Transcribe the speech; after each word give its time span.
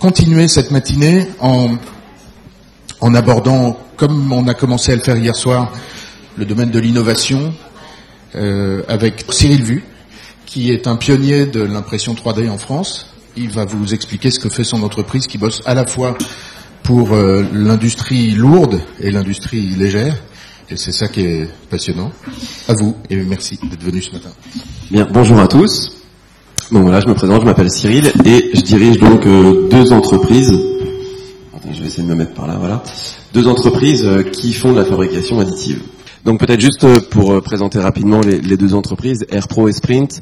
continuer 0.00 0.48
cette 0.48 0.70
matinée 0.70 1.28
en, 1.40 1.76
abordant, 3.14 3.78
comme 3.96 4.32
on 4.32 4.48
a 4.48 4.54
commencé 4.54 4.92
à 4.92 4.96
le 4.96 5.02
faire 5.02 5.16
hier 5.16 5.36
soir, 5.36 5.70
le 6.36 6.46
domaine 6.46 6.70
de 6.70 6.80
l'innovation 6.80 7.52
euh, 8.34 8.82
avec 8.88 9.26
Cyril 9.30 9.62
Vu, 9.62 9.84
qui 10.46 10.72
est 10.72 10.86
un 10.86 10.96
pionnier 10.96 11.46
de 11.46 11.60
l'impression 11.60 12.14
3D 12.14 12.48
en 12.50 12.56
France. 12.56 13.14
Il 13.36 13.50
va 13.50 13.66
vous 13.66 13.92
expliquer 13.92 14.30
ce 14.30 14.40
que 14.40 14.48
fait 14.48 14.64
son 14.64 14.82
entreprise 14.82 15.26
qui 15.26 15.36
bosse 15.36 15.60
à 15.66 15.74
la 15.74 15.86
fois 15.86 16.16
pour 16.82 17.12
euh, 17.12 17.44
l'industrie 17.52 18.30
lourde 18.30 18.80
et 19.00 19.10
l'industrie 19.10 19.68
légère. 19.76 20.16
Et 20.70 20.76
c'est 20.76 20.92
ça 20.92 21.08
qui 21.08 21.20
est 21.20 21.48
passionnant. 21.68 22.10
À 22.68 22.72
vous 22.72 22.96
et 23.10 23.16
merci 23.16 23.58
d'être 23.62 23.82
venu 23.82 24.00
ce 24.00 24.12
matin. 24.12 24.30
Bien, 24.90 25.06
bonjour 25.12 25.38
à 25.40 25.46
tous. 25.46 25.99
Donc 26.72 26.82
voilà, 26.82 27.00
je 27.00 27.08
me 27.08 27.14
présente, 27.14 27.40
je 27.40 27.46
m'appelle 27.46 27.70
Cyril 27.70 28.12
et 28.24 28.50
je 28.54 28.60
dirige 28.60 28.98
donc 28.98 29.26
euh, 29.26 29.68
deux 29.68 29.92
entreprises. 29.92 30.52
Attends, 31.56 31.72
je 31.72 31.80
vais 31.80 31.88
essayer 31.88 32.04
de 32.04 32.08
me 32.08 32.14
mettre 32.14 32.32
par 32.34 32.46
là, 32.46 32.58
voilà. 32.60 32.84
Deux 33.34 33.48
entreprises 33.48 34.06
euh, 34.06 34.22
qui 34.22 34.52
font 34.52 34.72
de 34.72 34.78
la 34.78 34.84
fabrication 34.84 35.40
additive. 35.40 35.82
Donc 36.24 36.38
peut-être 36.38 36.60
juste 36.60 36.84
euh, 36.84 37.00
pour 37.00 37.42
présenter 37.42 37.80
rapidement 37.80 38.20
les, 38.20 38.56
deux 38.56 38.74
entreprises, 38.74 39.26
AirPro 39.30 39.68
et 39.68 39.72
Sprint. 39.72 40.20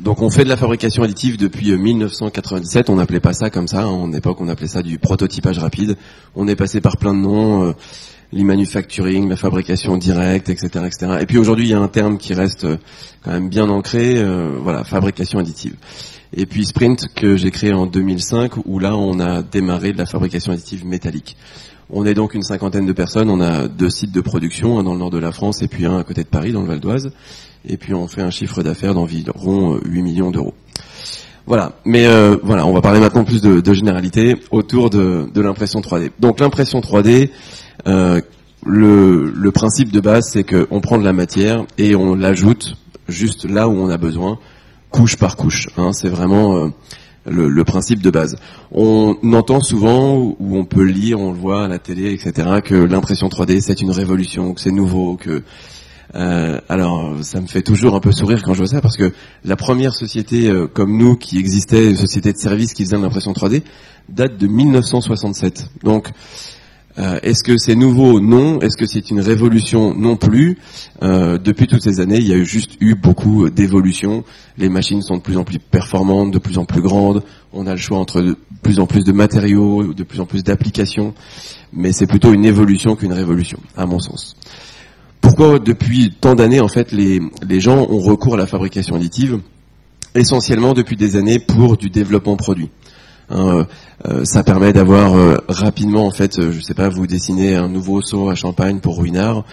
Donc 0.00 0.20
on 0.20 0.28
fait 0.28 0.44
de 0.44 0.50
la 0.50 0.58
fabrication 0.58 1.02
additive 1.02 1.38
depuis 1.38 1.74
1997. 1.74 2.90
On 2.90 2.96
n'appelait 2.96 3.20
pas 3.20 3.32
ça 3.32 3.48
comme 3.48 3.68
ça. 3.68 3.84
Hein. 3.84 3.86
En 3.86 4.12
époque, 4.12 4.36
on 4.40 4.48
appelait 4.48 4.68
ça 4.68 4.82
du 4.82 4.98
prototypage 4.98 5.58
rapide. 5.58 5.96
On 6.36 6.46
est 6.46 6.56
passé 6.56 6.82
par 6.82 6.98
plein 6.98 7.14
de 7.14 7.20
noms. 7.20 7.74
Euh, 8.32 8.38
l'e-manufacturing, 8.38 9.28
la 9.28 9.36
fabrication 9.36 9.96
directe, 9.96 10.48
etc., 10.48 10.84
etc. 10.86 11.18
Et 11.20 11.26
puis 11.26 11.38
aujourd'hui, 11.38 11.66
il 11.66 11.70
y 11.70 11.74
a 11.74 11.80
un 11.80 11.88
terme 11.88 12.18
qui 12.18 12.34
reste 12.34 12.64
euh, 12.64 12.76
quand 13.22 13.32
même 13.32 13.48
bien 13.48 13.68
ancré, 13.68 14.14
euh, 14.16 14.56
voilà, 14.60 14.84
fabrication 14.84 15.38
additive. 15.38 15.74
Et 16.34 16.46
puis 16.46 16.64
Sprint 16.64 17.08
que 17.14 17.36
j'ai 17.36 17.50
créé 17.50 17.72
en 17.72 17.86
2005, 17.86 18.52
où 18.64 18.78
là, 18.78 18.96
on 18.96 19.20
a 19.20 19.42
démarré 19.42 19.92
de 19.92 19.98
la 19.98 20.06
fabrication 20.06 20.52
additive 20.52 20.86
métallique. 20.86 21.36
On 21.90 22.06
est 22.06 22.14
donc 22.14 22.32
une 22.34 22.42
cinquantaine 22.42 22.86
de 22.86 22.92
personnes. 22.92 23.28
On 23.28 23.40
a 23.40 23.68
deux 23.68 23.90
sites 23.90 24.12
de 24.12 24.20
production, 24.22 24.78
un 24.78 24.82
dans 24.82 24.94
le 24.94 24.98
nord 24.98 25.10
de 25.10 25.18
la 25.18 25.30
France 25.30 25.60
et 25.60 25.68
puis 25.68 25.84
un 25.84 25.98
à 25.98 26.04
côté 26.04 26.22
de 26.22 26.28
Paris, 26.28 26.52
dans 26.52 26.62
le 26.62 26.68
Val 26.68 26.80
d'Oise. 26.80 27.12
Et 27.68 27.76
puis 27.76 27.92
on 27.92 28.08
fait 28.08 28.22
un 28.22 28.30
chiffre 28.30 28.62
d'affaires 28.62 28.94
d'environ 28.94 29.78
8 29.84 30.02
millions 30.02 30.30
d'euros. 30.30 30.54
Voilà, 31.46 31.72
mais 31.84 32.06
euh, 32.06 32.36
voilà, 32.42 32.66
on 32.66 32.72
va 32.72 32.80
parler 32.80 33.00
maintenant 33.00 33.24
plus 33.24 33.42
de, 33.42 33.72
généralité 33.72 34.36
autour 34.52 34.90
de, 34.90 35.28
l'impression 35.34 35.80
3D. 35.80 36.10
Donc 36.20 36.38
l'impression 36.38 36.80
3D, 36.80 37.08
euh, 37.08 37.26
le, 37.84 39.32
le, 39.34 39.50
principe 39.50 39.90
de 39.90 40.00
base, 40.00 40.28
c'est 40.32 40.44
qu'on 40.44 40.80
prend 40.80 40.98
de 40.98 41.04
la 41.04 41.12
matière 41.12 41.64
et 41.78 41.96
on 41.96 42.14
l'ajoute 42.14 42.76
juste 43.08 43.48
là 43.48 43.68
où 43.68 43.72
on 43.72 43.88
a 43.88 43.98
besoin, 43.98 44.38
couche 44.90 45.16
par 45.16 45.36
couche. 45.36 45.68
Hein, 45.76 45.92
c'est 45.92 46.08
vraiment 46.08 46.56
euh, 46.56 46.68
le, 47.26 47.64
principe 47.64 48.00
de 48.00 48.10
base. 48.10 48.36
On 48.70 49.16
entend 49.32 49.60
souvent, 49.60 50.16
ou 50.16 50.56
on 50.56 50.64
peut 50.64 50.84
lire, 50.84 51.20
on 51.20 51.32
le 51.32 51.38
voit 51.38 51.64
à 51.64 51.68
la 51.68 51.78
télé, 51.78 52.12
etc., 52.12 52.60
que 52.64 52.74
l'impression 52.74 53.28
3D, 53.28 53.60
c'est 53.60 53.80
une 53.80 53.90
révolution, 53.90 54.54
que 54.54 54.60
c'est 54.60 54.70
nouveau, 54.70 55.16
que... 55.16 55.42
Euh, 56.14 56.60
alors, 56.68 57.24
ça 57.24 57.40
me 57.40 57.46
fait 57.46 57.62
toujours 57.62 57.94
un 57.94 58.00
peu 58.00 58.12
sourire 58.12 58.42
quand 58.42 58.52
je 58.52 58.58
vois 58.58 58.66
ça, 58.66 58.82
parce 58.82 58.98
que 58.98 59.14
la 59.44 59.56
première 59.56 59.94
société 59.94 60.50
euh, 60.50 60.66
comme 60.66 60.98
nous 60.98 61.16
qui 61.16 61.38
existait, 61.38 61.86
une 61.88 61.96
société 61.96 62.34
de 62.34 62.38
service 62.38 62.74
qui 62.74 62.84
faisait 62.84 62.98
de 62.98 63.02
l'impression 63.02 63.32
3D, 63.32 63.62
date 64.10 64.36
de 64.36 64.46
1967. 64.46 65.70
Donc, 65.84 66.10
euh, 66.98 67.18
Est-ce 67.22 67.42
que 67.42 67.56
c'est 67.58 67.74
nouveau? 67.74 68.20
Non. 68.20 68.60
Est-ce 68.60 68.76
que 68.76 68.86
c'est 68.86 69.10
une 69.10 69.20
révolution? 69.20 69.94
Non 69.94 70.16
plus. 70.16 70.58
Euh, 71.02 71.38
depuis 71.38 71.66
toutes 71.66 71.82
ces 71.82 72.00
années, 72.00 72.18
il 72.18 72.28
y 72.28 72.32
a 72.32 72.42
juste 72.42 72.72
eu 72.80 72.94
beaucoup 72.94 73.48
d'évolutions. 73.50 74.24
Les 74.58 74.68
machines 74.68 75.02
sont 75.02 75.16
de 75.16 75.22
plus 75.22 75.36
en 75.36 75.44
plus 75.44 75.58
performantes, 75.58 76.30
de 76.30 76.38
plus 76.38 76.58
en 76.58 76.64
plus 76.64 76.82
grandes. 76.82 77.22
On 77.52 77.66
a 77.66 77.72
le 77.72 77.78
choix 77.78 77.98
entre 77.98 78.20
de 78.20 78.36
plus 78.62 78.78
en 78.78 78.86
plus 78.86 79.04
de 79.04 79.12
matériaux, 79.12 79.92
de 79.92 80.02
plus 80.02 80.20
en 80.20 80.26
plus 80.26 80.44
d'applications. 80.44 81.14
Mais 81.72 81.92
c'est 81.92 82.06
plutôt 82.06 82.32
une 82.32 82.44
évolution 82.44 82.96
qu'une 82.96 83.12
révolution, 83.12 83.58
à 83.76 83.86
mon 83.86 83.98
sens. 83.98 84.36
Pourquoi 85.20 85.58
depuis 85.58 86.12
tant 86.20 86.34
d'années, 86.34 86.60
en 86.60 86.68
fait, 86.68 86.92
les, 86.92 87.20
les 87.48 87.60
gens 87.60 87.86
ont 87.88 88.00
recours 88.00 88.34
à 88.34 88.36
la 88.36 88.46
fabrication 88.46 88.96
additive? 88.96 89.40
Essentiellement 90.14 90.74
depuis 90.74 90.96
des 90.96 91.16
années 91.16 91.38
pour 91.38 91.78
du 91.78 91.88
développement 91.88 92.36
produit. 92.36 92.68
Hein, 93.30 93.66
euh, 94.06 94.24
ça 94.24 94.42
permet 94.42 94.72
d'avoir 94.72 95.14
euh, 95.14 95.36
rapidement, 95.48 96.06
en 96.06 96.10
fait, 96.10 96.38
euh, 96.38 96.52
je 96.52 96.60
sais 96.60 96.74
pas, 96.74 96.88
vous 96.88 97.06
dessinez 97.06 97.54
un 97.54 97.68
nouveau 97.68 98.02
seau 98.02 98.28
à 98.28 98.34
champagne 98.34 98.80
pour 98.80 98.98
Ruinard. 98.98 99.44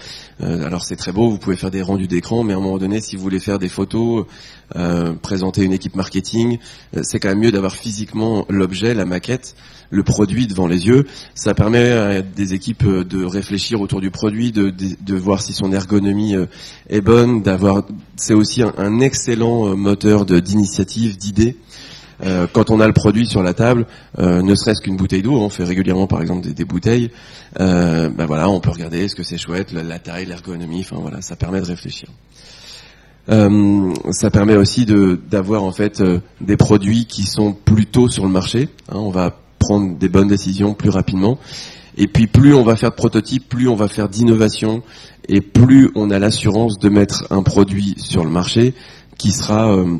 Euh, 0.42 0.66
alors 0.66 0.84
c'est 0.84 0.96
très 0.96 1.12
beau, 1.12 1.30
vous 1.30 1.38
pouvez 1.38 1.56
faire 1.56 1.70
des 1.70 1.82
rendus 1.82 2.08
d'écran, 2.08 2.42
mais 2.42 2.52
à 2.52 2.56
un 2.56 2.60
moment 2.60 2.78
donné, 2.78 3.00
si 3.00 3.14
vous 3.16 3.22
voulez 3.22 3.40
faire 3.40 3.58
des 3.58 3.68
photos, 3.68 4.26
euh, 4.74 5.12
présenter 5.12 5.62
une 5.64 5.72
équipe 5.72 5.94
marketing, 5.94 6.58
c'est 7.02 7.20
quand 7.20 7.28
même 7.28 7.40
mieux 7.40 7.52
d'avoir 7.52 7.74
physiquement 7.74 8.44
l'objet, 8.48 8.94
la 8.94 9.04
maquette, 9.04 9.54
le 9.90 10.02
produit 10.02 10.46
devant 10.46 10.66
les 10.66 10.86
yeux. 10.86 11.06
Ça 11.34 11.54
permet 11.54 11.90
à 11.92 12.22
des 12.22 12.54
équipes 12.54 12.86
de 12.86 13.24
réfléchir 13.24 13.80
autour 13.80 14.00
du 14.00 14.10
produit, 14.10 14.52
de 14.52 15.16
voir 15.16 15.42
si 15.42 15.52
son 15.52 15.72
ergonomie 15.72 16.34
est 16.88 17.00
bonne, 17.00 17.42
d'avoir. 17.42 17.82
C'est 18.16 18.34
aussi 18.34 18.62
un, 18.62 18.72
un 18.78 19.00
excellent 19.00 19.76
moteur 19.76 20.24
d'initiative, 20.26 21.18
d'idées. 21.18 21.56
Euh, 22.22 22.46
quand 22.52 22.70
on 22.70 22.80
a 22.80 22.86
le 22.86 22.92
produit 22.92 23.26
sur 23.26 23.42
la 23.42 23.54
table, 23.54 23.86
euh, 24.18 24.42
ne 24.42 24.54
serait-ce 24.54 24.82
qu'une 24.82 24.96
bouteille 24.96 25.22
d'eau, 25.22 25.38
on 25.38 25.48
fait 25.48 25.64
régulièrement 25.64 26.06
par 26.06 26.20
exemple 26.20 26.50
des, 26.50 26.64
bouteilles, 26.64 27.10
euh, 27.60 28.08
ben 28.10 28.26
voilà, 28.26 28.48
on 28.48 28.60
peut 28.60 28.70
regarder 28.70 29.04
est-ce 29.04 29.14
que 29.14 29.22
c'est 29.22 29.38
chouette, 29.38 29.72
la, 29.72 29.98
taille, 29.98 30.26
l'ergonomie, 30.26 30.80
enfin 30.80 30.96
voilà, 31.00 31.22
ça 31.22 31.36
permet 31.36 31.60
de 31.60 31.66
réfléchir. 31.66 32.08
Euh, 33.28 33.92
ça 34.10 34.30
permet 34.30 34.56
aussi 34.56 34.86
d'avoir 34.86 35.62
en 35.62 35.72
fait 35.72 36.00
euh, 36.00 36.20
des 36.40 36.56
produits 36.56 37.06
qui 37.06 37.22
sont 37.22 37.52
plus 37.52 37.86
tôt 37.86 38.08
sur 38.08 38.24
le 38.24 38.30
marché. 38.30 38.68
Hein, 38.88 38.96
on 38.96 39.10
va 39.10 39.36
prendre 39.58 39.96
des 39.96 40.08
bonnes 40.08 40.28
décisions 40.28 40.74
plus 40.74 40.90
rapidement. 40.90 41.38
Et 41.96 42.06
puis 42.06 42.26
plus 42.26 42.54
on 42.54 42.64
va 42.64 42.76
faire 42.76 42.90
de 42.90 42.96
prototypes, 42.96 43.48
plus 43.48 43.68
on 43.68 43.76
va 43.76 43.88
faire 43.88 44.08
d'innovation, 44.08 44.82
et 45.28 45.40
plus 45.40 45.90
on 45.94 46.10
a 46.10 46.18
l'assurance 46.18 46.78
de 46.78 46.88
mettre 46.88 47.26
un 47.30 47.42
produit 47.42 47.94
sur 47.98 48.24
le 48.24 48.30
marché 48.30 48.74
qui 49.18 49.32
sera 49.32 49.72
euh, 49.72 49.98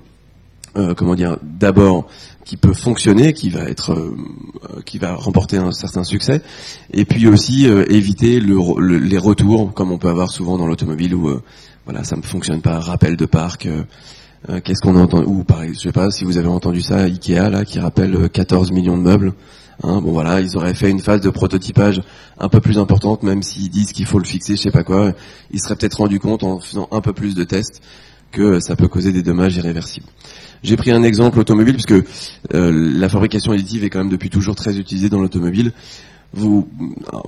euh, 0.77 0.95
comment 0.95 1.15
dire, 1.15 1.37
d'abord 1.43 2.07
qui 2.45 2.57
peut 2.57 2.73
fonctionner, 2.73 3.33
qui 3.33 3.51
va 3.51 3.61
être, 3.63 3.93
euh, 3.93 4.17
qui 4.85 4.99
va 4.99 5.15
remporter 5.15 5.59
un 5.59 5.73
certain 5.73 6.05
succès, 6.05 6.43
et 6.93 7.05
puis 7.05 7.29
aussi 7.29 7.69
euh, 7.69 7.85
éviter 7.89 8.41
le, 8.41 8.57
le, 8.79 8.99
les 8.99 9.19
retours, 9.19 9.73
comme 9.75 9.93
on 9.93 9.99
peut 9.99 10.09
avoir 10.09 10.31
souvent 10.31 10.59
dans 10.59 10.67
l'automobile 10.67 11.15
où 11.15 11.29
euh, 11.29 11.43
voilà, 11.85 12.03
ça 12.05 12.17
ne 12.17 12.23
fonctionne 12.23 12.61
pas, 12.61 12.81
rappel 12.81 13.17
de 13.17 13.27
parc. 13.27 13.67
Euh, 13.67 13.85
Qu'est-ce 14.65 14.81
qu'on 14.81 14.97
a 14.97 15.01
entendu 15.01 15.27
Ou 15.27 15.45
pareil, 15.45 15.75
je 15.75 15.81
sais 15.81 15.93
pas 15.93 16.11
si 16.11 16.25
vous 16.25 16.39
avez 16.39 16.49
entendu 16.49 16.81
ça, 16.81 17.01
Ikea 17.03 17.51
là, 17.51 17.67
qui 17.67 17.79
rappelle 17.79 18.31
14 18.31 18.73
millions 18.73 18.97
de 18.97 19.03
meubles. 19.03 19.35
Hein, 19.83 20.01
bon 20.01 20.13
voilà, 20.13 20.41
ils 20.41 20.57
auraient 20.57 20.75
fait 20.75 20.91
une 20.91 21.01
phase 21.01 21.21
de 21.21 21.31
prototypage 21.31 22.03
un 22.39 22.49
peu 22.49 22.61
plus 22.61 22.79
importante, 22.79 23.23
même 23.23 23.43
s'ils 23.43 23.69
disent 23.71 23.93
qu'il 23.93 24.07
faut 24.07 24.19
le 24.19 24.25
fixer, 24.25 24.57
je 24.57 24.63
sais 24.63 24.71
pas 24.71 24.83
quoi. 24.83 25.13
Ils 25.53 25.61
seraient 25.61 25.77
peut-être 25.77 25.99
rendu 25.99 26.19
compte 26.21 26.43
en 26.43 26.59
faisant 26.59 26.89
un 26.91 27.01
peu 27.03 27.13
plus 27.13 27.35
de 27.35 27.45
tests 27.45 27.83
que 28.31 28.61
ça 28.61 28.77
peut 28.77 28.89
causer 28.89 29.13
des 29.13 29.23
dommages 29.23 29.57
irréversibles. 29.57 30.07
J'ai 30.63 30.77
pris 30.77 30.91
un 30.91 31.03
exemple 31.03 31.39
automobile 31.39 31.75
puisque 31.75 31.93
euh, 32.55 32.93
la 32.95 33.09
fabrication 33.09 33.53
additive 33.53 33.85
est 33.85 33.91
quand 33.91 34.01
même 34.01 34.11
depuis 34.11 34.31
toujours 34.31 34.55
très 34.55 34.79
utilisée 34.79 35.09
dans 35.09 35.21
l'automobile. 35.21 35.73
Vous, 36.33 36.69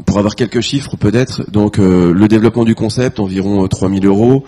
pour 0.06 0.18
avoir 0.18 0.36
quelques 0.36 0.60
chiffres 0.60 0.96
peut-être, 0.96 1.50
donc 1.50 1.78
euh, 1.78 2.12
le 2.12 2.28
développement 2.28 2.64
du 2.64 2.76
concept 2.76 3.18
environ 3.18 3.66
3000 3.66 4.06
euros, 4.06 4.44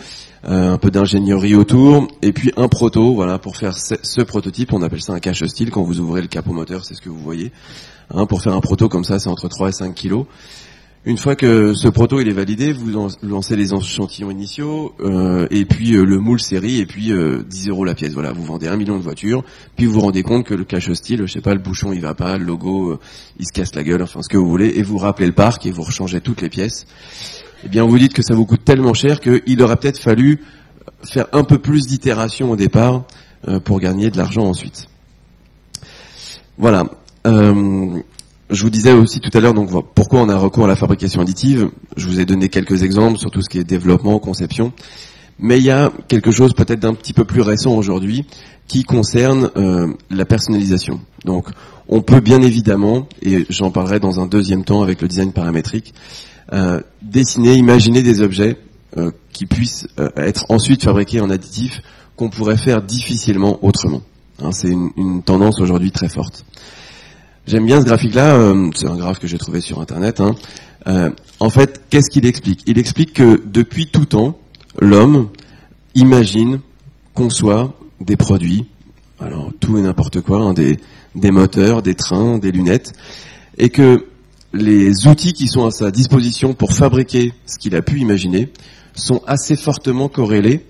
euh, 0.47 0.75
un 0.75 0.78
peu 0.78 0.91
d'ingénierie 0.91 1.56
autour, 1.56 2.06
et 2.22 2.33
puis 2.33 2.53
un 2.56 2.69
proto, 2.69 3.15
voilà, 3.15 3.39
pour 3.39 3.56
faire 3.56 3.77
ce, 3.77 4.21
prototype, 4.22 4.72
on 4.72 4.83
appelle 4.83 5.03
ça 5.03 5.12
un 5.12 5.19
cache 5.19 5.43
style, 5.47 5.71
quand 5.71 5.83
vous 5.83 5.99
ouvrez 5.99 6.21
le 6.21 6.28
capot 6.28 6.53
moteur, 6.53 6.84
c'est 6.84 6.95
ce 6.95 7.01
que 7.01 7.09
vous 7.09 7.19
voyez. 7.19 7.51
Hein, 8.15 8.27
pour 8.27 8.43
faire 8.43 8.55
un 8.55 8.61
proto 8.61 8.89
comme 8.89 9.05
ça, 9.05 9.19
c'est 9.19 9.31
entre 9.31 9.49
3 9.49 9.71
et 9.71 9.72
5 9.72 9.95
kilos. 9.95 10.27
Une 11.06 11.19
fois 11.19 11.37
que 11.37 11.75
ce 11.75 11.88
proto 11.88 12.19
il 12.20 12.28
est 12.28 12.32
validé, 12.32 12.72
vous 12.72 12.91
lancez 13.22 13.56
les 13.56 13.75
échantillons 13.75 14.31
initiaux 14.31 14.94
euh, 15.00 15.47
et 15.50 15.66
puis 15.66 15.94
euh, 15.94 16.04
le 16.04 16.19
moule 16.19 16.41
série 16.41 16.81
et 16.81 16.87
puis 16.87 17.12
euh, 17.12 17.42
10 17.47 17.69
euros 17.69 17.84
la 17.84 17.94
pièce. 17.94 18.15
Voilà, 18.15 18.32
vous 18.32 18.42
vendez 18.42 18.69
un 18.69 18.76
million 18.76 18.97
de 18.97 19.03
voitures, 19.03 19.44
puis 19.76 19.84
vous 19.84 19.92
vous 19.92 20.00
rendez 20.00 20.22
compte 20.22 20.47
que 20.47 20.54
le 20.54 20.65
cache 20.65 20.91
style, 20.92 21.26
je 21.26 21.32
sais 21.32 21.42
pas, 21.42 21.53
le 21.53 21.60
bouchon 21.60 21.92
il 21.92 22.00
va 22.00 22.15
pas, 22.15 22.38
le 22.38 22.44
logo 22.44 22.92
euh, 22.92 22.98
il 23.39 23.47
se 23.47 23.53
casse 23.53 23.74
la 23.74 23.83
gueule, 23.83 24.03
enfin 24.03 24.22
ce 24.22 24.30
que 24.30 24.39
vous 24.39 24.48
voulez, 24.48 24.72
et 24.77 24.83
vous 24.83 24.97
rappelez 24.97 25.27
le 25.27 25.34
parc 25.34 25.66
et 25.66 25.71
vous 25.71 25.83
rechangez 25.83 26.22
toutes 26.22 26.41
les 26.41 26.48
pièces. 26.48 26.86
Eh 27.65 27.68
bien, 27.68 27.84
vous 27.84 27.98
dites 27.98 28.12
que 28.12 28.22
ça 28.22 28.34
vous 28.34 28.45
coûte 28.45 28.65
tellement 28.65 28.92
cher 28.92 29.21
qu'il 29.21 29.62
aurait 29.62 29.77
peut-être 29.77 29.98
fallu 29.98 30.41
faire 31.03 31.27
un 31.33 31.45
peu 31.45 31.59
plus 31.59 31.86
d'itérations 31.86 32.51
au 32.51 32.56
départ 32.56 33.04
euh, 33.48 33.59
pour 33.59 33.80
gagner 33.80 34.10
de 34.10 34.18
l'argent 34.18 34.45
ensuite. 34.45 34.89
Voilà. 36.59 36.84
Euh, 37.27 38.01
je 38.54 38.62
vous 38.62 38.71
disais 38.71 38.92
aussi 38.92 39.21
tout 39.21 39.30
à 39.36 39.41
l'heure 39.41 39.54
donc 39.54 39.71
pourquoi 39.95 40.21
on 40.21 40.28
a 40.28 40.36
recours 40.36 40.65
à 40.65 40.68
la 40.68 40.77
fabrication 40.77 41.21
additive. 41.21 41.71
Je 41.97 42.06
vous 42.06 42.21
ai 42.21 42.24
donné 42.24 42.48
quelques 42.48 42.83
exemples 42.83 43.18
sur 43.18 43.30
tout 43.30 43.42
ce 43.42 43.48
qui 43.48 43.59
est 43.59 43.65
développement, 43.65 44.18
conception. 44.18 44.72
Mais 45.39 45.59
il 45.59 45.65
y 45.65 45.71
a 45.71 45.91
quelque 46.09 46.30
chose 46.30 46.54
peut-être 46.54 46.80
d'un 46.80 46.95
petit 46.95 47.12
peu 47.12 47.24
plus 47.24 47.41
récent 47.41 47.72
aujourd'hui 47.72 48.24
qui 48.68 48.84
concerne 48.84 49.51
euh, 49.56 49.92
la 50.10 50.24
personnalisation. 50.24 51.01
Donc 51.24 51.48
on 51.89 52.03
peut 52.03 52.21
bien 52.21 52.41
évidemment, 52.41 53.09
et 53.21 53.47
j'en 53.51 53.71
parlerai 53.71 54.01
dans 54.01 54.21
un 54.21 54.27
deuxième 54.27 54.65
temps 54.65 54.83
avec 54.83 55.03
le 55.03 55.09
design 55.09 55.33
paramétrique, 55.33 55.92
euh, 56.53 56.80
dessiner, 57.03 57.54
imaginer 57.54 58.03
des 58.03 58.21
objets 58.21 58.56
euh, 58.97 59.10
qui 59.33 59.47
puissent 59.47 59.89
euh, 59.98 60.09
être 60.16 60.45
ensuite 60.51 60.84
fabriqués 60.84 61.21
en 61.21 61.30
additif 61.30 61.83
qu'on 62.16 62.30
pourrait 62.30 62.56
faire 62.56 62.83
difficilement 62.83 63.59
autrement. 63.65 64.03
Hein, 64.41 64.53
C'est 64.53 64.68
une, 64.68 64.91
une, 64.97 65.22
tendance 65.22 65.60
aujourd'hui 65.60 65.91
très 65.91 66.09
forte. 66.09 66.45
J'aime 67.46 67.66
bien 67.66 67.80
ce 67.80 67.84
graphique-là, 67.84 68.36
euh, 68.36 68.70
c'est 68.74 68.88
un 68.88 68.96
graphe 68.96 69.18
que 69.18 69.26
j'ai 69.26 69.36
trouvé 69.36 69.60
sur 69.60 69.78
Internet. 69.78 70.20
Hein. 70.20 70.34
Euh, 70.86 71.10
en 71.41 71.50
fait, 71.50 71.82
qu'est-ce 71.91 72.10
qu'il 72.10 72.24
explique? 72.24 72.62
Il 72.66 72.78
explique 72.78 73.12
que 73.12 73.42
depuis 73.44 73.86
tout 73.86 74.06
temps, 74.06 74.38
l'homme 74.78 75.28
imagine, 75.94 76.60
conçoit 77.12 77.74
des 78.00 78.16
produits, 78.16 78.64
alors 79.20 79.50
tout 79.60 79.76
et 79.76 79.82
n'importe 79.82 80.22
quoi, 80.22 80.41
hein, 80.41 80.54
des, 80.54 80.78
des 81.14 81.30
moteurs, 81.30 81.82
des 81.82 81.94
trains, 81.94 82.38
des 82.38 82.50
lunettes, 82.50 82.94
et 83.58 83.68
que 83.68 84.06
les 84.54 85.06
outils 85.06 85.34
qui 85.34 85.46
sont 85.46 85.66
à 85.66 85.70
sa 85.70 85.91
disposition 85.91 86.54
pour 86.54 86.72
fabriquer 86.72 87.34
ce 87.44 87.58
qu'il 87.58 87.76
a 87.76 87.82
pu 87.82 88.00
imaginer 88.00 88.48
sont 88.94 89.20
assez 89.26 89.56
fortement 89.56 90.08
corrélés 90.08 90.64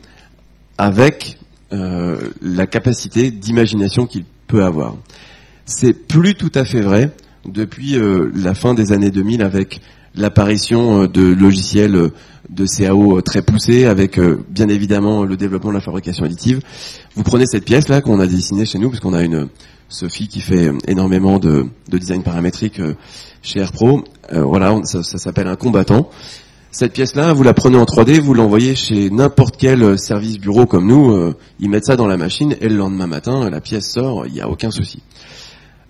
avec 0.76 1.38
euh, 1.72 2.30
la 2.42 2.66
capacité 2.66 3.30
d'imagination 3.30 4.06
qu'il 4.06 4.24
peut 4.48 4.64
avoir. 4.64 4.96
C'est 5.66 5.93
plus 5.93 6.34
tout 6.34 6.52
à 6.55 6.64
fait 6.64 6.81
vrai 6.81 7.11
depuis 7.46 7.96
euh, 7.96 8.31
la 8.34 8.55
fin 8.55 8.75
des 8.75 8.93
années 8.93 9.11
2000 9.11 9.43
avec 9.43 9.81
l'apparition 10.14 11.02
euh, 11.02 11.08
de 11.08 11.22
logiciels 11.22 12.11
de 12.50 12.66
CAO 12.66 13.20
très 13.22 13.43
poussés, 13.43 13.87
avec 13.87 14.20
bien 14.50 14.69
évidemment 14.69 15.25
le 15.25 15.37
développement 15.37 15.70
de 15.70 15.76
la 15.76 15.81
fabrication 15.81 16.26
additive. 16.26 16.61
Vous 17.16 17.22
prenez 17.22 17.46
cette 17.46 17.64
pièce 17.64 17.88
là 17.88 18.02
qu'on 18.02 18.20
a 18.20 18.26
dessinée 18.26 18.66
chez 18.66 18.78
nous, 18.78 18.90
parce 18.90 19.00
qu'on 19.00 19.14
a 19.14 19.22
une 19.22 19.49
Sophie 19.88 20.28
qui 20.28 20.40
fait 20.40 20.70
énormément 20.87 21.38
de, 21.38 21.67
design 21.88 22.22
paramétrique 22.22 22.82
chez 23.43 23.60
AirPro. 23.60 24.05
voilà, 24.31 24.78
ça 24.84 25.02
s'appelle 25.02 25.46
un 25.46 25.56
combattant. 25.56 26.10
Cette 26.75 26.93
pièce-là, 26.93 27.32
vous 27.32 27.44
la 27.44 27.55
prenez 27.55 27.76
en 27.76 27.84
3D, 27.84 28.19
vous 28.19 28.34
l'envoyez 28.34 28.75
chez 28.75 29.08
n'importe 29.08 29.55
quel 29.56 29.96
service 29.96 30.40
bureau 30.40 30.67
comme 30.67 30.88
nous, 30.88 31.12
euh, 31.12 31.37
ils 31.60 31.70
mettent 31.70 31.84
ça 31.84 31.94
dans 31.94 32.08
la 32.08 32.17
machine 32.17 32.56
et 32.60 32.69
le 32.69 32.75
lendemain 32.75 33.06
matin, 33.06 33.49
la 33.49 33.60
pièce 33.60 33.88
sort, 33.88 34.26
il 34.26 34.32
n'y 34.32 34.40
a 34.40 34.49
aucun 34.49 34.72
souci. 34.72 35.00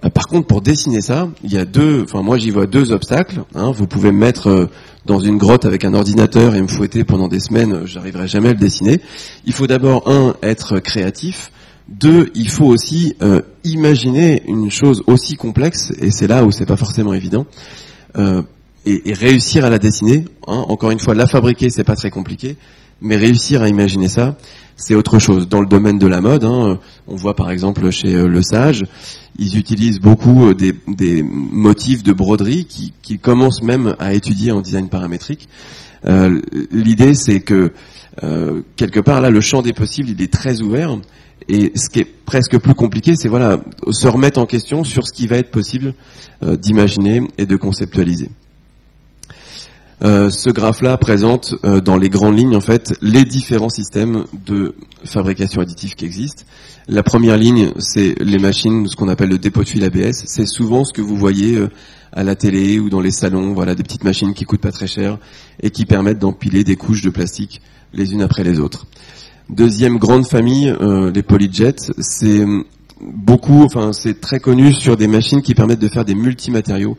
Euh, 0.05 0.11
par 0.11 0.27
contre, 0.27 0.47
pour 0.47 0.61
dessiner 0.61 1.01
ça, 1.01 1.29
il 1.43 1.53
y 1.53 1.59
a 1.59 1.65
deux, 1.65 2.03
enfin 2.03 2.23
moi 2.23 2.39
j'y 2.39 2.51
vois 2.51 2.67
deux 2.67 2.93
obstacles. 2.93 3.43
Hein. 3.55 3.71
Vous 3.73 3.87
pouvez 3.87 4.12
me 4.12 4.19
mettre 4.19 4.49
euh, 4.49 4.71
dans 5.06 5.19
une 5.19 5.39
grotte 5.39 5.65
avec 5.65 5.85
un 5.85 5.95
ordinateur 5.95 6.55
et 6.55 6.62
me 6.62 6.69
fouetter 6.69 7.05
pendant 7.05 7.29
des 7.29 7.41
semaines, 7.41 7.87
j'arriverai 7.87 8.29
jamais 8.29 8.51
à 8.51 8.53
le 8.53 8.59
dessiner. 8.59 9.01
Il 9.45 9.53
faut 9.53 9.67
d'abord 9.67 10.09
un 10.11 10.35
être 10.43 10.81
créatif. 10.81 11.51
Deux, 11.89 12.31
il 12.35 12.49
faut 12.49 12.65
aussi 12.65 13.15
imaginer 13.62 14.43
une 14.47 14.71
chose 14.71 15.03
aussi 15.06 15.37
complexe, 15.37 15.93
et 16.01 16.11
c'est 16.11 16.27
là 16.27 16.43
où 16.43 16.51
c'est 16.51 16.65
pas 16.65 16.79
forcément 16.79 17.12
évident, 17.12 17.45
et, 18.17 19.12
réussir 19.12 19.67
à 19.67 19.71
la 19.71 19.79
dessiner. 19.79 20.25
Hein, 20.47 20.65
encore 20.69 20.93
une 20.93 20.99
fois, 20.99 21.15
la 21.15 21.27
fabriquer, 21.27 21.69
c'est 21.69 21.85
pas 21.85 21.95
très 21.95 22.09
compliqué, 22.09 22.56
mais 23.05 23.17
réussir 23.17 23.62
à 23.62 23.69
imaginer 23.69 24.09
ça, 24.09 24.37
c'est 24.77 24.95
autre 24.95 25.19
chose. 25.19 25.49
Dans 25.49 25.61
le 25.61 25.67
domaine 25.67 25.99
de 25.99 26.06
la 26.06 26.21
mode, 26.21 26.45
hein, 26.45 26.81
on 27.06 27.15
voit 27.15 27.37
par 27.37 27.51
exemple 27.51 27.91
chez 27.91 28.15
euh, 28.15 28.27
Le 28.27 28.43
Sage, 28.43 28.83
ils 29.39 29.56
utilisent 29.59 30.01
beaucoup 30.01 30.49
euh, 30.49 30.55
des, 30.55 31.23
motifs 31.23 32.03
de 32.03 32.12
broderie 32.12 32.65
qui, 32.65 32.93
qui, 33.03 33.19
commencent 33.19 33.62
même 33.62 33.95
à 33.99 34.15
étudier 34.15 34.51
en 34.51 34.62
design 34.62 34.89
paramétrique. 34.89 35.49
Euh, 36.06 36.41
l'idée, 36.73 37.15
c'est 37.15 37.41
que 37.41 37.73
quelque 38.77 39.01
part 39.01 39.21
là, 39.21 39.31
le 39.31 39.41
champ 39.41 39.61
des 39.61 39.73
possibles, 39.73 40.11
il 40.11 40.23
est 40.23 40.33
très 40.33 40.61
ouvert. 40.61 40.97
Et 41.49 41.73
ce 41.75 41.91
qui 41.91 41.99
est 41.99 42.05
presque 42.05 42.59
plus 42.59 42.75
compliqué, 42.75 43.17
c'est 43.17 43.29
voilà 43.29 43.61
se 43.91 44.06
remettre 44.06 44.39
en 44.39 44.47
question 44.47 44.85
sur 44.85 45.06
ce 45.06 45.12
qui 45.12 45.27
va 45.27 45.37
être 45.37 45.51
possible 45.51 45.95
d'imaginer 46.41 47.23
et 47.39 47.47
de 47.47 47.56
conceptualiser. 47.56 48.31
Euh, 50.02 50.29
ce 50.29 50.50
graphe-là 50.50 50.96
présente 50.96 51.55
euh, 51.64 51.81
dans 51.81 51.96
les 51.96 52.08
grandes 52.08 52.37
lignes 52.37 52.56
en 52.56 52.61
fait 52.61 52.94
les 53.00 53.25
différents 53.25 53.69
systèmes 53.69 54.25
de 54.44 54.75
fabrication 55.05 55.61
additive 55.61 55.94
qui 55.94 56.05
existent. 56.05 56.43
La 56.88 57.02
première 57.02 57.37
ligne, 57.37 57.73
c'est 57.79 58.14
les 58.20 58.38
machines, 58.38 58.88
ce 58.88 58.96
qu'on 58.96 59.08
appelle 59.08 59.31
le 59.31 59.38
dépôt 59.38 59.62
de 59.62 59.69
fil 59.69 59.85
ABS. 59.85 60.25
C'est 60.26 60.46
souvent 60.46 60.85
ce 60.85 60.93
que 60.93 61.00
vous 61.00 61.17
voyez 61.17 61.56
euh, 61.56 61.69
à 62.12 62.25
la 62.25 62.35
télé 62.35 62.79
ou 62.81 62.91
dans 62.91 63.00
les 63.00 63.12
salons, 63.12 63.55
voilà, 63.55 63.75
des 63.75 63.82
petites 63.85 64.05
machines 64.05 64.35
qui 64.35 64.44
coûtent 64.44 64.61
pas 64.61 64.73
très 64.73 64.88
cher 64.88 65.19
et 65.62 65.70
qui 65.70 65.87
permettent 65.87 66.19
d'empiler 66.19 66.64
des 66.64 66.76
couches 66.76 67.02
de 67.02 67.11
plastique 67.11 67.62
les 67.93 68.12
unes 68.12 68.23
après 68.23 68.43
les 68.43 68.58
autres. 68.58 68.87
Deuxième 69.49 69.99
grande 69.99 70.26
famille, 70.26 70.75
les 71.14 71.23
polyjets, 71.23 71.93
c'est 71.99 72.44
beaucoup, 73.00 73.62
enfin 73.64 73.93
c'est 73.93 74.20
très 74.20 74.41
connu 74.41 74.73
sur 74.73 74.96
des 74.96 75.06
machines 75.06 75.43
qui 75.43 75.55
permettent 75.55 75.81
de 75.81 75.88
faire 75.88 76.05
des 76.05 76.14
multimatériaux 76.14 76.96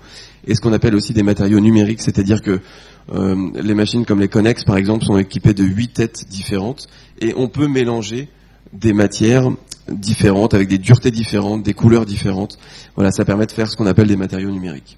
et 0.48 0.56
ce 0.56 0.62
qu'on 0.62 0.74
appelle 0.74 0.96
aussi 0.96 1.14
des 1.14 1.24
matériaux 1.24 1.60
numériques, 1.60 2.02
c'est-à-dire 2.02 2.42
que 2.42 2.60
euh, 3.14 3.36
les 3.56 3.74
machines 3.74 4.06
comme 4.06 4.20
les 4.20 4.28
Connex, 4.28 4.64
par 4.64 4.78
exemple, 4.78 5.06
sont 5.06 5.18
équipées 5.18 5.54
de 5.54 5.64
huit 5.64 5.94
têtes 5.94 6.26
différentes 6.30 6.88
et 7.20 7.34
on 7.38 7.48
peut 7.48 7.68
mélanger 7.68 8.30
des 8.74 8.94
matières 8.94 9.50
différentes 9.88 10.54
avec 10.54 10.68
des 10.68 10.78
duretés 10.78 11.12
différentes, 11.12 11.64
des 11.64 11.74
couleurs 11.74 12.06
différentes. 12.06 12.58
Voilà, 12.96 13.12
ça 13.12 13.26
permet 13.26 13.46
de 13.46 13.52
faire 13.52 13.70
ce 13.70 13.78
qu'on 13.78 13.86
appelle 13.86 14.08
des 14.08 14.16
matériaux 14.16 14.52
numériques. 14.52 14.98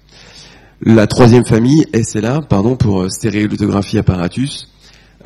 La 0.80 1.06
troisième 1.06 1.44
famille, 1.44 1.86
SLA, 1.92 2.42
pardon, 2.42 2.76
pour 2.76 3.02
euh, 3.02 3.08
stéréolithographie 3.08 3.98
apparatus, 3.98 4.68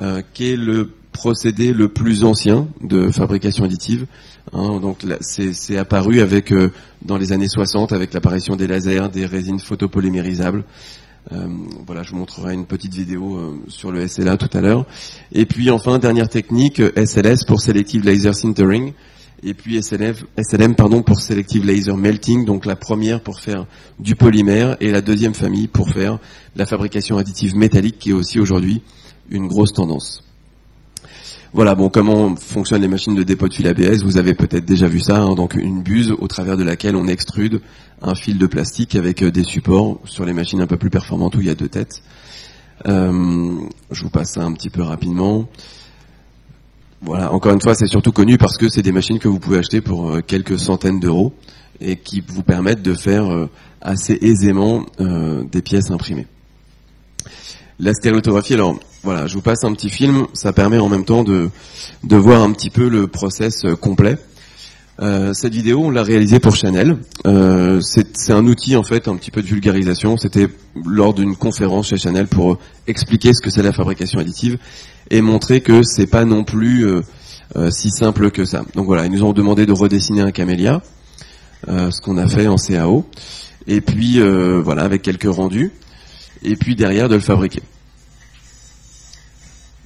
euh, 0.01 0.23
qui 0.33 0.53
est 0.53 0.57
le 0.57 0.91
procédé 1.13 1.73
le 1.73 1.89
plus 1.89 2.25
ancien 2.25 2.67
de 2.81 3.11
fabrication 3.11 3.65
additive. 3.65 4.07
Hein, 4.53 4.81
donc 4.81 5.05
c'est 5.21 5.77
apparu 5.77 6.21
avec 6.21 6.53
euh, 6.53 6.73
dans 7.03 7.17
les 7.17 7.33
années 7.33 7.49
60 7.49 7.93
avec 7.93 8.13
l'apparition 8.13 8.57
des 8.57 8.67
lasers, 8.67 9.09
des 9.13 9.27
résines 9.27 9.61
photopolymérisables. 9.61 10.65
Euh, 11.31 11.47
voilà, 11.87 12.03
je 12.03 12.11
vous 12.11 12.17
montrerai 12.17 12.55
une 12.55 12.67
petite 12.67 12.95
vidéo 12.95 13.37
euh, 13.37 13.61
sur 13.69 13.93
le 13.93 14.09
SLA 14.09 14.37
tout 14.37 14.51
à 14.57 14.61
l'heure. 14.61 14.87
Et 15.31 15.47
puis 15.47 15.71
enfin, 15.71 15.99
dernière 15.99 16.29
technique, 16.29 16.83
SLS 16.97 17.45
pour 17.47 17.61
Selective 17.61 18.05
Laser 18.05 18.35
Sintering. 18.35 18.93
Et 19.45 19.55
puis 19.55 19.81
SLM 19.83 20.75
pardon, 20.77 21.03
pour 21.03 21.21
Selective 21.21 21.65
Laser 21.65 21.97
Melting, 21.97 22.45
donc 22.45 22.65
la 22.65 22.77
première 22.77 23.21
pour 23.21 23.41
faire 23.41 23.67
du 23.99 24.15
polymère 24.15 24.77
et 24.81 24.93
la 24.93 25.01
deuxième 25.01 25.35
famille 25.35 25.67
pour 25.67 25.91
faire 25.91 26.19
la 26.55 26.65
fabrication 26.65 27.19
additive 27.19 27.57
métallique 27.57 27.99
qui 27.99 28.11
est 28.11 28.15
aussi 28.15 28.39
aujourd'hui 28.39 28.83
une 29.31 29.49
grosse 29.49 29.73
tendance. 29.73 30.23
Voilà, 31.55 31.75
bon, 31.75 31.91
comment 31.91 32.35
fonctionnent 32.35 32.81
les 32.81 32.89
machines 32.89 33.15
de 33.15 33.23
dépôt 33.23 33.47
de 33.47 33.53
fil 33.53 33.67
ABS 33.67 34.05
Vous 34.05 34.17
avez 34.17 34.33
peut-être 34.33 34.65
déjà 34.65 34.89
vu 34.89 35.01
ça, 35.01 35.19
hein, 35.19 35.35
donc 35.35 35.55
une 35.55 35.83
buse 35.83 36.11
au 36.19 36.27
travers 36.27 36.57
de 36.57 36.65
laquelle 36.65 36.97
on 36.97 37.07
extrude 37.07 37.61
un 38.01 38.15
fil 38.15 38.39
de 38.39 38.47
plastique 38.47 38.95
avec 38.95 39.23
euh, 39.23 39.31
des 39.31 39.45
supports 39.45 40.01
sur 40.05 40.25
les 40.25 40.33
machines 40.33 40.63
un 40.63 40.67
peu 40.67 40.79
plus 40.79 40.89
performantes 40.89 41.35
où 41.35 41.41
il 41.41 41.49
y 41.49 41.51
a 41.51 41.55
deux 41.55 41.69
têtes. 41.69 42.03
Euh, 42.89 43.53
je 43.91 44.03
vous 44.03 44.09
passe 44.09 44.33
ça 44.33 44.43
un 44.45 44.53
petit 44.55 44.71
peu 44.71 44.81
rapidement. 44.81 45.47
Voilà, 47.03 47.31
encore 47.35 47.53
une 47.53 47.61
fois, 47.61 47.75
c'est 47.75 47.87
surtout 47.87 48.13
connu 48.13 48.39
parce 48.39 48.57
que 48.57 48.71
c'est 48.71 48.81
des 48.81 48.93
machines 48.93 49.19
que 49.19 49.29
vous 49.29 49.39
pouvez 49.39 49.59
acheter 49.59 49.83
pour 49.83 50.11
euh, 50.11 50.21
quelques 50.23 50.59
centaines 50.59 51.01
d'euros 51.01 51.35
et 51.83 51.97
qui 51.97 52.23
vous 52.27 52.43
permettent 52.43 52.83
de 52.83 52.95
faire 52.95 53.49
assez 53.81 54.17
aisément 54.23 54.87
des 55.01 55.63
pièces 55.63 55.91
imprimées. 55.91 56.29
La 57.81 57.93
stéréotographie, 57.93 58.55
alors 58.55 58.79
voilà, 59.03 59.27
je 59.27 59.35
vous 59.35 59.41
passe 59.43 59.65
un 59.65 59.73
petit 59.73 59.91
film, 59.91 60.27
ça 60.33 60.53
permet 60.53 60.79
en 60.79 60.89
même 60.89 61.05
temps 61.05 61.25
de, 61.25 61.51
de 62.05 62.17
voir 62.17 62.43
un 62.43 62.53
petit 62.53 62.71
peu 62.71 62.89
le 62.89 63.09
process 63.09 63.65
euh, 63.65 63.75
complet. 63.75 64.17
Euh, 65.01 65.35
cette 65.35 65.55
vidéo, 65.55 65.81
on 65.87 65.91
l'a 65.91 66.05
réalisée 66.05 66.39
pour 66.39 66.55
Chanel. 66.55 66.99
Euh, 67.27 67.81
c'est 67.81 68.33
un 68.33 68.47
outil 68.47 68.77
en 68.77 68.85
fait, 68.85 69.09
un 69.09 69.17
petit 69.17 69.33
peu 69.33 69.43
de 69.43 69.49
vulgarisation. 69.49 70.17
C'était 70.17 70.47
lors 70.87 71.15
d'une 71.15 71.35
conférence 71.35 71.89
chez 71.89 71.97
Chanel 71.97 72.29
pour 72.29 72.59
expliquer 72.87 73.33
ce 73.35 73.41
que 73.41 73.51
c'est 73.51 73.63
la 73.63 73.73
fabrication 73.73 74.21
additive 74.21 74.59
et 75.11 75.21
montrer 75.21 75.63
que 75.63 75.83
c'est 75.83 76.07
pas 76.07 76.25
non 76.25 76.45
plus 76.45 76.87
si 77.71 77.91
simple 77.91 78.31
que 78.31 78.45
ça. 78.45 78.65
Donc 78.77 78.87
voilà, 78.87 79.05
ils 79.05 79.13
nous 79.13 79.25
ont 79.25 79.33
demandé 79.33 79.67
de 79.67 79.73
redessiner 79.73 80.21
un 80.21 80.31
camélia, 80.31 80.81
ce 81.67 82.01
qu'on 82.01 82.17
a 82.17 82.29
fait 82.29 82.47
en 82.47 82.57
CAO, 82.57 83.05
et 83.67 83.81
puis 83.81 84.21
voilà 84.63 84.85
avec 84.85 85.03
quelques 85.03 85.31
rendus, 85.31 85.73
et 86.43 86.57
puis 86.57 86.77
derrière 86.77 87.09
de 87.09 87.17
le 87.17 87.21
fabriquer. 87.21 87.63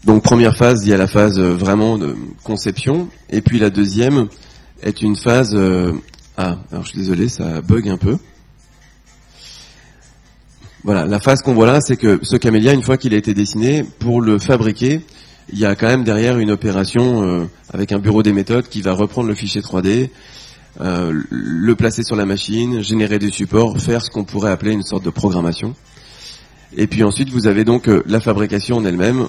Donc 0.06 0.22
première 0.22 0.56
phase, 0.56 0.84
il 0.84 0.90
y 0.90 0.92
a 0.92 0.96
la 0.96 1.08
phase 1.08 1.36
euh, 1.40 1.52
vraiment 1.52 1.98
de 1.98 2.14
conception, 2.44 3.08
et 3.28 3.40
puis 3.40 3.58
la 3.58 3.70
deuxième 3.70 4.28
est 4.84 5.02
une 5.02 5.16
phase... 5.16 5.52
Euh, 5.56 5.90
ah, 6.36 6.58
alors 6.70 6.84
je 6.84 6.90
suis 6.90 6.98
désolé, 6.98 7.28
ça 7.28 7.60
bug 7.60 7.88
un 7.88 7.96
peu. 7.96 8.16
Voilà, 10.84 11.06
la 11.06 11.18
phase 11.18 11.42
qu'on 11.42 11.54
voit 11.54 11.66
là, 11.66 11.80
c'est 11.80 11.96
que 11.96 12.20
ce 12.22 12.36
camélia, 12.36 12.72
une 12.72 12.84
fois 12.84 12.98
qu'il 12.98 13.14
a 13.14 13.16
été 13.16 13.34
dessiné, 13.34 13.84
pour 13.98 14.20
le 14.20 14.38
fabriquer, 14.38 15.00
il 15.52 15.58
y 15.58 15.64
a 15.64 15.74
quand 15.74 15.88
même 15.88 16.04
derrière 16.04 16.38
une 16.38 16.52
opération 16.52 17.24
euh, 17.24 17.44
avec 17.72 17.90
un 17.90 17.98
bureau 17.98 18.22
des 18.22 18.32
méthodes 18.32 18.68
qui 18.68 18.82
va 18.82 18.92
reprendre 18.92 19.28
le 19.28 19.34
fichier 19.34 19.60
3D, 19.60 20.10
le 20.78 21.74
placer 21.74 22.04
sur 22.04 22.14
la 22.14 22.26
machine, 22.26 22.80
générer 22.80 23.18
des 23.18 23.30
supports, 23.30 23.76
faire 23.80 24.02
ce 24.02 24.10
qu'on 24.10 24.24
pourrait 24.24 24.52
appeler 24.52 24.70
une 24.70 24.84
sorte 24.84 25.04
de 25.04 25.10
programmation. 25.10 25.74
Et 26.76 26.86
puis 26.86 27.02
ensuite, 27.02 27.30
vous 27.30 27.48
avez 27.48 27.64
donc 27.64 27.90
la 28.06 28.20
fabrication 28.20 28.76
en 28.76 28.84
elle-même, 28.84 29.26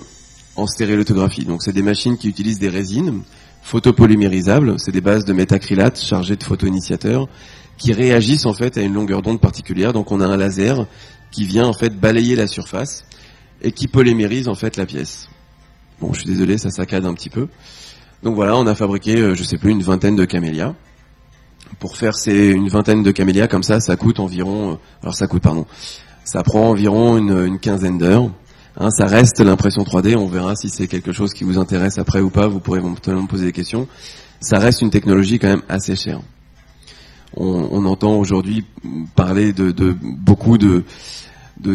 en 0.58 0.68
stéréolithographie. 0.68 1.46
Donc 1.46 1.64
c'est 1.64 1.74
des 1.74 1.82
machines 1.82 2.18
qui 2.18 2.28
utilisent 2.28 2.60
des 2.60 2.70
résines 2.70 3.22
photopolymérisables, 3.64 4.80
c'est 4.80 4.92
des 4.92 5.02
bases 5.02 5.26
de 5.26 5.34
métacrylate 5.34 6.00
chargées 6.00 6.36
de 6.36 6.44
photoinitiateurs 6.44 7.28
qui 7.78 7.94
réagissent 7.94 8.46
en 8.46 8.54
fait 8.54 8.78
à 8.78 8.82
une 8.82 8.94
longueur 8.94 9.22
d'onde 9.22 9.40
particulière. 9.40 9.94
Donc 9.94 10.12
on 10.12 10.20
a 10.20 10.26
un 10.26 10.38
laser 10.38 10.86
qui 11.32 11.46
vient 11.46 11.68
en 11.68 11.74
fait 11.74 11.98
balayer 11.98 12.36
la 12.36 12.48
surface 12.48 13.06
et 13.62 13.72
qui 13.72 13.88
polymérise 13.88 14.48
en 14.48 14.56
fait 14.56 14.78
la 14.78 14.86
pièce. 14.86 15.30
Bon, 16.00 16.14
je 16.14 16.20
suis 16.20 16.30
désolé, 16.30 16.58
ça 16.58 16.70
saccade 16.70 17.06
un 17.06 17.14
petit 17.14 17.30
peu. 17.30 17.48
Donc 18.24 18.36
voilà, 18.36 18.58
on 18.58 18.68
a 18.68 18.76
fabriqué, 18.76 19.18
euh, 19.18 19.36
je 19.36 19.44
sais 19.44 19.58
plus, 19.58 19.72
une 19.72 19.82
vingtaine 19.82 20.16
de 20.16 20.26
camélias. 20.26 20.74
Pour 21.80 21.98
faire 21.98 22.16
ces, 22.16 22.50
une 22.50 22.70
vingtaine 22.70 23.04
de 23.04 23.12
camélias 23.12 23.48
comme 23.48 23.64
ça, 23.64 23.80
ça 23.80 23.96
coûte 23.96 24.20
environ, 24.20 24.80
alors 25.02 25.14
ça 25.14 25.28
coûte 25.28 25.44
pardon, 25.44 25.66
ça 26.24 26.42
prend 26.44 26.70
environ 26.70 27.18
une, 27.18 27.60
quinzaine 27.60 27.98
d'heures. 27.98 28.32
Hein, 28.80 28.92
ça 28.92 29.08
reste 29.08 29.40
l'impression 29.40 29.84
3D. 29.84 30.16
On 30.16 30.28
verra 30.28 30.56
si 30.56 30.70
c'est 30.70 30.88
quelque 30.88 31.12
chose 31.12 31.34
qui 31.34 31.44
vous 31.44 31.58
intéresse 31.58 31.98
après 31.98 32.22
ou 32.22 32.30
pas. 32.30 32.48
Vous 32.48 32.60
pourrez 32.60 32.80
éventuellement 32.80 33.24
me 33.24 33.28
poser 33.28 33.46
des 33.46 33.52
questions. 33.52 33.88
Ça 34.40 34.60
reste 34.60 34.82
une 34.82 34.92
technologie 34.92 35.40
quand 35.40 35.48
même 35.48 35.64
assez 35.68 35.96
chère. 35.96 36.22
On, 37.36 37.86
entend 37.86 38.16
aujourd'hui 38.16 38.66
parler 39.16 39.52
de, 39.52 39.72
beaucoup 40.02 40.58
de, 40.58 40.84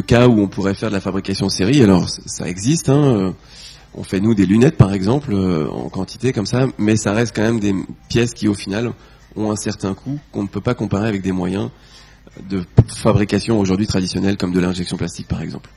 cas 0.07 0.27
où 0.27 0.41
on 0.41 0.49
pourrait 0.49 0.75
faire 0.75 0.89
de 0.89 0.95
la 0.95 1.01
fabrication 1.01 1.49
série. 1.49 1.83
Alors 1.83 2.09
ça 2.09 2.49
existe. 2.49 2.89
Hein. 2.89 3.35
On 3.95 4.05
fait 4.05 4.21
nous 4.21 4.35
des 4.35 4.47
lunettes 4.47 4.77
par 4.77 4.93
exemple 4.93 5.35
euh, 5.35 5.69
en 5.69 5.91
quantité 5.91 6.33
comme 6.33 6.47
ça, 6.47 6.67
mais 6.79 6.97
ça 6.97 7.13
reste 7.13 7.37
quand 7.37 7.43
même 7.43 7.61
des 7.61 7.75
pièces 8.09 8.33
qui 8.33 8.49
au 8.49 8.55
final 8.55 8.93
ont 9.37 9.51
un 9.51 9.57
certain 9.57 9.93
coût 9.93 10.19
qu'on 10.33 10.45
ne 10.45 10.49
peut 10.49 10.63
pas 10.63 10.75
comparer 10.75 11.09
avec 11.09 11.21
des 11.21 11.33
moyens 11.33 11.69
de 12.49 12.65
fabrication 12.89 13.61
aujourd'hui 13.61 13.87
traditionnels 13.87 14.39
comme 14.39 14.53
de 14.53 14.61
l'injection 14.61 14.97
plastique 14.97 15.29
par 15.29 15.43
exemple. 15.43 15.69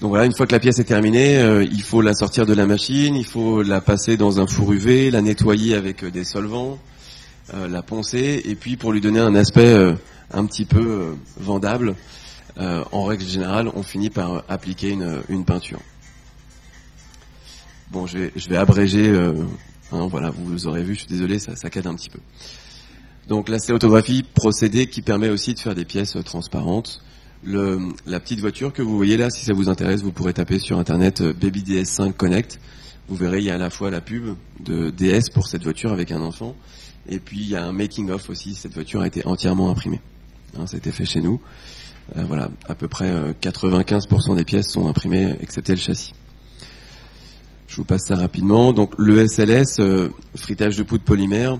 Donc 0.00 0.10
voilà, 0.10 0.26
une 0.26 0.34
fois 0.34 0.46
que 0.46 0.52
la 0.52 0.60
pièce 0.60 0.78
est 0.78 0.84
terminée, 0.84 1.38
euh, 1.38 1.64
il 1.64 1.82
faut 1.82 2.00
la 2.02 2.14
sortir 2.14 2.46
de 2.46 2.54
la 2.54 2.66
machine, 2.66 3.16
il 3.16 3.24
faut 3.24 3.62
la 3.62 3.80
passer 3.80 4.16
dans 4.16 4.40
un 4.40 4.46
four 4.46 4.72
UV, 4.72 5.10
la 5.10 5.22
nettoyer 5.22 5.74
avec 5.74 6.04
euh, 6.04 6.10
des 6.10 6.24
solvants, 6.24 6.78
la 7.52 7.80
poncer, 7.80 8.42
et 8.44 8.54
puis 8.54 8.76
pour 8.76 8.92
lui 8.92 9.00
donner 9.00 9.20
un 9.20 9.34
aspect 9.34 9.74
un 10.34 10.44
petit 10.44 10.66
peu 10.66 11.16
vendable, 11.38 11.94
en 12.58 13.04
règle 13.04 13.24
générale, 13.24 13.70
on 13.74 13.82
finit 13.82 14.10
par 14.10 14.44
appliquer 14.50 14.90
une, 14.90 15.44
peinture. 15.46 15.80
Bon, 17.90 18.06
je 18.06 18.18
vais, 18.48 18.56
abréger. 18.56 19.08
Euh, 19.08 19.32
hein, 19.92 20.08
voilà, 20.10 20.30
vous 20.30 20.66
aurez 20.66 20.82
vu. 20.82 20.94
Je 20.94 21.00
suis 21.00 21.08
désolé, 21.08 21.38
ça, 21.38 21.56
ça 21.56 21.68
un 21.68 21.94
petit 21.94 22.10
peu. 22.10 22.20
Donc 23.28 23.48
la 23.48 23.58
stéréotographie, 23.58 24.22
procédé 24.22 24.88
qui 24.88 25.02
permet 25.02 25.28
aussi 25.30 25.54
de 25.54 25.58
faire 25.58 25.74
des 25.74 25.84
pièces 25.84 26.16
euh, 26.16 26.22
transparentes. 26.22 27.02
La 27.44 28.20
petite 28.20 28.40
voiture 28.40 28.72
que 28.72 28.82
vous 28.82 28.96
voyez 28.96 29.16
là, 29.16 29.30
si 29.30 29.44
ça 29.44 29.52
vous 29.52 29.68
intéresse, 29.68 30.02
vous 30.02 30.12
pourrez 30.12 30.32
taper 30.32 30.58
sur 30.58 30.78
internet 30.78 31.20
euh, 31.20 31.32
Baby 31.32 31.62
DS5 31.62 32.12
Connect. 32.12 32.60
Vous 33.08 33.16
verrez, 33.16 33.38
il 33.38 33.44
y 33.44 33.50
a 33.50 33.54
à 33.54 33.58
la 33.58 33.70
fois 33.70 33.90
la 33.90 34.00
pub 34.00 34.34
de 34.60 34.90
DS 34.90 35.30
pour 35.32 35.46
cette 35.46 35.62
voiture 35.62 35.92
avec 35.92 36.10
un 36.10 36.20
enfant, 36.20 36.56
et 37.08 37.20
puis 37.20 37.38
il 37.40 37.48
y 37.48 37.56
a 37.56 37.64
un 37.64 37.72
making 37.72 38.10
of 38.10 38.28
aussi. 38.28 38.54
Cette 38.54 38.74
voiture 38.74 39.00
a 39.00 39.06
été 39.06 39.24
entièrement 39.24 39.70
imprimée. 39.70 40.00
Hein, 40.58 40.66
ça 40.66 40.76
a 40.76 40.78
été 40.78 40.92
fait 40.92 41.04
chez 41.04 41.20
nous. 41.20 41.40
voilà, 42.14 42.50
à 42.68 42.74
peu 42.74 42.88
près 42.88 43.32
95% 43.40 44.36
des 44.36 44.44
pièces 44.44 44.70
sont 44.70 44.88
imprimées, 44.88 45.36
excepté 45.40 45.72
le 45.72 45.78
châssis. 45.78 46.12
Je 47.68 47.76
vous 47.76 47.84
passe 47.84 48.06
ça 48.06 48.16
rapidement. 48.16 48.72
Donc 48.72 48.94
le 48.98 49.26
SLS, 49.26 49.78
euh, 49.78 50.08
fritage 50.34 50.76
de 50.76 50.82
poudre 50.82 51.04
polymère, 51.04 51.58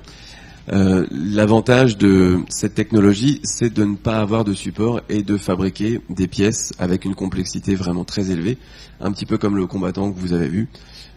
euh, 0.71 1.07
l'avantage 1.11 1.97
de 1.97 2.41
cette 2.49 2.75
technologie, 2.75 3.41
c'est 3.43 3.73
de 3.73 3.85
ne 3.85 3.97
pas 3.97 4.19
avoir 4.19 4.45
de 4.45 4.53
support 4.53 5.01
et 5.09 5.23
de 5.23 5.37
fabriquer 5.37 6.01
des 6.11 6.27
pièces 6.27 6.73
avec 6.79 7.05
une 7.05 7.15
complexité 7.15 7.75
vraiment 7.75 8.05
très 8.05 8.31
élevée, 8.31 8.59
un 9.01 9.11
petit 9.13 9.25
peu 9.25 9.39
comme 9.39 9.57
le 9.57 9.67
combattant 9.67 10.13
que 10.13 10.19
vous 10.19 10.35
avez 10.35 10.49
vu. 10.49 10.69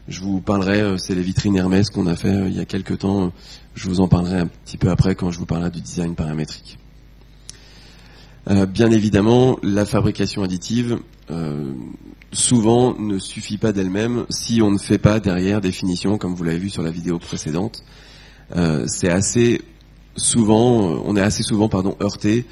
Je 0.08 0.22
vous 0.22 0.40
parlerai, 0.40 0.82
euh, 0.82 0.98
c'est 0.98 1.16
les 1.16 1.22
vitrines 1.22 1.56
Hermès 1.58 1.90
qu'on 1.90 2.08
a 2.08 2.16
fait 2.16 2.48
il 2.48 2.56
y 2.56 2.60
a 2.60 2.66
quelques 2.66 3.00
temps. 3.00 3.34
Je 3.76 3.90
vous 3.90 4.00
en 4.00 4.08
parlerai 4.08 4.40
un 4.40 4.48
petit 4.48 4.78
peu 4.78 4.90
après 4.90 5.16
quand 5.16 5.32
je 5.32 5.40
vous 5.40 5.46
parlerai 5.46 5.70
du 5.70 5.82
design 5.82 6.16
paramétrique. 6.16 6.78
bien 8.70 8.90
évidemment, 8.92 9.60
la 9.64 9.86
fabrication 9.86 10.44
additive, 10.44 11.00
souvent 12.34 12.98
ne 12.98 13.18
suffit 13.20 13.58
pas 13.58 13.72
d'elle-même 13.72 14.26
si 14.30 14.62
on 14.62 14.72
ne 14.72 14.78
fait 14.78 14.98
pas 14.98 15.20
derrière 15.20 15.62
définition, 15.62 16.18
comme 16.18 16.36
vous 16.36 16.44
l'avez 16.44 16.58
vu 16.58 16.70
sur 16.70 16.82
la 16.82 16.92
vidéo 16.92 17.20
précédente. 17.20 17.84
Euh, 18.56 18.86
c'est 18.88 19.10
assez 19.10 19.62
souvent, 20.16 21.02
on 21.06 21.16
est 21.16 21.22
assez 21.22 21.44
souvent 21.44 21.70
pardon 21.70 21.96
heurté 22.02 22.46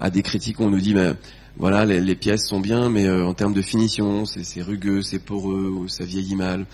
à 0.00 0.10
des 0.10 0.22
critiques 0.22 0.60
où 0.60 0.64
on 0.64 0.70
nous 0.70 0.80
dit, 0.80 0.94
ben, 0.94 1.16
voilà, 1.58 1.84
les, 1.84 2.14
pièces 2.14 2.46
sont 2.46 2.60
bien, 2.60 2.90
mais 2.90 3.06
euh, 3.06 3.24
en 3.24 3.32
termes 3.32 3.54
de 3.54 3.62
finition, 3.62 4.26
c'est 4.26 4.62
rugueux, 4.62 5.02
c'est 5.02 5.18
poreux, 5.18 5.86
ça 5.88 6.04
vieillit 6.04 6.36
mal. 6.36 6.66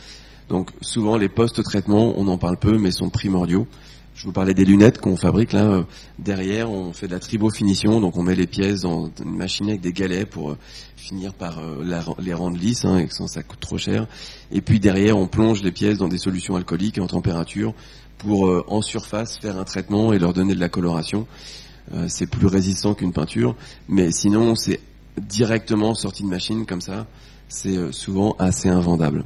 Donc 0.49 0.71
souvent 0.81 1.17
les 1.17 1.29
post-traitements, 1.29 2.15
on 2.17 2.27
en 2.29 2.39
parle 2.39 2.57
peu, 2.57 2.79
mais 2.79 2.91
sont 2.91 3.11
primordiaux. 3.11 3.67
Je 4.15 4.27
vous 4.27 4.33
parlais 4.33 4.53
des 4.53 4.67
lunettes 4.67 4.99
qu'on 4.99 5.17
fabrique 5.17 5.53
là. 5.53 5.65
Euh, 5.65 5.83
derrière, 6.19 6.71
on 6.71 6.93
fait 6.93 7.09
de 7.09 7.13
la 7.13 7.19
tribofinition, 7.19 8.01
donc 8.01 8.17
on 8.17 8.23
met 8.23 8.35
les 8.35 8.47
pièces 8.47 8.83
dans 8.83 9.11
une 9.25 9.37
machine 9.37 9.69
avec 9.69 9.81
des 9.81 9.93
galets 9.93 10.29
pour 10.29 10.51
euh, 10.51 10.59
finir 10.97 11.33
par 11.33 11.59
euh, 11.59 11.83
les 12.19 12.35
rendre 12.35 12.59
lisses, 12.59 12.85
hein, 12.85 12.99
et 12.99 13.09
sans 13.09 13.27
ça 13.27 13.43
coûte 13.43 13.61
trop 13.61 13.79
cher. 13.79 14.07
Et 14.51 14.61
puis 14.61 14.81
derrière, 14.81 15.17
on 15.17 15.27
plonge 15.27 15.63
les 15.63 15.73
pièces 15.73 15.99
dans 15.99 16.09
des 16.09 16.19
solutions 16.19 16.57
alcooliques 16.57 16.99
et 16.99 17.01
en 17.01 17.07
température 17.07 17.75
pour 18.23 18.65
en 18.69 18.83
surface 18.83 19.39
faire 19.39 19.59
un 19.59 19.65
traitement 19.65 20.13
et 20.13 20.19
leur 20.19 20.33
donner 20.33 20.55
de 20.55 20.61
la 20.61 20.69
coloration. 20.69 21.27
c'est 22.09 22.27
plus 22.27 22.47
résistant 22.47 22.95
qu'une 22.95 23.13
peinture, 23.13 23.57
mais 23.89 24.11
sinon 24.13 24.55
c'est 24.55 24.81
directement 25.21 25.95
sorti 25.95 26.23
de 26.23 26.29
machine 26.29 26.65
comme 26.65 26.81
ça. 26.81 27.07
C'est 27.49 27.93
souvent 27.93 28.35
assez 28.39 28.69
invendable 28.69 29.25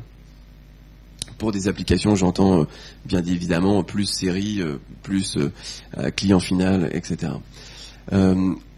pour 1.39 1.53
des 1.53 1.69
applications, 1.69 2.15
j'entends 2.15 2.63
euh, 2.63 2.65
bien 3.05 3.25
évidemment 3.25 3.83
plus 3.83 4.07
série, 4.07 4.61
euh, 4.61 4.79
plus 5.03 5.37
euh, 5.37 6.11
client 6.11 6.41
final, 6.41 6.91
etc. 6.93 7.33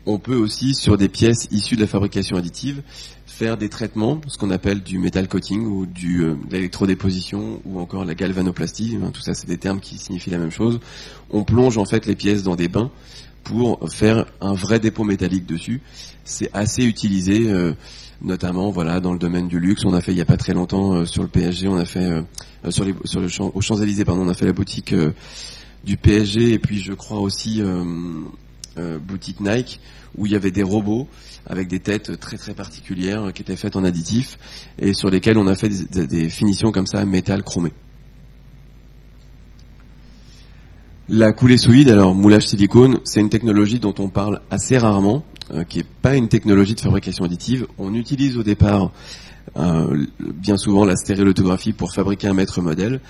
on 0.08 0.18
peut 0.18 0.36
aussi, 0.36 0.74
sur 0.74 0.96
des 0.96 1.08
pièces 1.08 1.48
issues 1.50 1.76
de 1.76 1.82
la 1.82 1.86
fabrication 1.86 2.36
additive, 2.36 2.82
faire 3.26 3.56
des 3.56 3.68
traitements, 3.68 4.20
ce 4.26 4.38
qu'on 4.38 4.50
appelle 4.50 4.82
du 4.82 4.98
metal 4.98 5.28
coating 5.28 5.64
ou 5.64 5.86
du 5.86 6.24
l'électrodéposition 6.50 7.60
ou 7.64 7.78
encore 7.78 8.04
la 8.04 8.14
galvanoplastie. 8.14 8.98
Hein, 9.02 9.10
tout 9.12 9.20
ça, 9.20 9.34
c'est 9.34 9.46
des 9.46 9.58
termes 9.58 9.80
qui 9.80 9.98
signifient 9.98 10.30
la 10.30 10.38
même 10.38 10.50
chose. 10.50 10.80
On 11.30 11.44
plonge 11.44 11.78
en 11.78 11.84
fait 11.84 12.06
les 12.06 12.16
pièces 12.16 12.42
dans 12.42 12.56
des 12.56 12.68
bains 12.68 12.90
pour 13.44 13.78
faire 13.90 14.26
un 14.40 14.54
vrai 14.54 14.80
dépôt 14.80 15.04
métallique 15.04 15.46
dessus. 15.46 15.80
C'est 16.24 16.50
assez 16.52 16.84
utilisé 16.84 17.46
notamment 18.20 18.70
voilà 18.70 19.00
dans 19.00 19.12
le 19.12 19.18
domaine 19.18 19.48
du 19.48 19.60
luxe. 19.60 19.84
On 19.84 19.94
a 19.94 20.00
fait 20.00 20.12
il 20.12 20.18
y 20.18 20.22
a 20.22 20.26
pas 20.26 20.36
très 20.36 20.54
longtemps 20.54 20.94
euh, 20.94 21.04
sur 21.04 21.22
le 21.22 21.28
PSG, 21.28 21.68
on 21.68 21.76
a 21.76 21.84
fait 21.84 22.04
euh, 22.04 22.22
euh, 22.64 22.70
sur 22.70 22.84
les 22.84 22.94
sur 23.04 23.54
aux 23.56 23.60
Champs 23.60 23.76
Élysées 23.76 24.04
pardon, 24.04 24.22
on 24.22 24.28
a 24.28 24.34
fait 24.34 24.46
la 24.46 24.52
boutique 24.52 24.94
du 25.84 25.96
PSG 25.96 26.52
et 26.52 26.58
puis 26.58 26.80
je 26.80 26.92
crois 26.92 27.20
aussi 27.20 27.62
boutique 29.00 29.40
Nike 29.40 29.80
où 30.16 30.26
il 30.26 30.32
y 30.32 30.36
avait 30.36 30.50
des 30.50 30.62
robots 30.62 31.08
avec 31.46 31.68
des 31.68 31.80
têtes 31.80 32.18
très 32.18 32.36
très 32.36 32.54
particulières 32.54 33.32
qui 33.32 33.42
étaient 33.42 33.56
faites 33.56 33.76
en 33.76 33.84
additif 33.84 34.38
et 34.78 34.92
sur 34.92 35.10
lesquels 35.10 35.38
on 35.38 35.46
a 35.46 35.54
fait 35.54 35.68
des, 35.68 36.28
finitions 36.28 36.72
comme 36.72 36.86
ça 36.86 37.04
métal 37.04 37.42
chromé. 37.42 37.72
La 41.08 41.32
coulée 41.32 41.56
solide, 41.56 41.88
alors 41.88 42.14
moulage 42.14 42.48
silicone, 42.48 42.98
c'est 43.04 43.20
une 43.20 43.30
technologie 43.30 43.78
dont 43.78 43.94
on 43.98 44.10
parle 44.10 44.42
assez 44.50 44.76
rarement, 44.76 45.24
euh, 45.54 45.64
qui 45.64 45.78
n'est 45.78 45.86
pas 46.02 46.16
une 46.16 46.28
technologie 46.28 46.74
de 46.74 46.80
fabrication 46.80 47.24
additive. 47.24 47.66
On 47.78 47.94
utilise 47.94 48.36
au 48.36 48.42
départ 48.42 48.92
euh, 49.56 50.04
bien 50.20 50.58
souvent 50.58 50.84
la 50.84 50.96
stéréolithographie 50.96 51.72
pour 51.72 51.94
fabriquer 51.94 52.28
un 52.28 52.34
maître 52.34 52.60
modèle, 52.60 53.00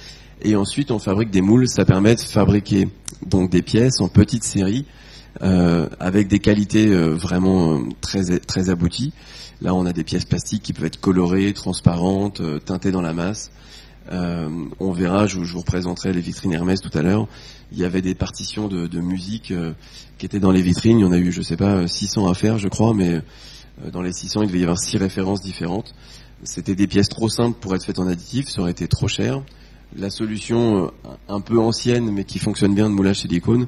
et 0.42 0.54
ensuite 0.54 0.92
on 0.92 1.00
fabrique 1.00 1.30
des 1.30 1.40
moules. 1.40 1.66
Ça 1.66 1.84
permet 1.84 2.14
de 2.14 2.20
fabriquer 2.20 2.88
donc 3.26 3.50
des 3.50 3.62
pièces 3.62 4.00
en 4.00 4.06
petite 4.06 4.44
série 4.44 4.86
euh, 4.86 5.07
avec 5.40 6.28
des 6.28 6.38
qualités 6.40 6.88
vraiment 6.88 7.80
très 8.00 8.38
très 8.40 8.70
abouties. 8.70 9.12
Là, 9.60 9.74
on 9.74 9.86
a 9.86 9.92
des 9.92 10.04
pièces 10.04 10.24
plastiques 10.24 10.62
qui 10.62 10.72
peuvent 10.72 10.86
être 10.86 11.00
colorées, 11.00 11.52
transparentes, 11.52 12.42
teintées 12.64 12.90
dans 12.90 13.02
la 13.02 13.12
masse. 13.12 13.50
on 14.10 14.92
verra, 14.92 15.26
je, 15.26 15.44
je, 15.44 15.52
vous 15.52 15.60
représenterai 15.60 16.12
les 16.12 16.20
vitrines 16.20 16.52
Hermès 16.52 16.80
tout 16.80 16.96
à 16.96 17.02
l'heure 17.02 17.28
il 17.72 17.78
y 17.78 17.84
avait 17.84 18.02
des 18.02 18.14
partitions 18.14 18.68
de, 18.68 19.00
musique 19.00 19.50
euh, 19.50 19.72
qui 20.16 20.26
étaient 20.26 20.40
dans 20.40 20.50
les 20.50 20.62
vitrines. 20.62 20.98
Il 20.98 21.02
y 21.02 21.04
en 21.04 21.12
a 21.12 21.18
eu, 21.18 21.32
je 21.32 21.42
sais 21.42 21.56
pas, 21.56 21.86
600 21.86 22.28
à 22.28 22.34
faire, 22.34 22.58
je 22.58 22.68
crois, 22.68 22.94
mais 22.94 23.14
euh, 23.14 23.90
dans 23.92 24.02
les 24.02 24.12
600, 24.12 24.42
il 24.42 24.48
devait 24.48 24.60
y 24.60 24.62
avoir 24.62 24.78
six 24.78 24.96
références 24.96 25.42
différentes. 25.42 25.94
C'était 26.44 26.74
des 26.74 26.86
pièces 26.86 27.08
trop 27.08 27.28
simples 27.28 27.58
pour 27.60 27.74
être 27.74 27.84
faites 27.84 27.98
en 27.98 28.06
additif, 28.06 28.48
ça 28.48 28.62
aurait 28.62 28.70
été 28.70 28.88
trop 28.88 29.08
cher. 29.08 29.42
La 29.96 30.10
solution 30.10 30.86
euh, 30.86 31.10
un 31.28 31.40
peu 31.40 31.58
ancienne, 31.58 32.10
mais 32.10 32.24
qui 32.24 32.38
fonctionne 32.38 32.74
bien 32.74 32.88
de 32.88 32.94
moulage 32.94 33.20
silicone, 33.20 33.66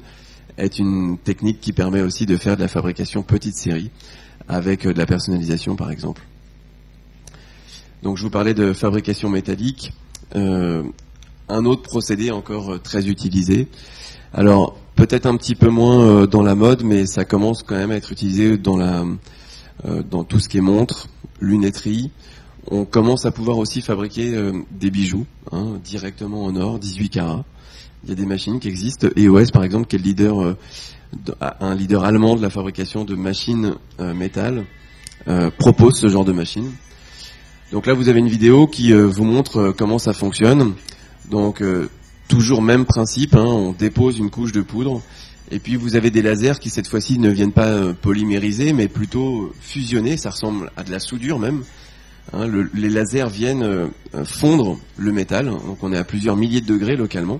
est 0.57 0.79
une 0.79 1.17
technique 1.17 1.59
qui 1.61 1.73
permet 1.73 2.01
aussi 2.01 2.25
de 2.25 2.37
faire 2.37 2.55
de 2.55 2.61
la 2.61 2.67
fabrication 2.67 3.23
petite 3.23 3.55
série, 3.55 3.91
avec 4.47 4.87
de 4.87 4.97
la 4.97 5.05
personnalisation 5.05 5.75
par 5.75 5.91
exemple. 5.91 6.21
Donc 8.03 8.17
je 8.17 8.23
vous 8.23 8.29
parlais 8.29 8.53
de 8.53 8.73
fabrication 8.73 9.29
métallique. 9.29 9.93
Euh, 10.35 10.83
un 11.51 11.65
autre 11.65 11.83
procédé 11.83 12.31
encore 12.31 12.73
euh, 12.73 12.77
très 12.79 13.07
utilisé. 13.07 13.67
Alors 14.33 14.77
peut-être 14.95 15.25
un 15.25 15.35
petit 15.35 15.55
peu 15.55 15.69
moins 15.69 16.01
euh, 16.01 16.27
dans 16.27 16.41
la 16.41 16.55
mode, 16.55 16.83
mais 16.83 17.05
ça 17.05 17.25
commence 17.25 17.63
quand 17.63 17.75
même 17.75 17.91
à 17.91 17.95
être 17.95 18.11
utilisé 18.11 18.57
dans 18.57 18.77
la 18.77 19.03
euh, 19.85 20.03
dans 20.03 20.23
tout 20.23 20.39
ce 20.39 20.47
qui 20.47 20.57
est 20.57 20.61
montre, 20.61 21.07
lunetterie. 21.39 22.11
On 22.69 22.85
commence 22.85 23.25
à 23.25 23.31
pouvoir 23.31 23.57
aussi 23.57 23.81
fabriquer 23.81 24.51
des 24.69 24.91
bijoux 24.91 25.25
hein, 25.51 25.79
directement 25.83 26.45
en 26.45 26.55
or, 26.55 26.77
18 26.77 27.09
carats. 27.09 27.43
Il 28.03 28.09
y 28.09 28.13
a 28.13 28.15
des 28.15 28.25
machines 28.25 28.59
qui 28.59 28.67
existent. 28.67 29.07
EOS 29.15 29.51
par 29.53 29.63
exemple, 29.63 29.87
qui 29.87 29.95
est 29.95 29.99
le 29.99 30.05
leader, 30.05 30.55
un 31.59 31.75
leader 31.75 32.03
allemand 32.03 32.35
de 32.35 32.41
la 32.41 32.49
fabrication 32.49 33.05
de 33.05 33.15
machines 33.15 33.75
métal, 33.99 34.65
propose 35.59 35.99
ce 35.99 36.07
genre 36.07 36.25
de 36.25 36.31
machine. 36.31 36.71
Donc 37.71 37.85
là, 37.85 37.93
vous 37.93 38.09
avez 38.09 38.19
une 38.19 38.27
vidéo 38.27 38.65
qui 38.65 38.91
vous 38.91 39.23
montre 39.23 39.71
comment 39.77 39.99
ça 39.99 40.13
fonctionne. 40.13 40.73
Donc 41.31 41.61
euh, 41.61 41.89
toujours 42.27 42.61
même 42.61 42.85
principe, 42.85 43.35
hein, 43.35 43.45
on 43.45 43.71
dépose 43.71 44.19
une 44.19 44.29
couche 44.29 44.51
de 44.51 44.61
poudre 44.61 45.01
Et 45.49 45.59
puis 45.59 45.75
vous 45.75 45.95
avez 45.95 46.11
des 46.11 46.21
lasers 46.21 46.59
qui 46.59 46.69
cette 46.69 46.87
fois-ci 46.87 47.19
ne 47.19 47.29
viennent 47.29 47.53
pas 47.53 47.67
euh, 47.67 47.93
polymériser, 47.93 48.73
mais 48.73 48.87
plutôt 48.87 49.53
fusionner. 49.61 50.17
Ça 50.17 50.31
ressemble 50.31 50.71
à 50.75 50.83
de 50.83 50.91
la 50.91 50.99
soudure 50.99 51.39
même. 51.39 51.63
Hein, 52.33 52.47
les 52.73 52.89
lasers 52.89 53.29
viennent 53.29 53.63
euh, 53.63 53.87
fondre 54.25 54.77
le 54.97 55.11
métal. 55.11 55.45
Donc 55.45 55.77
on 55.81 55.93
est 55.93 55.97
à 55.97 56.03
plusieurs 56.03 56.35
milliers 56.35 56.61
de 56.61 56.67
degrés 56.67 56.95
localement. 56.97 57.39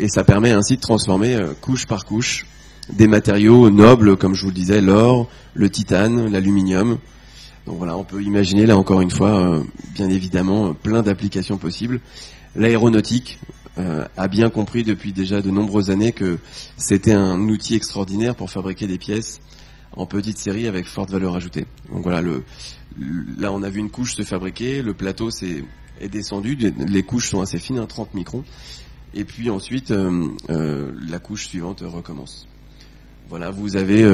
Et 0.00 0.08
ça 0.08 0.24
permet 0.24 0.50
ainsi 0.50 0.76
de 0.76 0.80
transformer 0.80 1.34
euh, 1.34 1.52
couche 1.60 1.86
par 1.86 2.04
couche 2.04 2.46
des 2.92 3.06
matériaux 3.06 3.70
nobles, 3.70 4.16
comme 4.16 4.34
je 4.34 4.42
vous 4.42 4.48
le 4.48 4.54
disais, 4.54 4.80
l'or, 4.80 5.28
le 5.54 5.70
titane, 5.70 6.32
l'aluminium. 6.32 6.98
Donc 7.66 7.76
voilà, 7.76 7.96
on 7.96 8.02
peut 8.02 8.22
imaginer 8.22 8.66
là 8.66 8.76
encore 8.76 9.00
une 9.00 9.10
fois, 9.10 9.62
bien 9.94 10.08
évidemment, 10.08 10.74
plein 10.74 11.02
d'applications 11.02 11.58
possibles. 11.58 12.00
L'aéronautique, 12.56 13.38
euh, 13.78 14.04
a 14.16 14.26
bien 14.26 14.50
compris 14.50 14.82
depuis 14.82 15.12
déjà 15.12 15.40
de 15.40 15.50
nombreuses 15.50 15.90
années 15.90 16.12
que 16.12 16.38
c'était 16.76 17.12
un 17.12 17.38
outil 17.48 17.76
extraordinaire 17.76 18.34
pour 18.34 18.50
fabriquer 18.50 18.88
des 18.88 18.98
pièces 18.98 19.40
en 19.92 20.06
petite 20.06 20.38
série 20.38 20.66
avec 20.66 20.86
forte 20.86 21.10
valeur 21.10 21.36
ajoutée. 21.36 21.66
Donc 21.92 22.02
voilà, 22.02 22.20
le, 22.20 22.42
là 23.38 23.52
on 23.52 23.62
a 23.62 23.70
vu 23.70 23.78
une 23.78 23.90
couche 23.90 24.16
se 24.16 24.22
fabriquer, 24.22 24.82
le 24.82 24.92
plateau 24.92 25.30
est, 25.30 25.64
est 26.00 26.08
descendu, 26.08 26.56
les 26.56 27.02
couches 27.04 27.30
sont 27.30 27.40
assez 27.40 27.58
fines, 27.58 27.84
30 27.86 28.08
hein, 28.08 28.10
microns, 28.14 28.44
et 29.14 29.24
puis 29.24 29.50
ensuite 29.50 29.90
euh, 29.90 30.28
euh, 30.50 30.92
la 31.08 31.18
couche 31.18 31.46
suivante 31.46 31.82
recommence. 31.84 32.46
Voilà, 33.28 33.50
vous 33.50 33.76
avez 33.76 34.04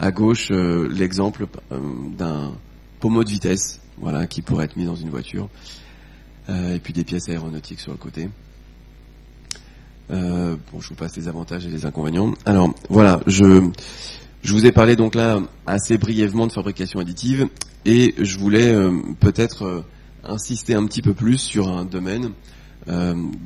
à 0.00 0.10
gauche 0.10 0.50
l'exemple 0.50 1.46
d'un 1.70 2.52
pommeau 2.98 3.22
de 3.22 3.28
vitesse, 3.28 3.80
voilà, 3.98 4.26
qui 4.26 4.42
pourrait 4.42 4.64
être 4.64 4.76
mis 4.76 4.84
dans 4.84 4.96
une 4.96 5.10
voiture, 5.10 5.48
et 6.48 6.80
puis 6.82 6.92
des 6.92 7.04
pièces 7.04 7.28
aéronautiques 7.28 7.78
sur 7.78 7.92
le 7.92 7.98
côté. 7.98 8.28
Euh, 10.10 10.56
bon, 10.72 10.80
je 10.80 10.88
vous 10.88 10.94
passe 10.94 11.16
les 11.16 11.28
avantages 11.28 11.66
et 11.66 11.70
les 11.70 11.84
inconvénients. 11.84 12.32
Alors 12.46 12.74
voilà, 12.88 13.20
je, 13.26 13.68
je 14.42 14.52
vous 14.52 14.64
ai 14.64 14.72
parlé 14.72 14.96
donc 14.96 15.14
là 15.14 15.38
assez 15.66 15.98
brièvement 15.98 16.46
de 16.46 16.52
fabrication 16.52 17.00
additive 17.00 17.48
et 17.84 18.14
je 18.18 18.38
voulais 18.38 18.72
euh, 18.72 18.92
peut-être 19.20 19.62
euh, 19.64 19.84
insister 20.24 20.74
un 20.74 20.86
petit 20.86 21.02
peu 21.02 21.12
plus 21.12 21.38
sur 21.38 21.68
un 21.68 21.84
domaine 21.84 22.30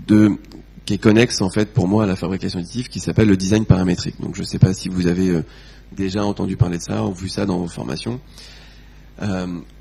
de 0.06 0.38
qui 0.84 0.94
est 0.94 0.98
connexe 0.98 1.40
en 1.40 1.50
fait 1.50 1.72
pour 1.72 1.88
moi 1.88 2.04
à 2.04 2.06
la 2.06 2.16
fabrication 2.16 2.58
additive 2.58 2.88
qui 2.88 3.00
s'appelle 3.00 3.28
le 3.28 3.36
design 3.36 3.64
paramétrique. 3.64 4.20
Donc 4.20 4.34
je 4.34 4.40
ne 4.40 4.46
sais 4.46 4.58
pas 4.58 4.74
si 4.74 4.88
vous 4.88 5.06
avez 5.06 5.42
déjà 5.92 6.24
entendu 6.24 6.56
parler 6.56 6.78
de 6.78 6.82
ça 6.82 7.04
vu 7.14 7.28
ça 7.28 7.46
dans 7.46 7.58
vos 7.58 7.68
formations. 7.68 8.20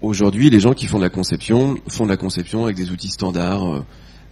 Aujourd'hui, 0.01 0.49
les 0.49 0.59
gens 0.59 0.73
qui 0.73 0.85
font 0.85 0.97
de 0.97 1.03
la 1.03 1.09
conception 1.09 1.77
font 1.87 2.03
de 2.03 2.09
la 2.09 2.17
conception 2.17 2.65
avec 2.65 2.75
des 2.75 2.91
outils 2.91 3.09
standards 3.09 3.83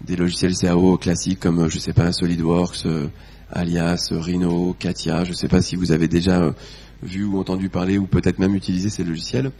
des 0.05 0.15
logiciels 0.15 0.55
CAO 0.55 0.97
classiques 0.97 1.39
comme, 1.39 1.69
je 1.69 1.79
sais 1.79 1.93
pas, 1.93 2.11
SolidWorks, 2.11 2.85
euh, 2.85 3.07
Alias, 3.51 4.09
Rhino, 4.11 4.75
Katia. 4.77 5.23
Je 5.23 5.33
sais 5.33 5.47
pas 5.47 5.61
si 5.61 5.75
vous 5.75 5.91
avez 5.91 6.07
déjà 6.07 6.41
euh, 6.41 6.51
vu 7.03 7.23
ou 7.25 7.39
entendu 7.39 7.69
parler 7.69 7.97
ou 7.97 8.05
peut-être 8.05 8.39
même 8.39 8.55
utilisé 8.55 8.89
ces 8.89 9.03
logiciels. 9.03 9.51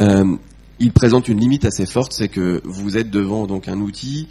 Euh, 0.00 0.36
il 0.80 0.92
présente 0.92 1.28
une 1.28 1.38
limite 1.38 1.64
assez 1.64 1.86
forte, 1.86 2.12
c'est 2.12 2.28
que 2.28 2.60
vous 2.64 2.96
êtes 2.96 3.10
devant 3.10 3.46
donc 3.46 3.68
un 3.68 3.78
outil 3.78 4.28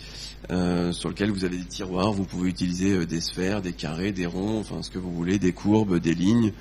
euh, 0.52 0.92
sur 0.92 1.10
lequel 1.10 1.32
vous 1.32 1.46
avez 1.46 1.58
des 1.58 1.66
tiroirs, 1.66 2.12
vous 2.12 2.26
pouvez 2.26 2.50
utiliser 2.50 3.06
des 3.06 3.22
sphères, 3.22 3.62
des 3.62 3.74
carrés, 3.74 4.12
des 4.12 4.26
ronds, 4.26 4.60
enfin 4.60 4.82
ce 4.82 4.90
que 4.90 5.00
vous 5.00 5.12
voulez, 5.12 5.40
des 5.40 5.54
courbes, 5.54 6.00
des 6.00 6.14
lignes. 6.14 6.54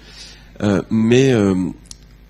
Euh, 0.63 0.83
mais 0.91 1.35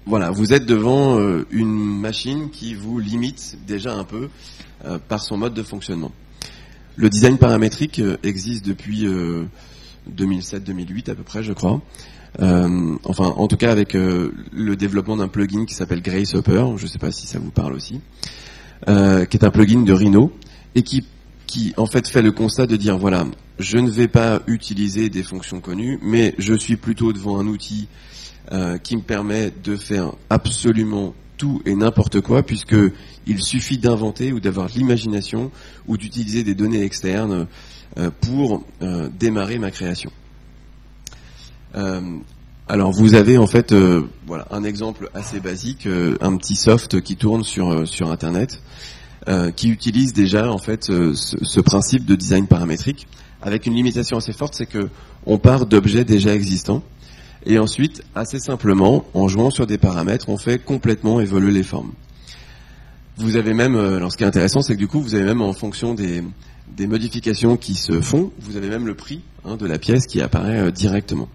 voilà, 0.06 0.30
vous 0.30 0.52
êtes 0.52 0.66
devant 0.66 1.18
une 1.50 1.74
machine 1.74 2.50
qui 2.50 2.74
vous 2.74 2.98
limite 2.98 3.58
déjà 3.66 3.94
un 3.94 4.04
peu 4.04 4.28
par 5.08 5.22
son 5.22 5.36
mode 5.36 5.54
de 5.54 5.62
fonctionnement. 5.62 6.12
Le 6.96 7.08
design 7.08 7.38
paramétrique 7.38 8.00
euh, 8.00 8.16
existe 8.22 8.66
depuis 8.66 9.06
2007-2008 10.10 11.08
euh, 11.08 11.12
à 11.12 11.14
peu 11.14 11.22
près, 11.22 11.42
je 11.42 11.52
crois. 11.52 11.80
Euh, 12.40 12.96
enfin, 13.04 13.24
en 13.24 13.46
tout 13.46 13.56
cas 13.56 13.70
avec 13.70 13.94
le 13.94 14.74
développement 14.76 15.16
d'un 15.16 15.28
plugin 15.28 15.64
qui 15.66 15.74
s'appelle 15.74 16.02
Gracehopper, 16.02 16.64
je 16.76 16.84
ne 16.84 16.88
sais 16.88 16.98
pas 16.98 17.10
si 17.10 17.26
ça 17.26 17.38
vous 17.38 17.50
parle 17.50 17.74
aussi, 17.74 18.00
qui 18.86 18.92
est 18.92 19.44
un 19.44 19.50
plugin 19.50 19.82
de 19.82 19.92
Rhino 19.92 20.32
et 20.74 20.82
qui, 20.82 21.04
qui 21.52 21.74
en 21.76 21.86
fait 21.86 22.08
fait 22.08 22.22
le 22.22 22.32
constat 22.32 22.66
de 22.66 22.76
dire 22.76 22.96
voilà, 22.96 23.26
je 23.58 23.76
ne 23.76 23.90
vais 23.90 24.08
pas 24.08 24.40
utiliser 24.46 25.10
des 25.10 25.22
fonctions 25.22 25.60
connues, 25.60 25.98
mais 26.02 26.34
je 26.38 26.54
suis 26.54 26.76
plutôt 26.76 27.12
devant 27.12 27.38
un 27.38 27.46
outil 27.46 27.88
qui 28.82 28.96
me 28.96 29.02
permet 29.02 29.50
de 29.64 29.76
faire 29.76 30.12
absolument 30.28 31.14
tout 31.42 31.60
et 31.66 31.74
n'importe 31.74 32.20
quoi, 32.20 32.42
puisque 32.44 32.76
il 33.26 33.42
suffit 33.42 33.78
d'inventer 33.78 34.32
ou 34.32 34.38
d'avoir 34.38 34.68
l'imagination 34.68 35.50
ou 35.88 35.96
d'utiliser 35.96 36.44
des 36.44 36.54
données 36.54 36.82
externes 36.82 37.46
euh, 37.98 38.10
pour 38.20 38.64
euh, 38.80 39.08
démarrer 39.18 39.58
ma 39.58 39.70
création. 39.70 40.10
Euh, 41.74 42.00
alors 42.68 42.92
vous 42.92 43.14
avez 43.14 43.38
en 43.38 43.46
fait 43.46 43.74
voilà 44.26 44.46
un 44.50 44.62
exemple 44.62 45.10
assez 45.14 45.40
basique, 45.40 45.86
un 46.20 46.36
petit 46.36 46.54
soft 46.54 47.00
qui 47.00 47.16
tourne 47.16 47.42
sur 47.42 47.86
sur 47.88 48.10
internet, 48.10 48.62
qui 49.56 49.68
utilise 49.68 50.12
déjà 50.12 50.50
en 50.50 50.58
fait 50.58 50.84
ce, 50.84 51.14
ce, 51.14 51.60
principe 51.60 52.04
de 52.04 52.16
design 52.16 52.46
paramétrique 52.46 53.06
avec 53.40 53.66
une 53.66 53.74
limitation 53.74 54.16
assez 54.16 54.32
forte, 54.32 54.54
c'est 54.54 54.66
que 54.66 54.88
on 55.26 55.38
part 55.38 55.66
d'objets 55.66 56.04
déjà 56.04 56.34
existants 56.34 56.82
et 57.44 57.58
ensuite, 57.58 58.02
assez 58.14 58.38
simplement, 58.38 59.04
en 59.14 59.26
jouant 59.28 59.50
sur 59.50 59.66
des 59.66 59.78
paramètres, 59.78 60.28
on 60.28 60.36
fait 60.36 60.58
complètement 60.58 61.20
évoluer 61.20 61.52
les 61.52 61.64
formes. 61.64 61.92
Vous 63.16 63.36
avez 63.36 63.52
même, 63.52 63.74
euh, 63.74 63.96
alors 63.96 64.12
ce 64.12 64.16
qui 64.16 64.22
est 64.22 64.26
intéressant, 64.26 64.62
c'est 64.62 64.74
que 64.74 64.78
du 64.78 64.86
coup, 64.86 65.00
vous 65.00 65.14
avez 65.14 65.24
même 65.24 65.42
en 65.42 65.52
fonction 65.52 65.94
des, 65.94 66.22
modifications 66.86 67.56
qui 67.56 67.74
se 67.74 68.00
font, 68.00 68.30
vous 68.40 68.56
avez 68.56 68.68
même 68.68 68.86
le 68.86 68.94
prix 68.94 69.22
hein, 69.44 69.56
de 69.56 69.66
la 69.66 69.78
pièce 69.78 70.06
qui 70.06 70.20
apparaît 70.20 70.58
euh, 70.58 70.70
directement. 70.70 71.28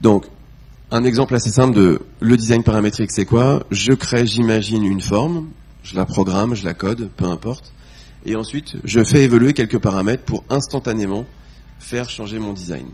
Donc, 0.00 0.26
un 0.90 1.04
exemple 1.04 1.34
assez 1.34 1.50
simple 1.50 1.74
de 1.74 2.00
le 2.20 2.36
design 2.36 2.62
paramétrique, 2.62 3.10
c'est 3.10 3.24
quoi? 3.24 3.64
Je 3.70 3.92
crée, 3.92 4.26
j'imagine 4.26 4.84
une 4.84 5.00
forme, 5.00 5.48
je 5.84 5.94
la 5.94 6.04
programme, 6.04 6.54
je 6.54 6.64
la 6.64 6.74
code, 6.74 7.08
peu 7.16 7.26
importe, 7.26 7.72
et 8.26 8.34
ensuite 8.34 8.76
je 8.82 9.04
fais 9.04 9.22
évoluer 9.22 9.52
quelques 9.52 9.78
paramètres 9.78 10.24
pour 10.24 10.42
instantanément 10.50 11.24
faire 11.78 12.10
changer 12.10 12.40
mon 12.40 12.52
design. 12.52 12.86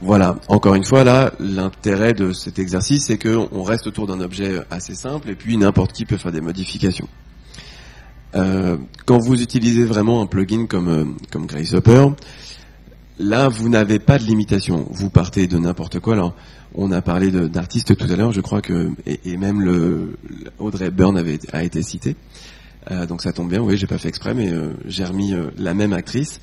Voilà, 0.00 0.36
encore 0.48 0.74
une 0.74 0.84
fois, 0.84 1.04
là, 1.04 1.32
l'intérêt 1.38 2.12
de 2.12 2.32
cet 2.32 2.58
exercice, 2.58 3.06
c'est 3.06 3.18
qu'on 3.18 3.62
reste 3.62 3.86
autour 3.86 4.06
d'un 4.06 4.20
objet 4.20 4.60
assez 4.70 4.94
simple, 4.94 5.30
et 5.30 5.34
puis 5.34 5.56
n'importe 5.56 5.92
qui 5.92 6.04
peut 6.04 6.16
faire 6.16 6.32
des 6.32 6.40
modifications. 6.40 7.08
Euh, 8.34 8.76
quand 9.06 9.18
vous 9.18 9.40
utilisez 9.40 9.84
vraiment 9.84 10.20
un 10.20 10.26
plugin 10.26 10.66
comme, 10.66 10.88
euh, 10.88 11.04
comme 11.30 11.46
Gracehopper, 11.46 12.08
là, 13.18 13.48
vous 13.48 13.68
n'avez 13.68 13.98
pas 13.98 14.18
de 14.18 14.24
limitation. 14.24 14.86
Vous 14.90 15.08
partez 15.08 15.46
de 15.46 15.56
n'importe 15.56 16.00
quoi. 16.00 16.14
Alors, 16.14 16.34
on 16.74 16.90
a 16.92 17.02
parlé 17.02 17.30
d'artistes 17.30 17.96
tout 17.96 18.12
à 18.12 18.16
l'heure, 18.16 18.32
je 18.32 18.40
crois 18.40 18.60
que, 18.60 18.90
et, 19.06 19.36
même 19.36 20.12
Audrey 20.58 20.90
Byrne 20.90 21.16
avait, 21.16 21.38
a 21.52 21.62
été 21.62 21.82
cité. 21.82 22.16
Euh, 22.90 23.06
donc 23.06 23.22
ça 23.22 23.32
tombe 23.32 23.48
bien, 23.48 23.60
oui, 23.60 23.76
j'ai 23.76 23.86
pas 23.86 23.98
fait 23.98 24.08
exprès, 24.08 24.34
mais 24.34 24.52
j'ai 24.86 25.04
remis 25.04 25.34
la 25.56 25.74
même 25.74 25.92
actrice. 25.92 26.40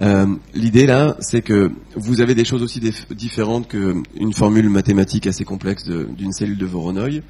Euh, 0.00 0.26
l'idée 0.54 0.86
là, 0.86 1.16
c'est 1.20 1.42
que 1.42 1.72
vous 1.96 2.20
avez 2.20 2.34
des 2.34 2.44
choses 2.44 2.62
aussi 2.62 2.80
différentes 3.10 3.68
qu'une 3.68 4.32
formule 4.32 4.68
mathématique 4.68 5.26
assez 5.26 5.44
complexe 5.44 5.84
d'une 5.84 6.32
cellule 6.32 6.58
de 6.58 6.66
Voronoi. 6.66 7.22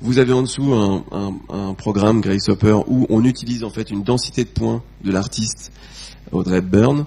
Vous 0.00 0.18
avez 0.18 0.32
en 0.32 0.42
dessous 0.42 0.74
un, 0.74 1.04
un, 1.48 1.74
programme 1.74 2.20
Gracehopper 2.20 2.80
où 2.88 3.06
on 3.08 3.24
utilise 3.24 3.62
en 3.62 3.70
fait 3.70 3.90
une 3.90 4.02
densité 4.02 4.44
de 4.44 4.48
points 4.48 4.82
de 5.04 5.12
l'artiste 5.12 5.72
Audrey 6.32 6.60
Byrne. 6.60 7.04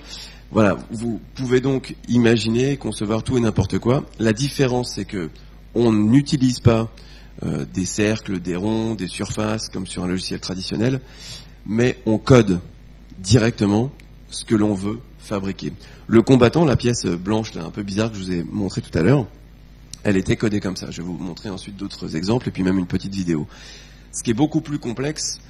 Voilà, 0.56 0.78
vous 0.89 1.20
pouvez 1.34 1.60
donc 1.60 1.98
imaginer, 2.08 2.78
concevoir 2.78 3.24
tout 3.24 3.38
et 3.38 3.41
n'importe 3.41 3.78
quoi. 3.78 4.06
La 4.20 4.32
différence, 4.32 4.94
c'est 4.96 5.04
que 5.04 5.30
on 5.74 5.91
n'utilise 5.91 6.62
pas 6.62 6.89
euh, 7.44 7.65
des 7.74 7.84
cercles, 7.84 8.39
des 8.39 8.56
ronds, 8.56 8.96
des 8.96 9.10
surfaces 9.10 9.68
comme 9.68 9.86
sur 9.86 10.06
un 10.06 10.08
logiciel 10.08 10.39
traditionnel, 10.39 11.02
mais 11.65 11.98
on 12.06 12.18
code 12.18 12.62
directement 13.18 13.91
ce 14.30 14.46
que 14.46 14.56
l'on 14.56 14.74
veut 14.74 15.02
fabriquer. 15.20 15.74
Le 16.08 16.22
combattant, 16.22 16.63
la 16.63 16.78
pièce 16.78 17.06
blanche, 17.06 17.54
là, 17.54 17.65
un 17.65 17.70
peu 17.70 17.84
bizarre 17.84 18.10
que 18.10 18.18
je 18.18 18.24
vous 18.24 18.32
ai 18.32 18.44
montré 18.44 18.82
tout 18.82 18.98
à 18.98 19.02
l'heure, 19.02 19.28
elle 20.06 20.15
était 20.15 20.38
codée 20.38 20.62
comme 20.62 20.78
ça. 20.78 20.89
Je 20.89 21.02
vais 21.02 21.08
vous 21.08 21.18
montrer 21.18 21.50
ensuite 21.50 21.76
d'autres 21.76 22.15
exemples 22.15 22.48
et 22.48 22.52
puis 22.52 22.63
même 22.63 22.80
une 22.80 22.88
petite 22.88 23.13
vidéo. 23.13 23.46
Ce 24.13 24.24
qui 24.24 24.32
est 24.32 24.34
beaucoup 24.34 24.62
plus 24.62 24.80
complexe 24.80 25.41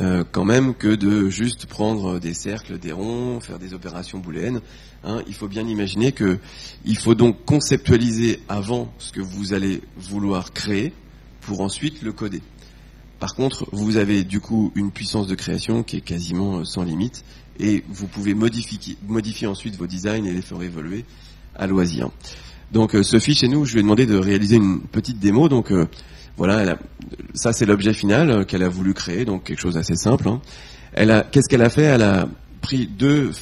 euh, 0.00 0.24
quand 0.30 0.44
même 0.44 0.74
que 0.74 0.94
de 0.94 1.28
juste 1.28 1.66
prendre 1.66 2.18
des 2.20 2.34
cercles, 2.34 2.78
des 2.78 2.92
ronds, 2.92 3.40
faire 3.40 3.58
des 3.58 3.74
opérations 3.74 4.18
booléennes. 4.18 4.60
Hein. 5.02 5.22
il 5.26 5.34
faut 5.34 5.48
bien 5.48 5.66
imaginer 5.66 6.12
que 6.12 6.38
il 6.84 6.98
faut 6.98 7.14
donc 7.14 7.44
conceptualiser 7.46 8.40
avant 8.48 8.92
ce 8.98 9.12
que 9.12 9.20
vous 9.20 9.54
allez 9.54 9.80
vouloir 9.96 10.52
créer 10.52 10.92
pour 11.40 11.62
ensuite 11.62 12.02
le 12.02 12.12
coder. 12.12 12.42
Par 13.18 13.34
contre, 13.34 13.66
vous 13.72 13.96
avez 13.96 14.24
du 14.24 14.40
coup 14.40 14.72
une 14.74 14.90
puissance 14.90 15.26
de 15.26 15.34
création 15.34 15.82
qui 15.82 15.96
est 15.96 16.02
quasiment 16.02 16.64
sans 16.64 16.84
limite 16.84 17.24
et 17.58 17.82
vous 17.88 18.06
pouvez 18.06 18.34
modifier, 18.34 18.96
modifier 19.06 19.46
ensuite 19.46 19.76
vos 19.76 19.86
designs 19.86 20.24
et 20.24 20.32
les 20.32 20.42
faire 20.42 20.62
évoluer 20.62 21.04
à 21.56 21.66
loisir. 21.66 22.10
Donc 22.72 22.94
euh, 22.94 23.02
Sophie 23.02 23.34
chez 23.34 23.48
nous, 23.48 23.64
je 23.64 23.72
lui 23.72 23.80
ai 23.80 23.82
demandé 23.82 24.06
de 24.06 24.16
réaliser 24.16 24.56
une 24.56 24.80
petite 24.80 25.18
démo. 25.18 25.48
Donc 25.48 25.72
euh, 26.40 26.46
voilà, 26.46 26.78
ça 27.34 27.52
c'est 27.52 27.66
l'objet 27.66 27.92
final 27.92 28.30
euh, 28.30 28.44
qu'elle 28.44 28.62
a 28.62 28.68
voulu 28.68 28.94
créer, 28.94 29.24
donc 29.24 29.44
quelque 29.44 29.60
chose 29.60 29.74
d'assez 29.74 29.96
simple. 29.96 30.28
Hein. 30.28 30.40
Elle 30.92 31.10
a, 31.10 31.22
qu'est-ce 31.22 31.48
qu'elle 31.48 31.62
a 31.62 31.70
fait? 31.70 31.82
Elle 31.82 32.02
a 32.02 32.28
pris 32.60 32.86
deux 32.86 33.32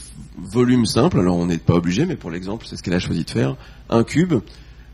volume 0.41 0.87
simple, 0.87 1.19
alors 1.19 1.37
on 1.37 1.47
n'est 1.47 1.59
pas 1.59 1.75
obligé, 1.75 2.07
mais 2.07 2.17
pour 2.17 2.31
l'exemple, 2.31 2.67
c'est 2.69 2.77
ce 2.77 2.83
qu'elle 2.83 2.95
a 2.95 3.01
choisi 3.01 3.25
de 3.25 3.31
faire, 3.31 3.57
un 3.91 4.05
cube, 4.05 4.35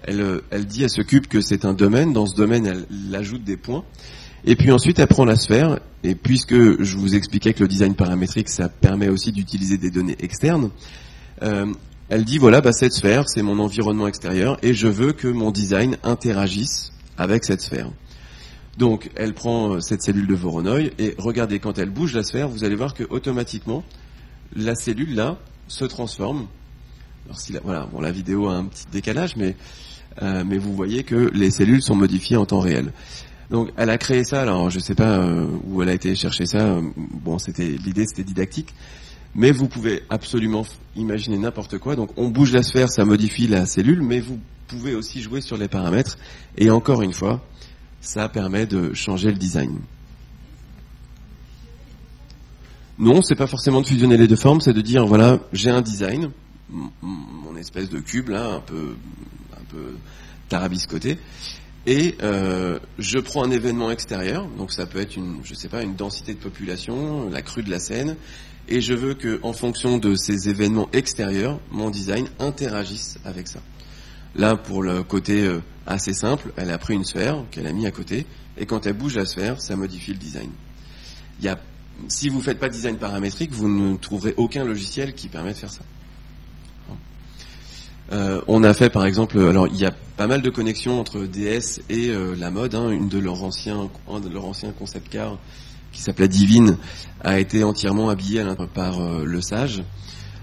elle, 0.05 0.41
elle 0.51 0.65
dit 0.65 0.85
à 0.85 0.89
ce 0.89 1.03
cube 1.03 1.27
que 1.27 1.41
c'est 1.41 1.65
un 1.65 1.75
domaine, 1.75 2.13
dans 2.13 2.27
ce 2.27 2.35
domaine, 2.35 2.67
elle, 2.67 3.15
ajoute 3.15 3.45
des 3.45 3.57
points, 3.57 3.85
et 4.47 4.57
puis 4.57 4.71
ensuite, 4.71 4.99
elle 4.99 5.07
prend 5.07 5.25
la 5.25 5.37
sphère, 5.37 5.81
et 6.03 6.15
puisque 6.15 6.83
je 6.83 6.97
vous 6.97 7.15
expliquais 7.15 7.53
que 7.53 7.61
le 7.61 7.69
design 7.69 7.95
paramétrique, 7.95 8.49
ça 8.49 8.69
permet 8.69 9.09
aussi 9.09 9.33
d'utiliser 9.33 9.77
des 9.77 9.91
données 9.91 10.17
externes, 10.21 10.71
euh, 11.43 11.67
elle 12.09 12.25
dit, 12.25 12.39
voilà, 12.39 12.61
bah, 12.61 12.73
cette 12.73 12.93
sphère, 12.93 13.29
c'est 13.29 13.43
mon 13.43 13.59
environnement 13.59 14.09
extérieur, 14.09 14.59
et 14.63 14.73
je 14.73 14.89
veux 14.89 15.13
que 15.13 15.29
mon 15.29 15.51
design 15.51 15.97
interagisse 16.03 16.94
avec 17.19 17.45
cette 17.45 17.61
sphère. 17.61 17.91
Donc, 18.79 19.11
elle 19.15 19.35
prend 19.35 19.75
euh, 19.75 19.81
cette 19.81 20.03
cellule 20.03 20.27
de 20.27 20.35
Voronoi 20.35 20.81
et 20.99 21.15
regardez, 21.19 21.61
quand 21.61 21.79
elle 21.79 21.91
bouge 21.91 22.15
la 22.15 22.25
sphère, 22.25 22.49
vous 22.49 22.65
allez 22.65 22.75
voir 22.75 22.95
que 22.95 23.05
automatiquement, 23.09 23.85
la 24.57 24.75
cellule 24.75 25.15
là 25.15 25.39
se 25.69 25.85
transforme. 25.85 26.47
Alors, 27.27 27.39
si 27.39 27.53
la, 27.53 27.61
voilà, 27.61 27.87
bon, 27.87 28.01
la 28.01 28.11
vidéo 28.11 28.49
a 28.49 28.55
un 28.57 28.65
petit 28.65 28.87
décalage, 28.91 29.37
mais 29.37 29.57
euh, 30.23 30.45
mais 30.47 30.59
vous 30.59 30.75
voyez 30.75 31.03
que 31.03 31.31
les 31.35 31.51
cellules 31.51 31.83
sont 31.83 31.97
modifiées 31.97 32.37
en 32.37 32.47
temps 32.47 32.61
réel. 32.61 32.93
Donc, 33.51 33.71
elle 33.77 33.91
a 33.91 33.99
créé 33.99 34.25
ça. 34.25 34.43
Alors, 34.43 34.71
je 34.71 34.79
ne 34.79 34.83
sais 34.83 34.95
pas 34.95 35.19
euh, 35.19 35.47
où 35.67 35.83
elle 35.83 35.89
a 35.89 35.93
été 35.93 36.15
chercher 36.15 36.47
ça. 36.47 36.79
Bon, 36.97 37.39
c'était 37.39 37.77
l'idée, 37.85 38.07
c'était 38.07 38.25
didactique, 38.25 38.75
mais 39.35 39.51
vous 39.51 39.69
pouvez 39.69 40.03
absolument 40.11 40.65
imaginer 40.97 41.39
n'importe 41.39 41.79
quoi. 41.79 41.97
Donc, 41.97 42.11
on 42.17 42.29
bouge 42.29 42.53
la 42.53 42.63
sphère, 42.63 42.89
ça 42.89 43.05
modifie 43.05 43.47
la 43.47 43.67
cellule, 43.67 44.03
mais 44.03 44.21
vous 44.21 44.39
pouvez 44.69 44.95
aussi 44.95 45.23
jouer 45.23 45.41
sur 45.41 45.57
les 45.57 45.69
paramètres. 45.69 46.19
Et 46.57 46.71
encore 46.71 47.03
une 47.03 47.13
fois, 47.13 47.45
ça 48.01 48.29
permet 48.29 48.67
de 48.67 48.95
changer 48.95 49.31
le 49.31 49.39
design. 49.39 49.79
Non, 52.99 53.23
c'est 53.23 53.35
pas 53.35 53.49
forcément 53.49 53.81
de 53.81 53.87
fusionner 53.87 54.17
les 54.17 54.29
deux 54.29 54.37
formes, 54.37 54.61
c'est 54.61 54.73
de 54.73 54.81
dire 54.81 55.05
voilà, 55.05 55.41
j'ai 55.53 55.71
un 55.71 55.81
design, 55.83 56.31
mon 56.71 57.57
espèce 57.57 57.91
de 57.91 57.99
cube 57.99 58.29
là, 58.29 58.55
un 58.55 58.61
peu, 58.61 58.95
un 59.53 59.65
peu 59.69 59.97
tarabiscoté, 60.49 61.19
et 61.87 62.15
euh, 62.23 62.79
je 63.01 63.19
prends 63.19 63.43
un 63.43 63.51
événement 63.51 63.91
extérieur, 63.91 64.47
donc 64.57 64.71
ça 64.71 64.87
peut 64.87 65.01
être 65.01 65.17
une, 65.17 65.39
je 65.43 65.55
sais 65.55 65.69
pas, 65.69 65.83
une 65.83 65.97
densité 65.97 66.35
de 66.35 66.39
population, 66.39 67.29
la 67.31 67.43
crue 67.43 67.65
de 67.65 67.71
la 67.71 67.81
Seine, 67.81 68.17
et 68.69 68.81
je 68.81 68.95
veux 68.95 69.15
que, 69.15 69.39
en 69.43 69.53
fonction 69.53 69.99
de 69.99 70.15
ces 70.15 70.49
événements 70.49 70.89
extérieurs, 70.93 71.61
mon 71.71 71.91
design 71.91 72.27
interagisse 72.39 73.19
avec 73.25 73.49
ça. 73.49 73.61
Là, 74.37 74.57
pour 74.57 74.83
le 74.83 75.03
côté 75.03 75.45
euh, 75.45 75.61
assez 75.87 76.13
simple, 76.13 76.53
elle 76.57 76.71
a 76.71 76.79
pris 76.79 76.95
une 76.95 77.05
sphère 77.05 77.45
qu'elle 77.51 77.67
a 77.67 77.73
mis 77.73 77.87
à 77.87 77.91
côté, 77.91 78.27
et 78.57 78.67
quand 78.67 78.87
elle 78.87 78.95
bouge 78.95 79.17
la 79.17 79.27
sphère, 79.27 79.61
ça 79.61 79.77
modifie 79.77 80.13
le 80.13 80.19
design. 80.19 80.51
Il 81.41 81.45
y 81.45 81.49
a, 81.49 81.59
si 82.09 82.29
vous 82.29 82.39
ne 82.39 82.43
faites 82.43 82.59
pas 82.59 82.69
de 82.69 82.75
design 82.75 82.97
paramétrique, 82.97 83.53
vous 83.53 83.69
ne 83.69 83.97
trouverez 83.97 84.35
aucun 84.37 84.65
logiciel 84.65 85.15
qui 85.15 85.29
permet 85.29 85.53
de 85.53 85.59
faire 85.59 85.73
ça. 85.73 85.83
Euh, 88.13 88.43
on 88.49 88.63
a 88.65 88.75
fait 88.75 88.91
par 88.91 89.07
exemple, 89.07 89.39
alors 89.39 89.67
il 89.67 89.77
y 89.77 89.87
a 89.87 89.93
pas 90.17 90.27
mal 90.27 90.43
de 90.43 90.51
connexions 90.51 91.01
entre 91.01 91.21
DS 91.25 91.81
et 91.89 92.11
euh, 92.11 92.35
la 92.37 92.51
mode. 92.51 92.75
Hein. 92.75 92.91
une 92.91 93.09
de 93.09 93.19
leurs 93.19 93.43
anciens, 93.43 93.89
un 94.11 94.21
de 94.21 94.29
leurs 94.29 94.45
anciens 94.45 94.73
concept 94.73 95.09
cars 95.09 95.39
qui 95.95 96.03
s'appelait 96.03 96.29
Divine 96.29 96.77
a 97.23 97.39
été 97.39 97.65
entièrement 97.65 98.11
habillé 98.11 98.45
par 98.75 99.01
euh, 99.01 99.25
le 99.25 99.41
Sage. 99.41 99.83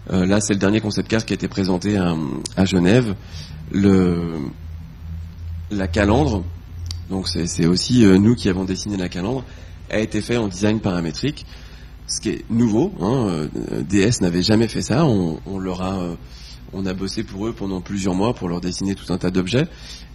là, 0.09 0.41
c'est 0.41 0.53
le 0.53 0.59
dernier 0.59 0.81
concept 0.81 1.07
car 1.07 1.23
qui 1.25 1.33
a 1.33 1.35
été 1.35 1.47
présenté 1.47 1.97
à, 1.97 2.65
Genève. 2.65 3.15
Le, 3.71 4.39
la 5.71 5.87
calandre, 5.87 6.43
donc 7.09 7.27
c'est 7.27 7.65
aussi 7.65 8.05
euh, 8.05 8.17
nous 8.17 8.35
qui 8.35 8.49
avons 8.49 8.63
dessiné 8.63 8.97
la 8.97 9.09
calandre, 9.09 9.43
a 9.89 9.99
été 9.99 10.21
fait 10.21 10.37
en 10.37 10.47
design 10.47 10.79
paramétrique, 10.79 11.45
ce 12.07 12.21
qui 12.21 12.29
est 12.29 12.45
nouveau. 12.49 12.93
Hein, 13.01 13.47
euh, 13.53 13.83
DS 13.83 14.21
n'avait 14.21 14.43
jamais 14.43 14.67
fait 14.67 14.81
ça. 14.81 15.05
On, 15.05 15.59
leur 15.59 15.81
a, 15.81 15.99
euh, 15.99 16.15
on 16.73 16.85
a 16.85 16.93
bossé 16.93 17.23
pour 17.23 17.47
eux 17.47 17.53
pendant 17.53 17.81
plusieurs 17.81 18.15
mois 18.15 18.33
pour 18.33 18.47
leur 18.47 18.61
dessiner 18.61 18.95
tout 18.95 19.11
un 19.11 19.17
tas 19.17 19.31
d'objets, 19.31 19.67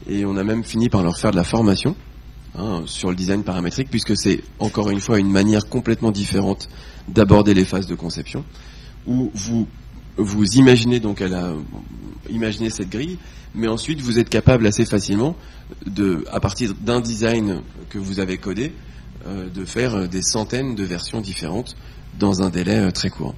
et 0.08 0.24
on 0.24 0.36
a 0.36 0.44
même 0.44 0.64
fini 0.64 0.88
par 0.88 1.02
leur 1.02 1.18
faire 1.18 1.32
de 1.32 1.36
la 1.36 1.44
formation 1.44 1.94
hein, 2.56 2.82
sur 2.86 3.10
le 3.10 3.16
design 3.16 3.42
paramétrique, 3.44 3.90
puisque 3.90 4.16
c'est 4.16 4.42
encore 4.58 4.90
une 4.90 5.00
fois 5.00 5.18
une 5.18 5.30
manière 5.30 5.68
complètement 5.68 6.10
différente 6.10 6.68
d'aborder 7.08 7.54
les 7.54 7.64
phases 7.64 7.86
de 7.86 7.94
conception, 7.94 8.44
où 9.06 9.30
vous 9.34 9.66
vous 10.16 10.44
imaginez 10.56 10.98
donc 10.98 11.20
elle 11.20 11.34
a 11.34 11.52
imaginé 12.30 12.70
cette 12.70 12.88
grille, 12.88 13.18
mais 13.54 13.68
ensuite 13.68 14.00
vous 14.00 14.18
êtes 14.18 14.28
capable 14.28 14.66
assez 14.66 14.84
facilement 14.84 15.36
de, 15.86 16.24
à 16.32 16.40
partir 16.40 16.74
d'un 16.74 17.00
design 17.00 17.60
que 17.90 17.98
vous 17.98 18.18
avez 18.20 18.38
codé, 18.38 18.72
euh, 19.26 19.48
de 19.50 19.64
faire 19.64 20.08
des 20.08 20.22
centaines 20.22 20.74
de 20.74 20.84
versions 20.84 21.20
différentes 21.20 21.76
dans 22.18 22.42
un 22.42 22.50
délai 22.50 22.78
euh, 22.78 22.90
très 22.90 23.10
court. 23.10 23.34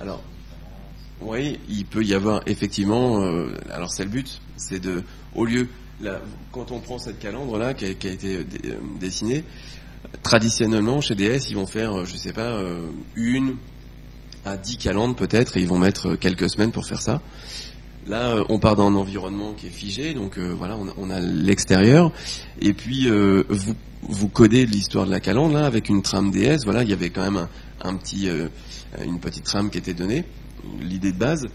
Alors, 0.00 0.22
oui, 1.26 1.58
il 1.68 1.84
peut 1.84 2.04
y 2.04 2.14
avoir 2.14 2.42
effectivement. 2.46 3.22
Euh, 3.22 3.54
alors 3.70 3.90
c'est 3.90 4.04
le 4.04 4.10
but, 4.10 4.40
c'est 4.56 4.80
de, 4.80 5.02
au 5.34 5.44
lieu, 5.44 5.68
quand 6.52 6.72
on 6.72 6.80
prend 6.80 6.98
cette 6.98 7.18
calandre 7.18 7.58
là 7.58 7.74
qui 7.74 7.84
a, 7.84 7.88
été 7.88 8.44
dessinée, 9.00 9.44
traditionnellement 10.22 11.00
chez 11.00 11.14
DS, 11.14 11.50
ils 11.50 11.56
vont 11.56 11.66
faire, 11.66 12.04
je 12.04 12.16
sais 12.16 12.32
pas, 12.32 12.60
une 13.14 13.56
à 14.46 14.56
10 14.56 14.78
calendes 14.78 15.16
peut-être, 15.16 15.56
et 15.56 15.60
ils 15.60 15.66
vont 15.66 15.78
mettre 15.78 16.10
euh, 16.12 16.16
quelques 16.16 16.48
semaines 16.48 16.72
pour 16.72 16.86
faire 16.86 17.02
ça. 17.02 17.20
Là, 18.06 18.36
euh, 18.36 18.44
on 18.48 18.58
part 18.58 18.76
d'un 18.76 18.94
environnement 18.94 19.52
qui 19.54 19.66
est 19.66 19.70
figé, 19.70 20.14
donc 20.14 20.38
euh, 20.38 20.54
voilà, 20.56 20.78
on 20.96 21.10
a, 21.10 21.20
l'extérieur, 21.20 22.12
et 22.60 22.72
puis 22.72 23.08
vous, 23.48 23.74
vous 24.02 24.28
codez 24.28 24.64
l'histoire 24.64 25.06
de 25.06 25.10
la 25.10 25.20
calandre 25.20 25.54
là 25.54 25.66
avec 25.66 25.88
une 25.88 26.02
trame 26.02 26.30
DS. 26.30 26.64
Voilà, 26.64 26.84
il 26.84 26.88
y 26.88 26.92
avait 26.92 27.10
quand 27.10 27.28
même 27.28 27.48
une 29.04 29.18
petite 29.18 29.44
trame 29.44 29.70
qui 29.70 29.78
était 29.78 29.94
donnée, 29.94 30.24
l'idée 30.80 31.12
de 31.12 31.18
base. 31.18 31.46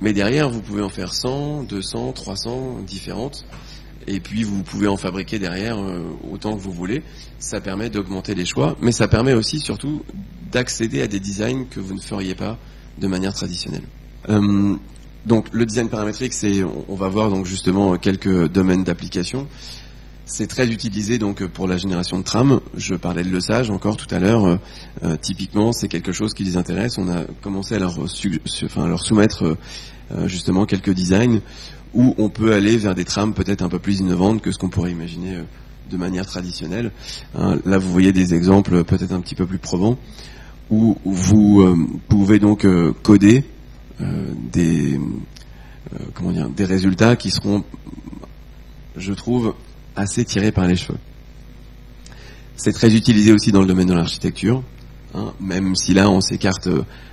Mais 0.00 0.12
derrière, 0.12 0.50
vous 0.50 0.60
pouvez 0.60 0.82
en 0.82 0.88
faire 0.88 1.12
100, 1.12 1.64
200, 1.64 2.12
300 2.12 2.80
différentes 2.86 3.46
et 4.06 4.20
puis 4.20 4.42
vous 4.42 4.62
pouvez 4.62 4.88
en 4.88 4.96
fabriquer 4.96 5.38
derrière 5.38 5.78
euh, 5.78 6.02
autant 6.30 6.54
que 6.56 6.60
vous 6.60 6.72
voulez. 6.72 7.02
Ça 7.38 7.60
permet 7.60 7.90
d'augmenter 7.90 8.34
les 8.34 8.44
choix, 8.44 8.76
mais 8.80 8.92
ça 8.92 9.08
permet 9.08 9.32
aussi 9.34 9.60
surtout 9.60 10.02
d'accéder 10.50 11.02
à 11.02 11.06
des 11.06 11.20
designs 11.20 11.64
que 11.70 11.80
vous 11.80 11.94
ne 11.94 12.00
feriez 12.00 12.34
pas 12.34 12.58
de 12.98 13.06
manière 13.06 13.34
traditionnelle. 13.34 13.84
Euh, 14.28 14.76
donc 15.26 15.46
le 15.52 15.64
design 15.64 15.88
paramétrique, 15.88 16.32
c'est, 16.32 16.62
on 16.64 16.94
va 16.94 17.08
voir 17.08 17.30
donc 17.30 17.46
justement 17.46 17.96
quelques 17.96 18.48
domaines 18.48 18.84
d'application. 18.84 19.48
C'est 20.26 20.46
très 20.46 20.68
utilisé 20.68 21.18
donc 21.18 21.46
pour 21.46 21.68
la 21.68 21.76
génération 21.76 22.18
de 22.18 22.24
trames. 22.24 22.60
Je 22.76 22.94
parlais 22.94 23.24
de 23.24 23.28
le 23.28 23.40
sage 23.40 23.70
encore 23.70 23.96
tout 23.96 24.12
à 24.14 24.18
l'heure. 24.18 24.58
Euh, 25.02 25.16
typiquement, 25.20 25.72
c'est 25.72 25.88
quelque 25.88 26.12
chose 26.12 26.32
qui 26.32 26.44
les 26.44 26.56
intéresse. 26.56 26.96
On 26.96 27.08
a 27.08 27.24
commencé 27.42 27.74
à 27.74 27.78
leur, 27.78 27.94
soumettre 28.98 29.56
justement 30.26 30.64
quelques 30.66 30.92
designs 30.92 31.40
où 31.94 32.14
on 32.18 32.28
peut 32.28 32.52
aller 32.52 32.76
vers 32.76 32.94
des 32.94 33.04
trames 33.04 33.32
peut-être 33.32 33.62
un 33.62 33.68
peu 33.68 33.78
plus 33.78 34.00
innovantes 34.00 34.42
que 34.42 34.50
ce 34.52 34.58
qu'on 34.58 34.68
pourrait 34.68 34.90
imaginer 34.90 35.36
euh, 35.36 35.42
de 35.90 35.96
manière 35.96 36.26
traditionnelle. 36.26 36.90
Hein, 37.36 37.58
là, 37.64 37.78
vous 37.78 37.90
voyez 37.90 38.12
des 38.12 38.34
exemples 38.34 38.84
peut-être 38.84 39.12
un 39.12 39.20
petit 39.20 39.34
peu 39.34 39.46
plus 39.46 39.58
probants, 39.58 39.98
où 40.70 40.98
vous 41.04 41.60
euh, 41.60 41.76
pouvez 42.08 42.38
donc 42.38 42.64
euh, 42.64 42.92
coder 43.02 43.44
des, 44.52 44.98
comment 46.14 46.32
dire, 46.32 46.50
des 46.50 46.64
résultats 46.64 47.14
qui 47.14 47.30
seront, 47.30 47.62
je 48.96 49.12
trouve, 49.12 49.54
assez 49.96 50.24
tirés 50.24 50.52
par 50.52 50.66
les 50.66 50.76
cheveux. 50.76 50.98
C'est 52.56 52.72
très 52.72 52.94
utilisé 52.94 53.32
aussi 53.32 53.52
dans 53.52 53.60
le 53.60 53.66
domaine 53.66 53.88
de 53.88 53.94
l'architecture, 53.94 54.62
hein, 55.14 55.32
même 55.40 55.74
si 55.74 55.92
là 55.94 56.08
on 56.10 56.20
s'écarte 56.20 56.68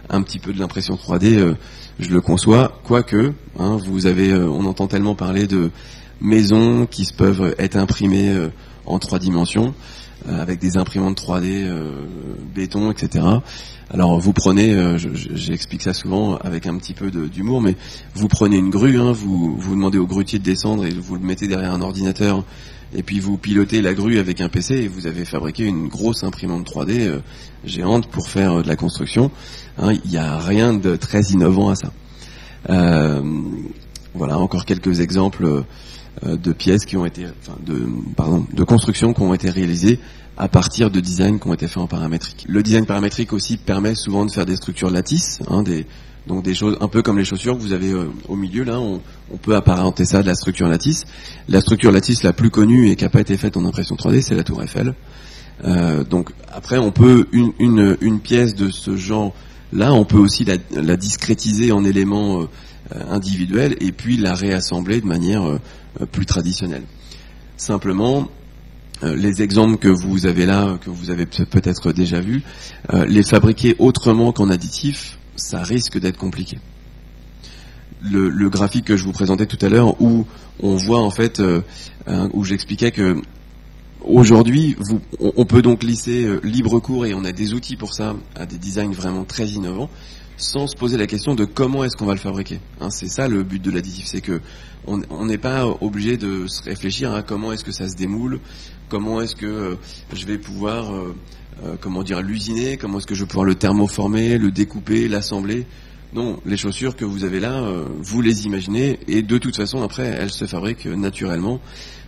un 0.09 0.21
petit 0.21 0.39
peu 0.39 0.53
de 0.53 0.59
l'impression 0.59 0.95
3D 0.95 1.55
je 2.01 2.09
le 2.09 2.19
conçois, 2.19 2.79
quoique, 2.83 3.33
hein, 3.59 3.77
vous 3.85 4.07
avez, 4.07 4.31
euh, 4.31 4.49
on 4.49 4.65
entend 4.65 4.87
tellement 4.87 5.15
parler 5.15 5.47
de 5.47 5.71
maisons 6.19 6.87
qui 6.87 7.07
peuvent 7.15 7.55
être 7.59 7.75
imprimées 7.75 8.29
euh, 8.29 8.49
en 8.85 8.97
trois 8.99 9.19
dimensions, 9.19 9.67
euh, 9.67 9.71
avec 10.27 10.59
des 10.59 10.77
imprimantes 10.77 11.19
3D, 11.19 11.67
béton, 12.53 12.91
etc. 12.91 13.25
Alors 13.89 14.19
vous 14.19 14.33
prenez, 14.33 14.97
j'explique 14.97 15.81
ça 15.81 15.93
souvent 15.93 16.35
avec 16.37 16.67
un 16.67 16.77
petit 16.77 16.93
peu 16.93 17.11
d'humour, 17.11 17.61
mais 17.61 17.75
vous 18.13 18.27
prenez 18.27 18.57
une 18.57 18.69
grue, 18.69 18.99
hein, 18.99 19.11
vous, 19.11 19.55
vous 19.57 19.75
demandez 19.75 19.97
au 19.97 20.07
grutier 20.07 20.39
de 20.39 20.43
descendre 20.43 20.85
et 20.85 20.91
vous 20.91 21.15
le 21.15 21.21
mettez 21.21 21.47
derrière 21.47 21.73
un 21.73 21.81
ordinateur, 21.81 22.43
et 22.93 23.03
puis 23.03 23.19
vous 23.19 23.37
pilotez 23.37 23.81
la 23.81 23.93
grue 23.93 24.19
avec 24.19 24.41
un 24.41 24.49
PC 24.49 24.75
et 24.75 24.87
vous 24.87 25.07
avez 25.07 25.25
fabriqué 25.25 25.65
une 25.65 25.87
grosse 25.87 26.23
imprimante 26.23 26.69
3D 26.69 27.19
géante 27.65 28.07
pour 28.07 28.29
faire 28.29 28.61
de 28.61 28.67
la 28.67 28.75
construction. 28.75 29.31
Hein, 29.77 29.93
il 30.05 30.11
n'y 30.11 30.17
a 30.17 30.37
rien 30.37 30.73
de 30.73 30.95
très 30.95 31.21
innovant 31.31 31.69
à 31.69 31.75
ça. 31.75 31.91
Euh, 32.69 33.21
voilà, 34.13 34.37
encore 34.37 34.65
quelques 34.65 34.99
exemples 34.99 35.45
euh, 35.45 35.61
de 36.23 36.51
pièces 36.51 36.85
qui 36.85 36.97
ont 36.97 37.05
été, 37.05 37.25
enfin, 37.41 37.57
de, 37.65 37.87
pardon, 38.15 38.45
de 38.53 38.63
constructions 38.63 39.13
qui 39.13 39.21
ont 39.21 39.33
été 39.33 39.49
réalisées 39.49 39.99
à 40.37 40.47
partir 40.47 40.89
de 40.89 40.99
designs 40.99 41.37
qui 41.37 41.47
ont 41.47 41.53
été 41.53 41.67
faits 41.67 41.77
en 41.77 41.87
paramétrique. 41.87 42.45
Le 42.47 42.63
design 42.63 42.85
paramétrique 42.85 43.33
aussi 43.33 43.57
permet 43.57 43.95
souvent 43.95 44.25
de 44.25 44.31
faire 44.31 44.45
des 44.45 44.55
structures 44.55 44.89
lattices, 44.89 45.39
hein, 45.47 45.61
des, 45.61 45.85
donc 46.27 46.43
des 46.43 46.53
choses 46.53 46.77
un 46.81 46.87
peu 46.87 47.01
comme 47.01 47.17
les 47.17 47.25
chaussures 47.25 47.55
que 47.55 47.61
vous 47.61 47.73
avez 47.73 47.91
euh, 47.91 48.05
au 48.27 48.35
milieu 48.35 48.63
là, 48.63 48.79
on, 48.79 49.01
peut 49.41 49.55
apparenter 49.55 50.05
ça 50.05 50.21
de 50.21 50.27
la 50.27 50.35
structure 50.35 50.67
lattice. 50.67 51.05
La 51.47 51.61
structure 51.61 51.91
lattice 51.91 52.23
la 52.23 52.33
plus 52.33 52.49
connue 52.49 52.89
et 52.89 52.95
qui 52.95 53.03
n'a 53.03 53.09
pas 53.09 53.21
été 53.21 53.37
faite 53.37 53.55
en 53.55 53.65
impression 53.65 53.95
3D, 53.95 54.21
c'est 54.21 54.35
la 54.35 54.43
Tour 54.43 54.61
Eiffel. 54.61 54.93
donc 56.09 56.31
après, 56.51 56.77
on 56.77 56.91
peut 56.91 57.27
une, 57.31 57.53
une, 57.59 57.97
une 58.01 58.19
pièce 58.19 58.55
de 58.55 58.69
ce 58.69 58.95
genre 58.97 59.33
là, 59.71 59.93
on 59.93 60.05
peut 60.05 60.17
aussi 60.17 60.43
la, 60.43 60.57
la 60.71 60.97
discrétiser 60.97 61.71
en 61.71 61.85
éléments 61.85 62.47
individuels 63.09 63.75
et 63.79 63.91
puis 63.91 64.17
la 64.17 64.33
réassembler 64.33 65.01
de 65.01 65.05
manière 65.05 65.59
plus 66.11 66.25
traditionnelle. 66.25 66.83
Simplement, 67.57 68.27
euh, 69.03 69.15
les 69.15 69.41
exemples 69.41 69.77
que 69.77 69.87
vous 69.87 70.27
avez 70.27 70.45
là, 70.45 70.77
que 70.83 70.91
vous 70.91 71.09
avez 71.09 71.25
peut-être 71.25 71.91
déjà 71.91 72.19
vus, 72.19 72.43
euh, 72.93 73.05
les 73.05 73.23
fabriquer 73.23 73.75
autrement 73.79 74.31
qu'en 74.31 74.49
additif, 74.49 75.17
ça 75.35 75.63
risque 75.63 75.99
d'être 75.99 76.17
compliqué. 76.17 76.59
Le, 78.11 78.49
graphique 78.49 78.85
que 78.85 78.97
je 78.97 79.03
vous 79.03 79.11
présentais 79.11 79.45
tout 79.45 79.63
à 79.63 79.69
l'heure, 79.69 79.99
où 80.01 80.25
on 80.59 80.75
voit 80.75 81.01
en 81.01 81.11
fait, 81.11 81.39
euh, 81.39 81.61
où 82.33 82.43
j'expliquais 82.43 82.91
que 82.91 83.21
aujourd'hui, 84.03 84.75
on, 85.19 85.45
peut 85.45 85.61
donc 85.61 85.83
lisser 85.83 86.27
libre 86.41 86.79
cours 86.79 87.05
et 87.05 87.13
on 87.13 87.23
a 87.23 87.31
des 87.31 87.53
outils 87.53 87.75
pour 87.75 87.93
ça, 87.93 88.15
à 88.35 88.47
des 88.47 88.57
designs 88.57 88.91
vraiment 88.91 89.23
très 89.23 89.49
innovants, 89.49 89.89
sans 90.41 90.67
se 90.67 90.75
poser 90.75 90.97
la 90.97 91.07
question 91.07 91.35
de 91.35 91.45
comment 91.45 91.83
est-ce 91.83 91.95
qu'on 91.95 92.05
va 92.05 92.13
le 92.13 92.19
fabriquer. 92.19 92.59
Hein, 92.79 92.89
c'est 92.89 93.07
ça 93.07 93.27
le 93.27 93.43
but 93.43 93.61
de 93.61 93.71
l'additif, 93.71 94.05
c'est 94.07 94.21
que 94.21 94.41
on 94.87 95.25
n'est 95.25 95.37
pas 95.37 95.67
obligé 95.67 96.17
de 96.17 96.47
se 96.47 96.63
réfléchir 96.63 97.13
à 97.13 97.21
comment 97.21 97.51
est-ce 97.51 97.63
que 97.63 97.71
ça 97.71 97.87
se 97.87 97.95
démoule, 97.95 98.39
comment 98.89 99.21
est-ce 99.21 99.35
que 99.35 99.45
euh, 99.45 99.75
je 100.11 100.25
vais 100.25 100.39
pouvoir, 100.39 100.91
euh, 100.91 101.15
euh, 101.63 101.75
comment 101.79 102.01
dire, 102.01 102.21
l'usiner, 102.21 102.77
comment 102.77 102.97
est-ce 102.97 103.05
que 103.05 103.13
je 103.13 103.21
vais 103.21 103.27
pouvoir 103.27 103.45
le 103.45 103.53
thermoformer, 103.53 104.39
le 104.39 104.49
découper, 104.49 105.07
l'assembler. 105.07 105.67
Non, 106.13 106.39
les 106.45 106.57
chaussures 106.57 106.95
que 106.95 107.05
vous 107.05 107.23
avez 107.23 107.39
là, 107.39 107.63
vous 107.99 108.21
les 108.21 108.45
imaginez 108.45 108.99
et 109.07 109.21
de 109.21 109.37
toute 109.37 109.55
façon 109.55 109.81
après 109.81 110.07
elles 110.07 110.31
se 110.31 110.43
fabriquent 110.43 110.87
naturellement. 110.87 111.61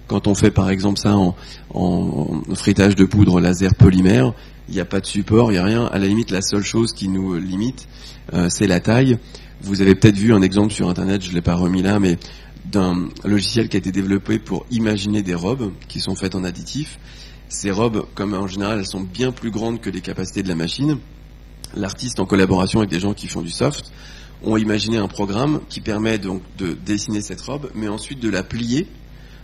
Quand 0.08 0.28
on 0.28 0.36
fait 0.36 0.52
par 0.52 0.70
exemple 0.70 1.00
ça 1.00 1.16
en, 1.16 1.38
en 1.74 2.42
fritage 2.54 2.96
de 2.96 3.06
poudre 3.06 3.40
laser 3.40 3.74
polymère, 3.76 4.34
il 4.70 4.76
n'y 4.76 4.80
a 4.80 4.86
pas 4.86 5.00
de 5.00 5.06
support, 5.06 5.52
il 5.52 5.56
n'y 5.56 5.60
a 5.60 5.64
rien. 5.64 5.86
À 5.86 6.00
la 6.00 6.08
limite, 6.08 6.32
la 6.32 6.42
seule 6.42 6.64
chose 6.64 6.94
qui 6.94 7.08
nous 7.08 7.36
limite, 7.36 7.88
c'est 8.50 8.68
la 8.68 8.80
taille. 8.80 9.18
Vous 9.62 9.82
avez 9.82 9.96
peut-être 9.96 10.18
vu 10.18 10.34
un 10.34 10.42
exemple 10.42 10.74
sur 10.74 10.90
Internet, 10.90 11.22
je 11.22 11.30
ne 11.30 11.36
l'ai 11.36 11.42
pas 11.42 11.56
remis 11.56 11.82
là, 11.82 12.00
mais 12.00 12.18
d'un 12.66 13.10
logiciel 13.24 13.70
qui 13.70 13.78
a 13.78 13.80
été 13.80 13.92
développé 13.92 14.40
pour 14.40 14.66
imaginer 14.72 15.22
des 15.22 15.36
robes 15.36 15.72
qui 15.88 16.00
sont 16.00 16.16
faites 16.16 16.36
en 16.36 16.44
additif. 16.44 16.98
Ces 17.50 17.72
robes, 17.72 18.06
comme 18.16 18.34
en 18.34 18.48
général, 18.48 18.80
elles 18.80 18.86
sont 18.86 19.02
bien 19.02 19.32
plus 19.32 19.52
grandes 19.52 19.80
que 19.80 19.90
les 19.90 20.02
capacités 20.02 20.44
de 20.44 20.50
la 20.50 20.56
machine. 20.56 20.98
L'artiste, 21.76 22.20
en 22.20 22.26
collaboration 22.26 22.80
avec 22.80 22.90
des 22.90 23.00
gens 23.00 23.14
qui 23.14 23.28
font 23.28 23.42
du 23.42 23.52
soft, 23.52 23.92
ont 24.44 24.58
imaginé 24.58 24.98
un 24.98 25.08
programme 25.08 25.62
qui 25.70 25.82
permet 25.82 26.18
donc 26.18 26.42
de 26.58 26.74
dessiner 26.74 27.22
cette 27.22 27.42
robe, 27.42 27.70
mais 27.76 27.88
ensuite 27.88 28.20
de 28.20 28.30
la 28.30 28.44
plier 28.44 28.88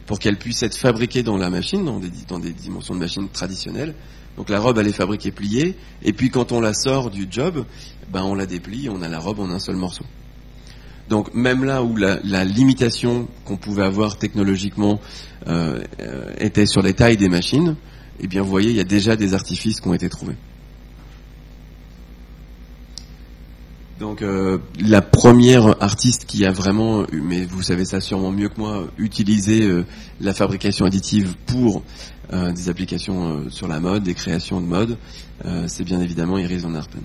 pour 0.05 0.19
qu'elle 0.19 0.37
puisse 0.37 0.63
être 0.63 0.75
fabriquée 0.75 1.23
dans 1.23 1.37
la 1.37 1.49
machine, 1.49 1.85
dans 1.85 1.99
des, 1.99 2.09
dans 2.27 2.39
des 2.39 2.51
dimensions 2.51 2.95
de 2.95 2.99
machine 2.99 3.29
traditionnelles. 3.29 3.93
Donc 4.39 4.49
la 4.49 4.61
robe, 4.61 4.77
elle 4.77 4.87
est 4.87 4.93
fabriquée 4.93 5.31
pliée, 5.31 5.75
et 6.01 6.13
puis 6.13 6.29
quand 6.29 6.53
on 6.53 6.61
la 6.61 6.73
sort 6.73 7.09
du 7.09 7.27
job, 7.29 7.65
ben 8.09 8.23
on 8.23 8.35
la 8.35 8.45
déplie, 8.45 8.87
on 8.89 9.01
a 9.01 9.09
la 9.09 9.19
robe 9.19 9.41
en 9.41 9.49
un 9.49 9.59
seul 9.59 9.75
morceau. 9.75 10.05
Donc 11.09 11.33
même 11.33 11.65
là 11.65 11.83
où 11.83 11.97
la, 11.97 12.45
limitation 12.45 13.27
qu'on 13.43 13.57
pouvait 13.57 13.83
avoir 13.83 14.17
technologiquement 14.17 15.01
euh, 15.47 15.83
euh, 15.99 16.31
était 16.39 16.65
sur 16.65 16.81
les 16.81 16.93
tailles 16.93 17.17
des 17.17 17.27
machines, 17.27 17.75
eh 18.21 18.27
bien 18.27 18.41
vous 18.41 18.49
voyez, 18.49 18.69
il 18.69 18.77
y 18.77 18.79
a 18.79 18.85
déjà 18.85 19.17
des 19.17 19.33
artifices 19.33 19.81
qui 19.81 19.89
ont 19.89 19.93
été 19.93 20.07
trouvés. 20.07 20.37
Donc 23.99 24.21
euh, 24.21 24.59
la 24.79 25.01
première 25.01 25.81
artiste 25.83 26.25
qui 26.25 26.45
a 26.45 26.51
vraiment, 26.51 27.05
mais 27.11 27.45
vous 27.45 27.61
savez 27.61 27.85
ça 27.85 27.99
sûrement 27.99 28.31
mieux 28.31 28.49
que 28.49 28.59
moi, 28.59 28.87
utilisé 28.97 29.69
la 30.21 30.33
fabrication 30.33 30.85
additive 30.85 31.35
pour 31.45 31.83
des 32.31 32.69
applications 32.69 33.49
sur 33.49 33.67
la 33.67 33.79
mode, 33.79 34.03
des 34.03 34.13
créations 34.13 34.61
de 34.61 34.65
mode, 34.65 34.97
c'est 35.67 35.83
bien 35.83 35.99
évidemment 35.99 36.37
Iris 36.37 36.61
van 36.61 36.75
Arpen 36.75 37.01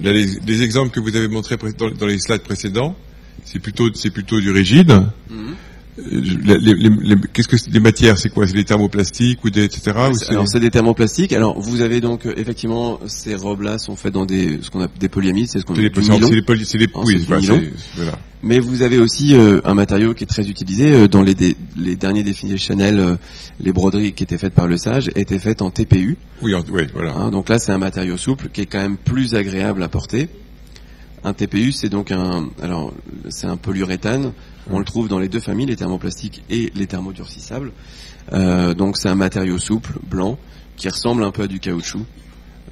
les, 0.00 0.62
exemples 0.62 0.90
que 0.90 1.00
vous 1.00 1.16
avez 1.16 1.28
montrés 1.28 1.56
dans, 1.56 2.06
les 2.06 2.18
slides 2.18 2.42
précédents, 2.42 2.96
c'est 3.44 3.58
plutôt, 3.58 3.92
c'est 3.94 4.10
plutôt 4.10 4.40
du 4.40 4.50
rigide. 4.50 4.92
Mhm. 5.30 5.54
Qu'est-ce 7.32 7.48
que 7.48 7.56
les 7.70 7.80
matières 7.80 8.18
C'est 8.18 8.28
quoi? 8.30 8.46
C'est 8.46 8.54
des 8.54 8.64
thermoplastiques 8.64 9.44
ou 9.44 9.50
des 9.50 9.64
etc. 9.64 9.92
alors 10.28 10.48
c'est 10.48 10.60
des 10.60 10.70
thermoplastiques. 10.70 11.32
Alors 11.32 11.58
vous 11.58 11.80
avez 11.80 12.00
donc 12.00 12.26
euh, 12.26 12.34
effectivement 12.36 13.00
ces 13.06 13.34
robes-là 13.34 13.78
sont 13.78 13.96
faites 13.96 14.12
dans 14.12 14.26
des 14.26 14.60
ce 14.62 14.70
qu'on 14.70 14.80
appelle 14.80 14.98
des 14.98 15.08
polyamides, 15.08 15.48
c'est 15.48 15.60
ce 15.60 15.64
qu'on 15.64 15.74
appelle 15.74 15.84
des 15.84 16.42
poly, 16.42 16.64
c'est 16.64 16.78
des, 16.78 16.88
oui, 16.94 17.24
voilà. 17.96 18.18
Mais 18.42 18.60
vous 18.60 18.82
avez 18.82 18.98
aussi 18.98 19.34
euh, 19.34 19.60
un 19.64 19.74
matériau 19.74 20.14
qui 20.14 20.22
est 20.22 20.28
très 20.28 20.48
utilisé 20.48 20.92
euh, 20.92 21.08
dans 21.08 21.22
les, 21.22 21.34
les 21.76 21.96
derniers 21.96 22.22
défilés 22.22 22.56
Chanel, 22.56 23.18
les 23.60 23.72
broderies 23.72 24.12
qui 24.12 24.22
étaient 24.22 24.38
faites 24.38 24.54
par 24.54 24.68
le 24.68 24.76
Sage 24.76 25.10
étaient 25.16 25.40
faites 25.40 25.60
en 25.60 25.70
TPU. 25.70 26.16
Oui, 26.42 26.54
oui 26.70 26.82
voilà. 26.94 27.14
Hein, 27.14 27.30
donc 27.30 27.48
là 27.48 27.58
c'est 27.58 27.72
un 27.72 27.78
matériau 27.78 28.16
souple 28.16 28.48
qui 28.52 28.60
est 28.60 28.66
quand 28.66 28.80
même 28.80 28.96
plus 28.96 29.34
agréable 29.34 29.82
à 29.82 29.88
porter. 29.88 30.28
Un 31.24 31.32
TPU, 31.32 31.72
c'est 31.72 31.88
donc 31.88 32.12
un, 32.12 32.48
alors 32.60 32.92
c'est 33.28 33.46
un 33.46 33.56
polyuréthane 33.56 34.32
on 34.70 34.78
le 34.78 34.84
trouve 34.84 35.08
dans 35.08 35.18
les 35.18 35.28
deux 35.28 35.40
familles, 35.40 35.66
les 35.66 35.76
thermoplastiques 35.76 36.42
et 36.50 36.72
les 36.74 36.86
thermodurcissables. 36.86 37.72
Euh, 38.32 38.74
donc 38.74 38.96
c'est 38.96 39.08
un 39.08 39.14
matériau 39.14 39.58
souple, 39.58 39.98
blanc, 40.02 40.38
qui 40.76 40.88
ressemble 40.88 41.24
un 41.24 41.30
peu 41.30 41.42
à 41.42 41.46
du 41.46 41.60
caoutchouc, 41.60 42.04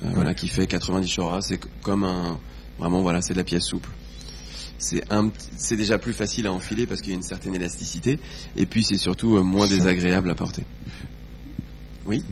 euh, 0.05 0.11
voilà, 0.15 0.35
qui 0.35 0.49
fait 0.49 0.67
90 0.67 1.15
chora. 1.15 1.41
C'est 1.41 1.61
comme 1.83 2.05
un, 2.05 2.39
vraiment 2.79 3.01
voilà, 3.01 3.23
c'est 3.23 3.33
de 3.33 3.39
la 3.39 3.45
pièce 3.45 3.65
souple. 3.65 3.91
C'est 4.79 5.03
c'est 5.57 5.77
déjà 5.77 5.97
plus 5.97 6.13
facile 6.13 6.47
à 6.47 6.53
enfiler 6.53 6.87
parce 6.87 7.01
qu'il 7.01 7.11
y 7.13 7.15
a 7.15 7.17
une 7.17 7.23
certaine 7.23 7.55
élasticité, 7.55 8.19
et 8.57 8.67
puis 8.67 8.85
c'est 8.85 8.99
surtout 8.99 9.37
euh, 9.37 9.43
moins 9.43 9.67
désagréable 9.67 10.31
à 10.31 10.35
porter. 10.35 10.65
Oui? 12.05 12.23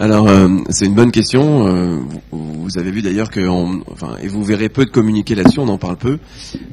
Alors, 0.00 0.28
euh, 0.28 0.48
c'est 0.70 0.86
une 0.86 0.94
bonne 0.94 1.10
question. 1.10 1.66
Euh, 1.66 1.98
vous, 2.32 2.78
avez 2.78 2.90
vu 2.90 3.02
d'ailleurs 3.02 3.28
que, 3.28 3.46
enfin, 3.46 4.16
et 4.22 4.28
vous 4.28 4.42
verrez 4.42 4.70
peu 4.70 4.86
de 4.86 4.90
communiquer 4.90 5.34
là-dessus, 5.34 5.60
on 5.60 5.68
en 5.68 5.76
parle 5.76 5.98
peu, 5.98 6.18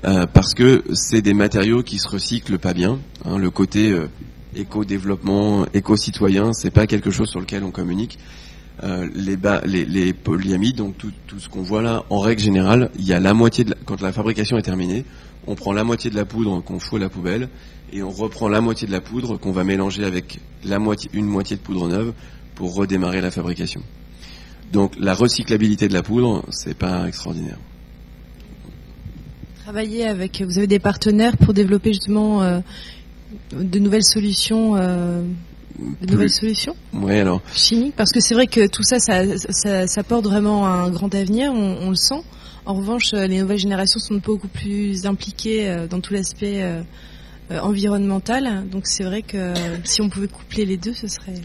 euh, 0.05 0.25
parce 0.27 0.53
que 0.53 0.81
c'est 0.93 1.21
des 1.21 1.33
matériaux 1.33 1.83
qui 1.83 1.97
se 1.97 2.07
recyclent 2.07 2.57
pas 2.57 2.73
bien. 2.73 2.99
Hein, 3.25 3.37
le 3.37 3.49
côté 3.49 3.93
éco-développement, 4.55 5.65
éco-citoyen, 5.73 6.53
c'est 6.53 6.71
pas 6.71 6.87
quelque 6.87 7.11
chose 7.11 7.27
sur 7.27 7.41
lequel 7.41 7.65
on 7.65 7.71
communique. 7.71 8.17
les, 8.81 9.37
les, 9.65 9.83
les, 9.83 10.13
polyamides, 10.13 10.77
donc 10.77 10.97
tout, 10.97 11.11
tout 11.27 11.39
ce 11.41 11.49
qu'on 11.49 11.63
voit 11.63 11.81
là, 11.81 12.05
en 12.09 12.19
règle 12.19 12.41
générale, 12.41 12.91
il 12.97 13.05
y 13.05 13.11
a 13.11 13.19
la 13.19 13.33
moitié 13.33 13.65
de 13.65 13.75
quand 13.85 13.99
la 14.01 14.13
fabrication 14.13 14.57
est 14.57 14.61
terminée, 14.61 15.03
on 15.47 15.55
prend 15.55 15.73
la 15.73 15.83
moitié 15.83 16.09
de 16.09 16.15
la 16.15 16.23
poudre 16.23 16.61
qu'on 16.61 16.79
fout 16.79 17.01
à 17.01 17.03
la 17.03 17.09
poubelle 17.09 17.49
et 17.91 18.03
on 18.03 18.09
reprend 18.09 18.47
la 18.47 18.61
moitié 18.61 18.87
de 18.87 18.91
la 18.93 19.01
poudre 19.01 19.37
qu'on 19.37 19.51
va 19.51 19.63
mélanger 19.63 20.05
avec 20.05 20.39
la 20.63 20.79
moitié, 20.79 21.09
une 21.13 21.25
moitié 21.25 21.55
de 21.55 21.61
poudre 21.61 21.87
neuve 21.87 22.13
pour 22.57 22.73
redémarrer 22.73 23.21
la 23.21 23.29
fabrication. 23.29 23.83
Donc 24.73 24.93
la 24.99 25.13
recyclabilité 25.13 25.87
de 25.87 25.93
la 25.93 26.01
poudre, 26.01 26.43
c'est 26.49 26.75
pas 26.75 27.07
extraordinaire. 27.07 27.59
Travailler 29.63 30.07
avec, 30.07 30.41
vous 30.41 30.57
avez 30.57 30.65
des 30.65 30.79
partenaires 30.79 31.37
pour 31.37 31.53
développer 31.53 31.93
justement 31.93 32.41
euh, 32.41 32.59
de 33.53 33.77
nouvelles 33.77 34.03
solutions. 34.03 34.75
Euh, 34.75 35.21
de 36.01 36.11
nouvelles 36.11 36.31
solutions 36.31 36.75
Oui, 36.93 37.19
alors. 37.19 37.41
Chimiques, 37.53 37.95
parce 37.95 38.11
que 38.11 38.19
c'est 38.19 38.33
vrai 38.33 38.47
que 38.47 38.65
tout 38.67 38.81
ça 38.81 38.97
ça, 38.99 40.03
porte 40.03 40.25
vraiment 40.25 40.65
un 40.67 40.89
grand 40.89 41.13
avenir, 41.13 41.53
on, 41.53 41.89
le 41.91 41.95
sent. 41.95 42.23
En 42.65 42.73
revanche, 42.73 43.13
euh, 43.13 43.27
les 43.27 43.39
nouvelles 43.39 43.59
générations 43.59 43.99
sont 43.99 44.15
beaucoup 44.15 44.47
plus 44.47 45.05
impliquées 45.05 45.85
dans 45.91 45.99
tout 46.01 46.13
l'aspect 46.13 46.65
environnemental. 47.51 48.67
Donc 48.71 48.87
c'est 48.87 49.03
vrai 49.03 49.21
que 49.21 49.53
si 49.83 50.01
on 50.01 50.09
pouvait 50.09 50.27
coupler 50.27 50.65
les 50.65 50.77
deux, 50.77 50.95
ce 50.95 51.07
serait 51.07 51.41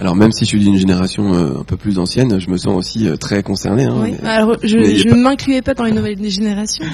alors 0.00 0.16
même 0.16 0.32
si 0.32 0.44
je 0.44 0.50
suis 0.50 0.60
d'une 0.60 0.76
génération 0.76 1.34
euh, 1.34 1.60
un 1.60 1.64
peu 1.64 1.76
plus 1.76 1.98
ancienne, 1.98 2.40
je 2.40 2.50
me 2.50 2.56
sens 2.56 2.76
aussi 2.76 3.08
euh, 3.08 3.16
très 3.16 3.42
concerné. 3.42 3.84
Hein, 3.84 3.96
oui. 4.02 4.14
Alors 4.24 4.56
je, 4.62 5.08
ne 5.08 5.14
m'incluais 5.14 5.62
pas 5.62 5.74
dans 5.74 5.84
les 5.84 5.92
nouvelles 5.92 6.28
générations. 6.28 6.84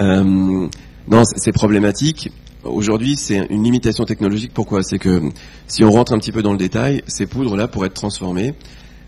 Euh, 0.00 0.68
non, 1.08 1.22
c'est 1.24 1.52
problématique. 1.52 2.30
Aujourd'hui, 2.64 3.16
c'est 3.16 3.46
une 3.50 3.62
limitation 3.62 4.04
technologique. 4.04 4.52
Pourquoi? 4.52 4.82
C'est 4.82 4.98
que 4.98 5.22
si 5.68 5.84
on 5.84 5.90
rentre 5.90 6.12
un 6.12 6.18
petit 6.18 6.32
peu 6.32 6.42
dans 6.42 6.52
le 6.52 6.58
détail, 6.58 7.02
ces 7.06 7.26
poudres-là, 7.26 7.68
pour 7.68 7.84
être 7.84 7.94
transformées, 7.94 8.54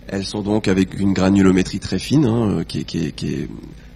elles 0.06 0.24
sont 0.24 0.42
donc 0.42 0.68
avec 0.68 0.98
une 1.00 1.12
granulométrie 1.12 1.80
très 1.80 1.98
fine, 1.98 2.26
hein, 2.26 2.62
qui, 2.68 2.80
est, 2.80 2.84
qui, 2.84 3.12
qui, 3.12 3.28
est, 3.28 3.48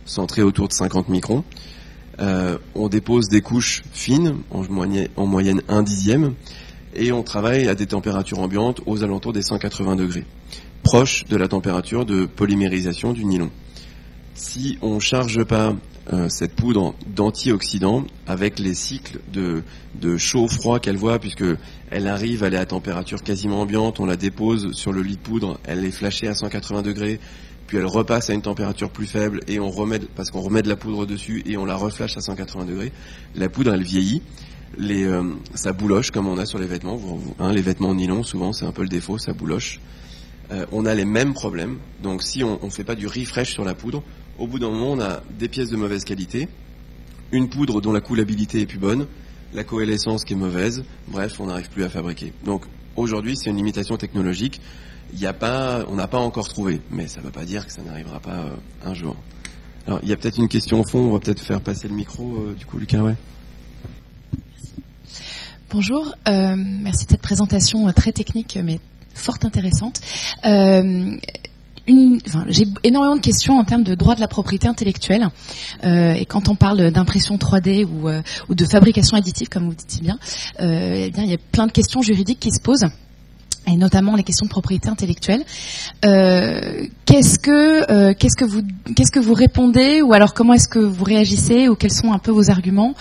centrée 0.07 0.43
autour 0.43 0.67
de 0.67 0.73
50 0.73 1.09
microns. 1.09 1.45
on 2.19 2.89
dépose 2.89 3.29
des 3.29 3.43
couches 3.43 3.83
fines, 3.93 4.39
en 4.51 4.65
moyenne, 4.65 5.09
en 5.17 5.27
moyenne 5.27 5.63
un 5.69 5.83
dixième, 5.83 6.35
et 6.95 7.13
on 7.13 7.23
travaille 7.23 7.69
à 7.69 7.75
des 7.75 7.87
températures 7.87 8.39
ambiantes 8.41 8.81
aux 8.87 9.03
alentours 9.05 9.33
des 9.33 9.43
180 9.43 9.97
degrés, 9.97 10.25
proche 10.83 11.25
de 11.25 11.37
la 11.37 11.49
température 11.49 12.05
de 12.05 12.27
polymérisation 12.27 13.13
du 13.13 13.25
nylon. 13.25 13.51
Si 14.35 14.79
on 14.81 14.95
ne 14.95 15.01
charge 15.01 15.45
pas 15.45 15.75
euh, 16.13 16.29
cette 16.29 16.55
poudre 16.55 16.95
d'antioxydants 17.07 18.05
avec 18.27 18.59
les 18.59 18.75
cycles 18.75 19.21
de, 19.33 19.63
de 20.01 20.17
chaud-froid 20.17 20.81
qu'elle 20.81 20.97
voit, 20.97 21.19
puisque 21.19 21.45
elle 21.91 22.09
arrive, 22.09 22.43
elle 22.43 22.55
est 22.55 22.59
à 22.59 22.67
température 22.67 23.23
quasiment 23.23 23.61
ambiante, 23.61 24.01
on 24.01 24.07
la 24.07 24.17
dépose 24.17 24.73
sur 24.73 24.93
le 24.93 25.03
lit 25.03 25.17
de 25.17 25.21
poudre, 25.21 25.61
elle 25.65 25.85
est 25.85 25.91
flashée 25.91 26.27
à 26.27 26.35
180 26.35 26.83
degrés, 26.83 27.21
puis 27.67 27.79
elle 27.79 27.87
repasse 27.87 28.31
à 28.31 28.35
une 28.35 28.43
température 28.43 28.91
plus 28.91 29.07
faible 29.07 29.41
et 29.47 29.61
on 29.61 29.71
remet, 29.71 30.01
parce 30.17 30.33
qu'on 30.33 30.41
remet 30.41 30.63
de 30.63 30.69
la 30.69 30.75
poudre 30.75 31.07
dessus 31.07 31.45
et 31.47 31.57
on 31.57 31.65
la 31.65 31.77
reflash 31.77 32.17
à 32.17 32.21
180 32.21 32.65
degrés, 32.65 32.93
la 33.37 33.49
poudre 33.49 33.73
elle 33.73 33.85
vieillit, 33.85 34.23
les, 34.79 35.05
euh, 35.05 35.23
ça 35.55 35.73
bouloche 35.73 36.11
comme 36.11 36.29
on 36.29 36.39
a 36.39 36.47
sur 36.47 36.59
les 36.59 36.67
vêtements. 36.67 37.01
Hein, 37.39 37.53
les 37.53 37.63
vêtements 37.63 37.91
en 37.91 37.95
nylon, 37.95 38.23
souvent, 38.23 38.53
c'est 38.53 38.65
un 38.65 38.73
peu 38.73 38.83
le 38.83 38.89
défaut, 38.89 39.19
ça 39.19 39.33
bouloche. 39.33 39.81
Euh, 40.53 40.67
on 40.73 40.85
a 40.87 40.95
les 40.95 41.05
mêmes 41.05 41.33
problèmes. 41.33 41.79
Donc, 42.03 42.23
si 42.23 42.43
on 42.43 42.59
ne 42.63 42.71
fait 42.71 42.85
pas 42.85 42.95
du 42.95 43.07
refresh 43.07 43.53
sur 43.53 43.65
la 43.65 43.75
poudre, 43.75 44.03
au 44.39 44.47
bout 44.47 44.59
d'un 44.59 44.71
moment, 44.71 44.93
on 44.93 45.01
a 45.01 45.23
des 45.39 45.49
pièces 45.49 45.71
de 45.71 45.77
mauvaise 45.77 46.05
qualité, 46.05 46.49
une 47.33 47.49
poudre 47.49 47.81
dont 47.81 47.93
la 47.93 48.01
coulabilité 48.01 48.61
est 48.61 48.67
plus 48.67 48.79
bonne, 48.79 49.07
la 49.53 49.65
coalescence 49.65 50.25
qui 50.25 50.33
est 50.33 50.37
mauvaise. 50.37 50.85
Bref, 51.09 51.39
on 51.41 51.47
n'arrive 51.47 51.71
plus 51.71 51.85
à 51.85 51.89
fabriquer. 51.89 52.33
Donc, 52.45 52.65
aujourd'hui, 52.97 53.37
c'est 53.37 53.51
une 53.51 53.57
limitation 53.57 53.97
technologique. 53.97 54.61
Il 55.13 55.25
a 55.27 55.33
pas, 55.33 55.85
on 55.89 55.97
n'a 55.97 56.07
pas 56.07 56.19
encore 56.19 56.49
trouvé, 56.49 56.81
mais 56.91 57.09
ça 57.09 57.21
ne 57.21 57.27
veut 57.27 57.33
pas 57.33 57.45
dire 57.45 57.67
que 57.67 57.73
ça 57.73 57.83
n'arrivera 57.83 58.21
pas 58.21 58.45
euh, 58.45 58.51
un 58.85 58.95
jour. 58.95 59.17
Alors, 59.87 60.01
il 60.03 60.09
y 60.09 60.13
a 60.13 60.17
peut-être 60.17 60.39
une 60.39 60.49
question 60.49 60.81
au 60.81 60.85
fond. 60.85 60.99
On 61.01 61.13
va 61.13 61.19
peut-être 61.19 61.41
faire 61.41 61.61
passer 61.61 61.89
le 61.89 61.95
micro, 61.95 62.53
du 62.57 62.65
coup, 62.65 62.79
Lucas. 62.79 63.03
Ouais. 63.03 63.17
Bonjour, 65.73 66.17
euh, 66.27 66.57
merci 66.57 67.07
de 67.07 67.11
cette 67.13 67.23
présentation 67.23 67.87
euh, 67.87 67.93
très 67.93 68.11
technique 68.11 68.59
mais 68.61 68.81
fort 69.15 69.37
intéressante. 69.45 70.01
Euh, 70.45 71.17
j'ai 72.49 72.67
énormément 72.83 73.15
de 73.15 73.21
questions 73.21 73.57
en 73.57 73.63
termes 73.63 73.85
de 73.85 73.95
droit 73.95 74.17
de 74.17 74.21
la 74.21 74.27
propriété 74.27 74.67
intellectuelle. 74.67 75.29
et 75.85 76.25
quand 76.27 76.49
on 76.49 76.57
parle 76.57 76.91
d'impression 76.91 77.37
3D 77.37 77.85
ou, 77.85 78.55
de 78.55 78.65
fabrication 78.65 79.17
additive, 79.17 79.49
comme 79.49 79.67
vous 79.67 79.75
dites 79.75 79.99
eh 80.01 80.03
bien, 80.03 80.19
il 80.59 81.31
y 81.31 81.35
a 81.35 81.39
plein 81.53 81.67
de 81.67 81.73
questions 81.73 82.03
juridiques 82.03 82.41
qui 82.41 82.51
se 82.51 82.61
posent 82.61 82.87
et 83.71 83.77
notamment 83.77 84.17
les 84.17 84.23
questions 84.23 84.47
de 84.47 84.51
propriété 84.51 84.89
intellectuelle. 84.89 85.43
Euh, 86.05 86.87
qu'est-ce 87.05 87.39
que 87.39 87.91
euh, 87.91 88.15
qu'est-ce 88.19 88.37
que 88.37 88.45
vous 88.45 88.63
qu'est-ce 88.97 89.13
que 89.13 89.19
vous 89.19 89.35
répondez 89.35 90.03
ou 90.03 90.13
alors 90.13 90.35
comment 90.35 90.55
est-ce 90.55 90.69
que 90.69 90.79
vous 90.79 91.05
réagissez 91.05 91.69
ou 91.69 91.75
quels 91.75 91.93
sont 91.93 92.13
un 92.13 92.19
peu 92.19 92.31
vos 92.31 92.51
arguments 92.51 92.95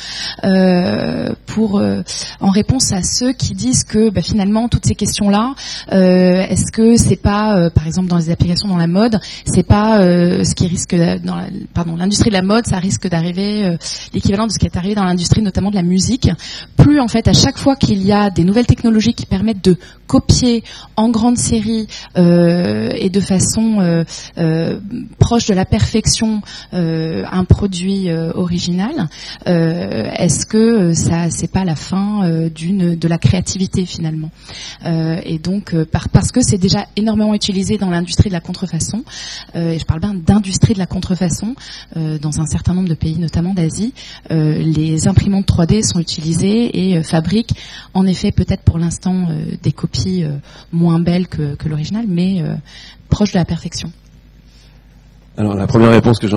euh, 0.44 1.32
pour 1.46 1.82
en 2.40 2.50
réponse 2.50 2.92
à 2.92 3.04
ceux 3.04 3.34
qui 3.34 3.54
disent 3.54 3.84
que 3.84 4.10
bah, 4.10 4.22
finalement 4.22 4.68
toutes 4.68 4.86
ces 4.86 4.96
questions 4.96 5.30
là 5.30 5.54
est-ce 5.90 6.72
que 6.72 6.98
c'est 6.98 7.16
pas 7.16 7.70
par 7.70 7.88
exemple 7.88 8.08
dans 8.08 8.18
les 8.18 8.30
applications 8.30 8.68
dans 8.68 8.78
la 8.78 8.88
mode 8.88 9.20
c'est 9.46 9.64
pas 9.64 10.00
ce 10.00 10.56
qui 10.56 10.68
risque 10.68 10.96
dans 11.24 11.36
la, 11.36 11.48
pardon 11.74 11.96
l'industrie 11.96 12.30
de 12.30 12.36
la 12.36 12.42
mode 12.42 12.66
ça 12.66 12.78
risque 12.78 13.08
d'arriver 13.08 13.78
l'équivalent 14.14 14.48
de 14.48 14.52
ce 14.52 14.60
qui 14.60 14.66
est 14.66 14.78
arrivé 14.78 14.96
dans 14.96 15.04
l'industrie 15.04 15.42
notamment 15.42 15.70
de 15.70 15.76
la 15.76 15.84
musique 15.84 16.30
plus 16.78 17.00
en 17.00 17.08
fait 17.08 17.28
à 17.28 17.34
chaque 17.34 17.58
fois 17.58 17.76
qu'il 17.76 18.02
y 18.06 18.12
a 18.12 18.30
des 18.30 18.44
nouvelles 18.44 18.68
technologies 18.68 19.14
qui 19.14 19.26
permettent 19.26 19.64
de 19.64 19.78
copier 20.10 20.64
en 20.98 21.10
grande 21.10 21.38
série 21.38 21.88
euh, 22.18 22.90
et 22.96 23.12
de 23.12 23.20
façon 23.20 23.80
euh, 23.80 24.04
euh, 24.40 24.80
proche 25.20 25.46
de 25.46 25.54
la 25.54 25.66
perfection 25.66 26.42
un 26.72 27.44
produit 27.44 28.12
original, 28.12 29.08
est-ce 29.46 30.46
que 30.46 30.94
ça 30.94 31.30
c'est 31.30 31.52
pas 31.52 31.64
la 31.64 31.76
fin 31.76 32.50
d'une 32.50 32.96
de 32.96 33.08
la 33.08 33.18
créativité 33.20 33.86
finalement? 33.86 34.32
Et 34.86 35.38
donc 35.38 35.76
parce 36.12 36.32
que 36.32 36.42
c'est 36.42 36.58
déjà 36.58 36.88
énormément 36.96 37.36
utilisé 37.36 37.78
dans 37.78 37.90
l'industrie 37.90 38.30
de 38.30 38.34
la 38.34 38.40
contrefaçon, 38.40 39.04
et 39.54 39.78
je 39.78 39.86
parle 39.86 40.00
bien 40.00 40.16
d'industrie 40.16 40.74
de 40.74 40.80
la 40.80 40.88
contrefaçon 40.88 41.56
dans 41.96 42.40
un 42.40 42.46
certain 42.48 42.74
nombre 42.74 42.90
de 42.90 42.96
pays, 42.96 43.20
notamment 43.20 43.54
d'Asie, 43.54 43.94
les 44.30 45.08
imprimantes 45.08 45.48
3D 45.48 45.84
sont 45.84 46.00
utilisées 46.00 46.90
et 46.90 47.04
fabriquent 47.04 47.54
en 47.94 48.06
effet 48.08 48.32
peut-être 48.32 48.64
pour 48.64 48.80
l'instant 48.80 49.28
des 49.62 49.72
copies 49.72 49.99
moins 50.72 51.00
belle 51.00 51.28
que, 51.28 51.56
l'original, 51.68 52.06
mais 52.08 52.42
euh, 52.42 52.56
proche 53.10 53.34
de 53.34 53.38
la 53.38 53.46
perfection. 53.46 53.92
Alors 55.38 55.56
la 55.56 55.68
première 55.68 55.92
réponse 55.92 56.20
que 56.20 56.28
j'ai 56.28 56.36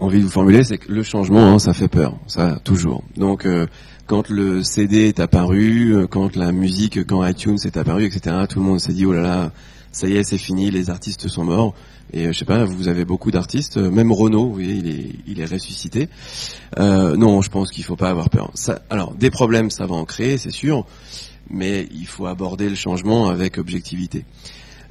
envie 0.00 0.18
de 0.18 0.24
vous 0.24 0.30
formuler, 0.30 0.64
c'est 0.64 0.78
que 0.78 0.92
le 0.92 1.02
changement, 1.02 1.54
hein, 1.54 1.58
ça 1.58 1.72
fait 1.72 1.88
peur, 1.88 2.18
ça 2.26 2.58
toujours. 2.62 3.02
Donc 3.16 3.46
euh, 3.46 3.66
quand 4.06 4.28
le 4.28 4.62
CD 4.62 5.08
est 5.08 5.18
apparu, 5.18 5.94
euh, 5.94 6.06
quand 6.06 6.36
la 6.36 6.52
musique, 6.52 7.06
quand 7.06 7.24
iTunes 7.26 7.56
est 7.64 7.76
apparu, 7.76 8.04
etc., 8.04 8.36
tout 8.48 8.58
le 8.58 8.66
monde 8.66 8.80
s'est 8.80 8.92
dit 8.92 9.06
oh 9.06 9.12
là 9.12 9.22
là, 9.22 9.52
ça 9.92 10.08
y 10.08 10.16
est, 10.16 10.24
c'est 10.24 10.38
fini, 10.38 10.70
les 10.70 10.90
artistes 10.90 11.28
sont 11.28 11.44
morts. 11.44 11.74
Et 12.12 12.32
je 12.32 12.38
sais 12.38 12.44
pas, 12.44 12.64
vous 12.64 12.88
avez 12.88 13.04
beaucoup 13.04 13.30
d'artistes, 13.30 13.76
même 13.76 14.12
Renault, 14.12 14.46
vous 14.46 14.54
voyez, 14.54 14.74
il 14.74 14.88
est, 14.88 15.10
il 15.26 15.40
est 15.40 15.46
ressuscité. 15.46 16.08
non, 16.78 17.40
je 17.40 17.48
pense 17.48 17.72
qu'il 17.72 17.82
faut 17.82 17.96
pas 17.96 18.10
avoir 18.10 18.28
peur. 18.28 18.52
Alors 18.90 19.14
des 19.14 19.30
problèmes, 19.30 19.70
ça 19.70 19.86
va 19.86 19.94
en 19.94 20.04
créer, 20.04 20.36
c'est 20.36 20.52
sûr 20.52 20.86
mais 21.50 21.88
il 21.92 22.06
faut 22.06 22.26
aborder 22.26 22.68
le 22.68 22.74
changement 22.74 23.28
avec 23.28 23.58
objectivité. 23.58 24.24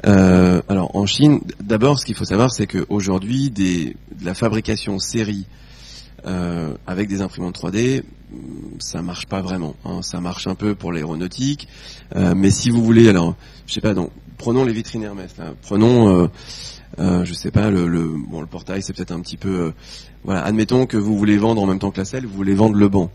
Euh, 0.05 0.61
alors 0.69 0.95
en 0.95 1.05
Chine, 1.05 1.41
d'abord, 1.61 1.99
ce 1.99 2.05
qu'il 2.05 2.15
faut 2.15 2.25
savoir, 2.25 2.51
c'est 2.51 2.67
qu'aujourd'hui, 2.67 3.51
de 3.51 3.93
la 4.23 4.33
fabrication 4.33 4.99
série 4.99 5.45
euh, 6.25 6.73
avec 6.87 7.09
des 7.09 7.21
imprimantes 7.21 7.57
3D, 7.59 8.03
ça 8.79 9.01
marche 9.01 9.27
pas 9.27 9.41
vraiment. 9.41 9.75
Hein. 9.85 10.01
Ça 10.01 10.19
marche 10.19 10.47
un 10.47 10.55
peu 10.55 10.75
pour 10.75 10.91
l'aéronautique, 10.91 11.67
euh, 12.15 12.33
mais 12.35 12.49
si 12.49 12.69
vous 12.69 12.83
voulez, 12.83 13.09
alors, 13.09 13.35
je 13.67 13.73
sais 13.73 13.81
pas, 13.81 13.93
donc, 13.93 14.09
prenons 14.37 14.65
les 14.65 14.73
vitrines 14.73 15.03
Hermès. 15.03 15.35
Prenons, 15.61 16.29
euh, 16.99 17.25
je 17.25 17.33
sais 17.33 17.51
pas, 17.51 17.69
le, 17.69 17.87
le, 17.87 18.13
bon, 18.29 18.41
le 18.41 18.47
portail, 18.47 18.81
c'est 18.81 18.93
peut-être 18.93 19.11
un 19.11 19.19
petit 19.19 19.37
peu, 19.37 19.73
voilà. 20.23 20.43
Admettons 20.43 20.85
que 20.85 20.97
vous 20.97 21.17
voulez 21.17 21.37
vendre 21.37 21.61
en 21.61 21.67
même 21.67 21.79
temps 21.79 21.91
que 21.91 21.99
la 21.99 22.05
selle, 22.05 22.25
vous 22.25 22.35
voulez 22.35 22.55
vendre 22.55 22.75
le 22.75 22.89
banc 22.89 23.11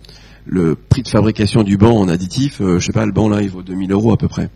le 0.48 0.74
prix 0.74 1.02
de 1.02 1.08
fabrication 1.08 1.62
du 1.62 1.76
banc 1.76 1.96
en 1.98 2.08
additif, 2.08 2.60
euh, 2.60 2.78
je 2.78 2.86
sais 2.86 2.92
pas, 2.92 3.06
le 3.06 3.12
banc 3.12 3.28
là 3.28 3.42
il 3.42 3.50
vaut 3.50 3.62
2000 3.62 3.92
euros 3.92 4.12
à 4.12 4.16
peu 4.16 4.28
près. 4.28 4.48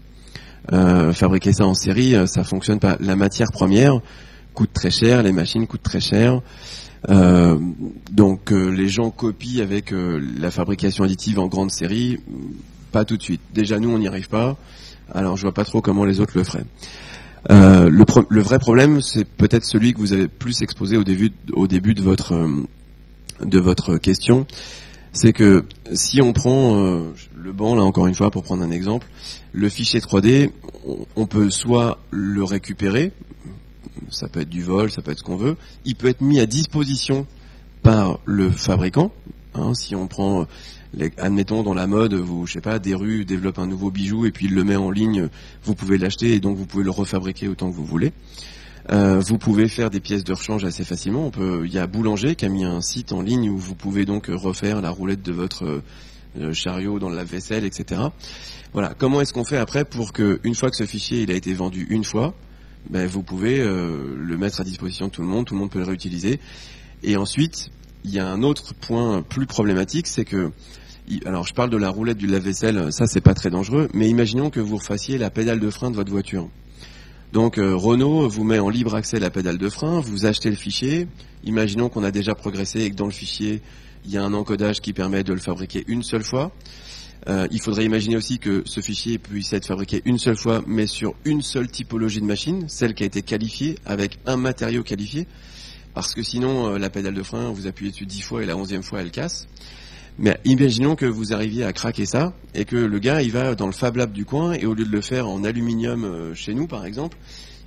Euh, 0.72 1.12
fabriquer 1.12 1.52
ça 1.52 1.66
en 1.66 1.74
série, 1.74 2.14
euh, 2.14 2.26
ça 2.26 2.44
fonctionne 2.44 2.78
pas. 2.78 2.96
La 3.00 3.16
matière 3.16 3.52
première 3.52 4.00
coûte 4.54 4.72
très 4.72 4.90
cher, 4.90 5.22
les 5.22 5.32
machines 5.32 5.66
coûtent 5.66 5.82
très 5.82 6.00
cher. 6.00 6.40
donc 7.08 8.50
les 8.50 8.88
gens 8.88 9.10
copient 9.10 9.62
avec 9.62 9.92
la 10.38 10.50
fabrication 10.50 11.04
additive 11.04 11.38
en 11.38 11.46
grande 11.46 11.70
série, 11.70 12.20
pas 12.92 13.04
tout 13.04 13.16
de 13.16 13.22
suite. 13.22 13.40
Déjà 13.54 13.78
nous 13.78 13.90
on 13.90 13.98
n'y 13.98 14.06
arrive 14.06 14.28
pas, 14.28 14.56
alors 15.12 15.36
je 15.36 15.42
vois 15.42 15.54
pas 15.54 15.64
trop 15.64 15.80
comment 15.80 16.04
les 16.04 16.20
autres 16.20 16.36
le 16.36 16.44
feraient. 16.44 16.66
le, 17.48 18.04
le, 18.28 18.42
vrai 18.42 18.58
problème, 18.58 19.00
c'est 19.00 19.24
peut-être 19.24 19.64
celui 19.64 19.94
que 19.94 19.98
vous 19.98 20.12
avez 20.12 20.28
plus 20.28 20.60
exposé 20.60 20.98
au 20.98 21.04
début, 21.04 21.32
au 21.54 21.66
début 21.66 21.94
de 21.94 22.02
votre 22.02 22.34
de 23.40 23.58
votre 23.58 23.96
question, 23.96 24.46
c'est 25.12 25.32
que 25.32 25.64
si 25.92 26.22
on 26.22 26.32
prend 26.32 26.82
euh, 26.82 27.12
le 27.36 27.52
banc, 27.52 27.74
là 27.74 27.82
encore 27.82 28.06
une 28.06 28.14
fois, 28.14 28.30
pour 28.30 28.42
prendre 28.42 28.62
un 28.62 28.70
exemple, 28.70 29.06
le 29.52 29.68
fichier 29.68 30.00
3D, 30.00 30.50
on, 31.16 31.26
peut 31.26 31.50
soit 31.50 31.98
le 32.10 32.42
récupérer, 32.42 33.12
ça 34.10 34.28
peut 34.28 34.40
être 34.40 34.48
du 34.48 34.62
vol, 34.62 34.90
ça 34.90 35.02
peut 35.02 35.12
être 35.12 35.18
ce 35.18 35.24
qu'on 35.24 35.36
veut, 35.36 35.56
il 35.84 35.94
peut 35.96 36.08
être 36.08 36.22
mis 36.22 36.40
à 36.40 36.46
disposition 36.46 37.26
par 37.82 38.20
le 38.24 38.50
fabricant. 38.50 39.12
Hein, 39.54 39.74
si 39.74 39.94
on 39.94 40.06
prend, 40.06 40.46
admettons 41.18 41.62
dans 41.62 41.74
la 41.74 41.86
mode, 41.86 42.14
vous, 42.14 42.46
je 42.46 42.54
sais 42.54 42.60
pas, 42.62 42.78
des 42.78 42.94
rues 42.94 43.26
développent 43.26 43.58
un 43.58 43.66
nouveau 43.66 43.90
bijou 43.90 44.24
et 44.24 44.30
puis 44.30 44.48
le 44.48 44.64
met 44.64 44.76
en 44.76 44.90
ligne, 44.90 45.28
vous 45.64 45.74
pouvez 45.74 45.98
l'acheter 45.98 46.32
et 46.32 46.40
donc 46.40 46.56
vous 46.56 46.64
pouvez 46.64 46.84
le 46.84 46.90
refabriquer 46.90 47.48
autant 47.48 47.70
que 47.70 47.76
vous 47.76 47.84
voulez. 47.84 48.12
Euh, 48.90 49.20
vous 49.20 49.38
pouvez 49.38 49.68
faire 49.68 49.90
des 49.90 50.00
pièces 50.00 50.24
de 50.24 50.32
rechange 50.32 50.64
assez 50.64 50.84
facilement. 50.84 51.26
On 51.26 51.30
peut, 51.30 51.62
il 51.64 51.72
y 51.72 51.78
a 51.78 51.86
Boulanger 51.86 52.34
qui 52.34 52.44
a 52.44 52.48
mis 52.48 52.64
un 52.64 52.80
site 52.80 53.12
en 53.12 53.22
ligne 53.22 53.48
où 53.50 53.56
vous 53.56 53.74
pouvez 53.74 54.04
donc 54.04 54.26
refaire 54.26 54.80
la 54.80 54.90
roulette 54.90 55.22
de 55.22 55.32
votre 55.32 55.82
euh, 56.38 56.52
chariot 56.52 56.98
dans 56.98 57.08
la 57.08 57.24
vaisselle, 57.24 57.64
etc. 57.64 58.00
Voilà. 58.72 58.94
Comment 58.96 59.20
est-ce 59.20 59.32
qu'on 59.32 59.44
fait 59.44 59.58
après 59.58 59.84
pour 59.84 60.12
que, 60.12 60.40
une 60.42 60.54
fois 60.54 60.70
que 60.70 60.76
ce 60.76 60.86
fichier 60.86 61.22
il 61.22 61.30
a 61.30 61.34
été 61.34 61.52
vendu 61.54 61.86
une 61.90 62.04
fois, 62.04 62.34
ben, 62.90 63.06
vous 63.06 63.22
pouvez 63.22 63.60
euh, 63.60 64.16
le 64.16 64.36
mettre 64.36 64.60
à 64.60 64.64
disposition 64.64 65.06
de 65.06 65.12
tout 65.12 65.22
le 65.22 65.28
monde, 65.28 65.46
tout 65.46 65.54
le 65.54 65.60
monde 65.60 65.70
peut 65.70 65.78
le 65.78 65.84
réutiliser. 65.84 66.40
Et 67.04 67.16
ensuite, 67.16 67.70
il 68.04 68.10
y 68.10 68.18
a 68.18 68.26
un 68.26 68.42
autre 68.42 68.74
point 68.74 69.22
plus 69.22 69.46
problématique, 69.46 70.08
c'est 70.08 70.24
que 70.24 70.50
alors 71.26 71.44
je 71.46 71.52
parle 71.52 71.68
de 71.70 71.76
la 71.76 71.90
roulette 71.90 72.16
du 72.16 72.26
lave-vaisselle, 72.28 72.92
ça 72.92 73.06
c'est 73.06 73.20
pas 73.20 73.34
très 73.34 73.50
dangereux, 73.50 73.88
mais 73.92 74.08
imaginons 74.08 74.50
que 74.50 74.60
vous 74.60 74.76
refassiez 74.76 75.18
la 75.18 75.30
pédale 75.30 75.58
de 75.58 75.68
frein 75.68 75.90
de 75.90 75.96
votre 75.96 76.10
voiture. 76.10 76.48
Donc 77.32 77.56
euh, 77.56 77.74
Renault 77.74 78.28
vous 78.28 78.44
met 78.44 78.58
en 78.58 78.68
libre 78.68 78.94
accès 78.94 79.18
la 79.18 79.30
pédale 79.30 79.56
de 79.56 79.68
frein, 79.70 80.00
vous 80.00 80.26
achetez 80.26 80.50
le 80.50 80.56
fichier, 80.56 81.08
imaginons 81.44 81.88
qu'on 81.88 82.04
a 82.04 82.10
déjà 82.10 82.34
progressé 82.34 82.80
et 82.82 82.90
que 82.90 82.94
dans 82.94 83.06
le 83.06 83.12
fichier, 83.12 83.62
il 84.04 84.10
y 84.10 84.18
a 84.18 84.22
un 84.22 84.34
encodage 84.34 84.80
qui 84.80 84.92
permet 84.92 85.24
de 85.24 85.32
le 85.32 85.40
fabriquer 85.40 85.82
une 85.86 86.02
seule 86.02 86.24
fois. 86.24 86.52
Euh, 87.28 87.46
il 87.50 87.60
faudrait 87.62 87.84
imaginer 87.84 88.16
aussi 88.16 88.38
que 88.38 88.62
ce 88.66 88.80
fichier 88.80 89.16
puisse 89.16 89.52
être 89.54 89.66
fabriqué 89.66 90.02
une 90.04 90.18
seule 90.18 90.36
fois, 90.36 90.62
mais 90.66 90.86
sur 90.86 91.14
une 91.24 91.40
seule 91.40 91.70
typologie 91.70 92.20
de 92.20 92.26
machine, 92.26 92.68
celle 92.68 92.94
qui 92.94 93.04
a 93.04 93.06
été 93.06 93.22
qualifiée, 93.22 93.76
avec 93.86 94.18
un 94.26 94.36
matériau 94.36 94.82
qualifié, 94.82 95.26
parce 95.94 96.14
que 96.14 96.22
sinon, 96.22 96.74
euh, 96.74 96.78
la 96.78 96.90
pédale 96.90 97.14
de 97.14 97.22
frein, 97.22 97.50
vous 97.50 97.66
appuyez 97.66 97.92
dessus 97.92 98.06
dix 98.06 98.20
fois 98.20 98.42
et 98.42 98.46
la 98.46 98.56
onzième 98.58 98.82
fois, 98.82 99.00
elle 99.00 99.10
casse. 99.10 99.46
Mais 100.18 100.38
imaginons 100.44 100.94
que 100.94 101.06
vous 101.06 101.32
arriviez 101.32 101.64
à 101.64 101.72
craquer 101.72 102.04
ça 102.04 102.34
et 102.54 102.64
que 102.64 102.76
le 102.76 102.98
gars 102.98 103.22
il 103.22 103.32
va 103.32 103.54
dans 103.54 103.66
le 103.66 103.72
Fab 103.72 103.96
Lab 103.96 104.12
du 104.12 104.24
coin 104.24 104.52
et 104.52 104.66
au 104.66 104.74
lieu 104.74 104.84
de 104.84 104.90
le 104.90 105.00
faire 105.00 105.28
en 105.28 105.42
aluminium 105.42 106.04
euh, 106.04 106.34
chez 106.34 106.54
nous 106.54 106.66
par 106.66 106.84
exemple, 106.84 107.16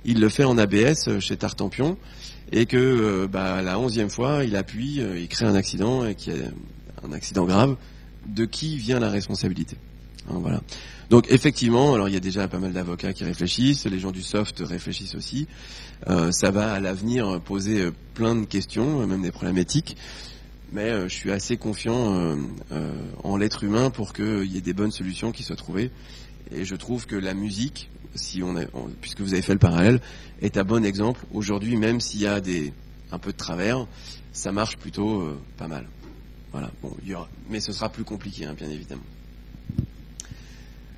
il 0.04 0.20
le 0.20 0.28
fait 0.28 0.44
en 0.44 0.56
ABS 0.56 1.08
euh, 1.08 1.20
chez 1.20 1.36
Tartampion 1.36 1.96
et 2.52 2.66
que 2.66 2.76
euh, 2.76 3.26
bah, 3.26 3.62
la 3.62 3.80
onzième 3.80 4.10
fois 4.10 4.44
il 4.44 4.54
appuie, 4.54 5.00
il 5.00 5.28
crée 5.28 5.46
un 5.46 5.56
accident 5.56 6.06
et 6.06 6.14
qu'il 6.14 6.36
y 6.36 6.40
a 6.40 7.06
un 7.06 7.12
accident 7.12 7.44
grave. 7.44 7.76
De 8.26 8.44
qui 8.44 8.76
vient 8.76 8.98
la 8.98 9.08
responsabilité? 9.08 9.76
Hein, 10.28 10.38
Voilà. 10.40 10.60
Donc 11.10 11.26
effectivement, 11.30 11.94
alors 11.94 12.08
il 12.08 12.14
y 12.14 12.16
a 12.16 12.20
déjà 12.20 12.48
pas 12.48 12.58
mal 12.58 12.72
d'avocats 12.72 13.12
qui 13.12 13.22
réfléchissent, 13.22 13.86
les 13.86 14.00
gens 14.00 14.10
du 14.10 14.22
soft 14.22 14.64
réfléchissent 14.66 15.14
aussi. 15.14 15.46
ça 16.32 16.50
va 16.50 16.72
à 16.72 16.80
l'avenir 16.80 17.40
poser 17.40 17.90
plein 18.14 18.34
de 18.34 18.44
questions, 18.44 19.06
même 19.06 19.22
des 19.22 19.30
problèmes 19.30 19.58
éthiques. 19.58 19.96
Mais 20.72 21.08
je 21.08 21.14
suis 21.14 21.30
assez 21.30 21.56
confiant 21.56 22.36
en 23.22 23.36
l'être 23.36 23.64
humain 23.64 23.90
pour 23.90 24.12
qu'il 24.12 24.44
y 24.44 24.58
ait 24.58 24.62
des 24.62 24.72
bonnes 24.72 24.90
solutions 24.90 25.32
qui 25.32 25.42
soient 25.42 25.56
trouvées. 25.56 25.90
Et 26.50 26.64
je 26.64 26.76
trouve 26.76 27.06
que 27.06 27.16
la 27.16 27.34
musique, 27.34 27.90
si 28.14 28.42
on 28.42 28.54
puisque 29.00 29.20
vous 29.20 29.32
avez 29.32 29.42
fait 29.42 29.52
le 29.52 29.58
parallèle, 29.58 30.00
est 30.42 30.56
un 30.56 30.64
bon 30.64 30.84
exemple. 30.84 31.24
Aujourd'hui, 31.32 31.76
même 31.76 32.00
s'il 32.00 32.20
y 32.20 32.26
a 32.26 32.40
des 32.40 32.72
un 33.12 33.18
peu 33.18 33.32
de 33.32 33.36
travers, 33.36 33.86
ça 34.32 34.52
marche 34.52 34.76
plutôt 34.76 35.20
euh, 35.20 35.38
pas 35.56 35.68
mal. 35.68 35.86
Voilà. 36.52 36.70
Bon, 36.82 36.94
il 37.02 37.10
y 37.10 37.14
aura, 37.14 37.28
mais 37.50 37.60
ce 37.60 37.72
sera 37.72 37.88
plus 37.88 38.04
compliqué, 38.04 38.44
hein, 38.44 38.54
bien 38.56 38.68
évidemment. 38.68 39.02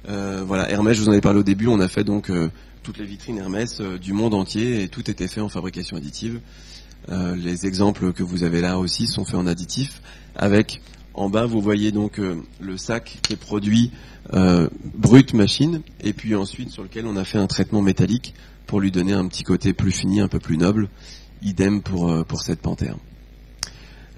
Euh, 0.08 0.42
voilà, 0.46 0.70
Hermès, 0.70 0.96
je 0.96 1.02
vous 1.02 1.08
en 1.08 1.12
ai 1.12 1.20
parlé 1.20 1.40
au 1.40 1.44
début. 1.44 1.66
On 1.66 1.80
a 1.80 1.88
fait 1.88 2.04
donc 2.04 2.30
euh, 2.30 2.50
toutes 2.82 2.98
les 2.98 3.04
vitrines 3.04 3.38
Hermès 3.38 3.80
du 3.80 4.12
monde 4.12 4.34
entier 4.34 4.82
et 4.82 4.88
tout 4.88 5.10
était 5.10 5.28
fait 5.28 5.40
en 5.40 5.48
fabrication 5.48 5.96
additive. 5.96 6.40
Les 7.36 7.66
exemples 7.66 8.12
que 8.12 8.22
vous 8.22 8.44
avez 8.44 8.60
là 8.60 8.78
aussi 8.78 9.06
sont 9.06 9.24
faits 9.24 9.36
en 9.36 9.46
additif. 9.46 10.02
Avec 10.36 10.80
en 11.14 11.28
bas, 11.30 11.46
vous 11.46 11.60
voyez 11.60 11.90
donc 11.90 12.20
le 12.60 12.76
sac 12.76 13.18
qui 13.22 13.32
est 13.32 13.36
produit 13.36 13.90
brut 14.94 15.34
machine 15.34 15.82
et 16.00 16.12
puis 16.12 16.34
ensuite 16.34 16.70
sur 16.70 16.82
lequel 16.82 17.06
on 17.06 17.16
a 17.16 17.24
fait 17.24 17.38
un 17.38 17.46
traitement 17.46 17.82
métallique 17.82 18.34
pour 18.68 18.80
lui 18.80 18.92
donner 18.92 19.14
un 19.14 19.26
petit 19.26 19.42
côté 19.42 19.72
plus 19.72 19.90
fini, 19.90 20.20
un 20.20 20.28
peu 20.28 20.38
plus 20.38 20.58
noble. 20.58 20.88
Idem 21.42 21.82
pour, 21.82 22.10
euh, 22.10 22.22
pour 22.22 22.42
cette 22.42 22.60
panthère. 22.60 22.96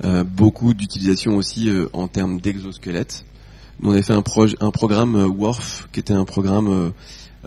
Euh, 0.05 0.25
beaucoup 0.25 0.75
d'utilisation 0.75 1.37
aussi 1.37 1.69
euh, 1.69 1.89
en 1.93 2.09
termes 2.09 2.41
d'exosquelette. 2.41 3.25
On 3.83 3.93
a 3.93 4.03
fait 4.03 4.13
un, 4.13 4.25
un 4.61 4.71
programme 4.71 5.15
WORF, 5.15 5.89
qui 5.93 6.01
était 6.01 6.13
un 6.13 6.25
programme 6.25 6.93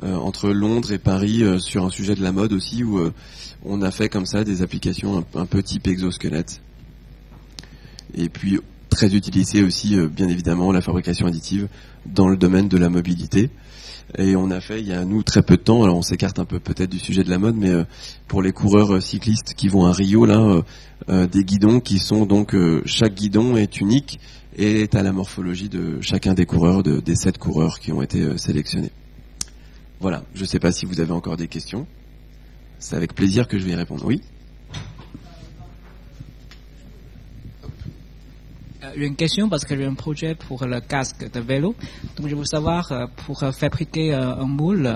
entre 0.02 0.50
Londres 0.50 0.92
et 0.92 0.98
Paris 0.98 1.44
sur 1.60 1.86
un 1.86 1.90
sujet 1.90 2.16
de 2.16 2.24
la 2.24 2.32
mode 2.32 2.54
aussi, 2.54 2.84
où 2.84 3.00
on 3.64 3.82
a 3.82 3.92
fait 3.92 4.10
comme 4.10 4.26
ça 4.26 4.44
des 4.44 4.62
applications 4.62 5.24
un, 5.36 5.46
peu 5.46 5.62
type 5.62 5.88
exosquelette. 5.88 6.62
Et 8.16 8.30
puis 8.30 8.60
très 8.90 9.16
utilisé 9.16 9.64
aussi, 9.64 9.96
bien 10.08 10.28
évidemment, 10.28 10.72
la 10.72 10.82
fabrication 10.82 11.28
additive 11.28 11.68
dans 12.06 12.28
le 12.28 12.38
domaine 12.38 12.68
de 12.68 12.78
la 12.78 12.90
mobilité. 12.90 13.50
Et 14.18 14.36
on 14.36 14.52
a 14.52 14.62
fait 14.62 14.80
il 14.80 14.88
y 14.88 14.94
a 14.94 15.06
nous 15.06 15.24
très 15.24 15.42
peu 15.42 15.58
de 15.58 15.62
temps, 15.62 15.84
alors 15.84 15.98
on 15.98 16.02
s'écarte 16.02 16.38
un 16.38 16.46
peu 16.46 16.60
peut-être 16.60 16.90
du 16.90 17.00
sujet 17.00 17.24
de 17.24 17.30
la 17.30 17.40
mode, 17.40 17.56
mais 17.56 17.72
euh, 17.72 17.84
pour 18.28 18.42
les 18.42 18.52
coureurs 18.52 18.96
euh, 18.96 19.00
cyclistes 19.00 19.54
qui 19.56 19.70
vont 19.70 19.86
à 19.86 19.94
Rio, 19.94 20.26
là, 20.26 20.62
euh, 21.10 21.28
des 21.28 21.44
guidons 21.44 21.80
qui 21.80 22.00
sont 22.00 22.26
donc 22.26 22.56
chaque 22.86 23.16
guidon 23.16 23.58
est 23.58 23.82
unique 23.82 24.20
et 24.56 24.82
est 24.82 24.96
à 24.96 25.04
la 25.04 25.12
morphologie 25.12 25.70
de 25.70 26.00
chacun 26.02 26.34
des 26.34 26.46
coureurs, 26.46 26.84
de, 26.84 27.00
des 27.00 27.16
sept 27.16 27.38
coureurs 27.38 27.80
qui 27.80 27.92
ont 27.92 28.02
été 28.02 28.38
sélectionnés. 28.38 28.92
Voilà, 30.04 30.22
je 30.36 30.42
ne 30.42 30.46
sais 30.46 30.60
pas 30.60 30.74
si 30.74 30.86
vous 30.86 31.00
avez 31.00 31.14
encore 31.14 31.38
des 31.38 31.48
questions. 31.48 31.88
C'est 32.78 32.98
avec 32.98 33.16
plaisir 33.16 33.48
que 33.48 33.58
je 33.58 33.64
vais 33.64 33.72
y 33.72 33.76
répondre. 33.76 34.04
Oui 34.06 34.22
une 38.98 39.16
question 39.16 39.48
parce 39.48 39.64
que 39.64 39.78
j'ai 39.78 39.86
un 39.86 39.94
projet 39.94 40.36
pour 40.36 40.66
le 40.66 40.82
casque 40.82 41.32
de 41.32 41.40
vélo. 41.40 41.74
Donc 42.18 42.28
je 42.28 42.36
veux 42.36 42.44
savoir, 42.44 42.92
euh, 42.92 43.06
pour 43.26 43.40
fabriquer 43.54 44.14
euh, 44.14 44.36
un 44.36 44.46
moule 44.46 44.88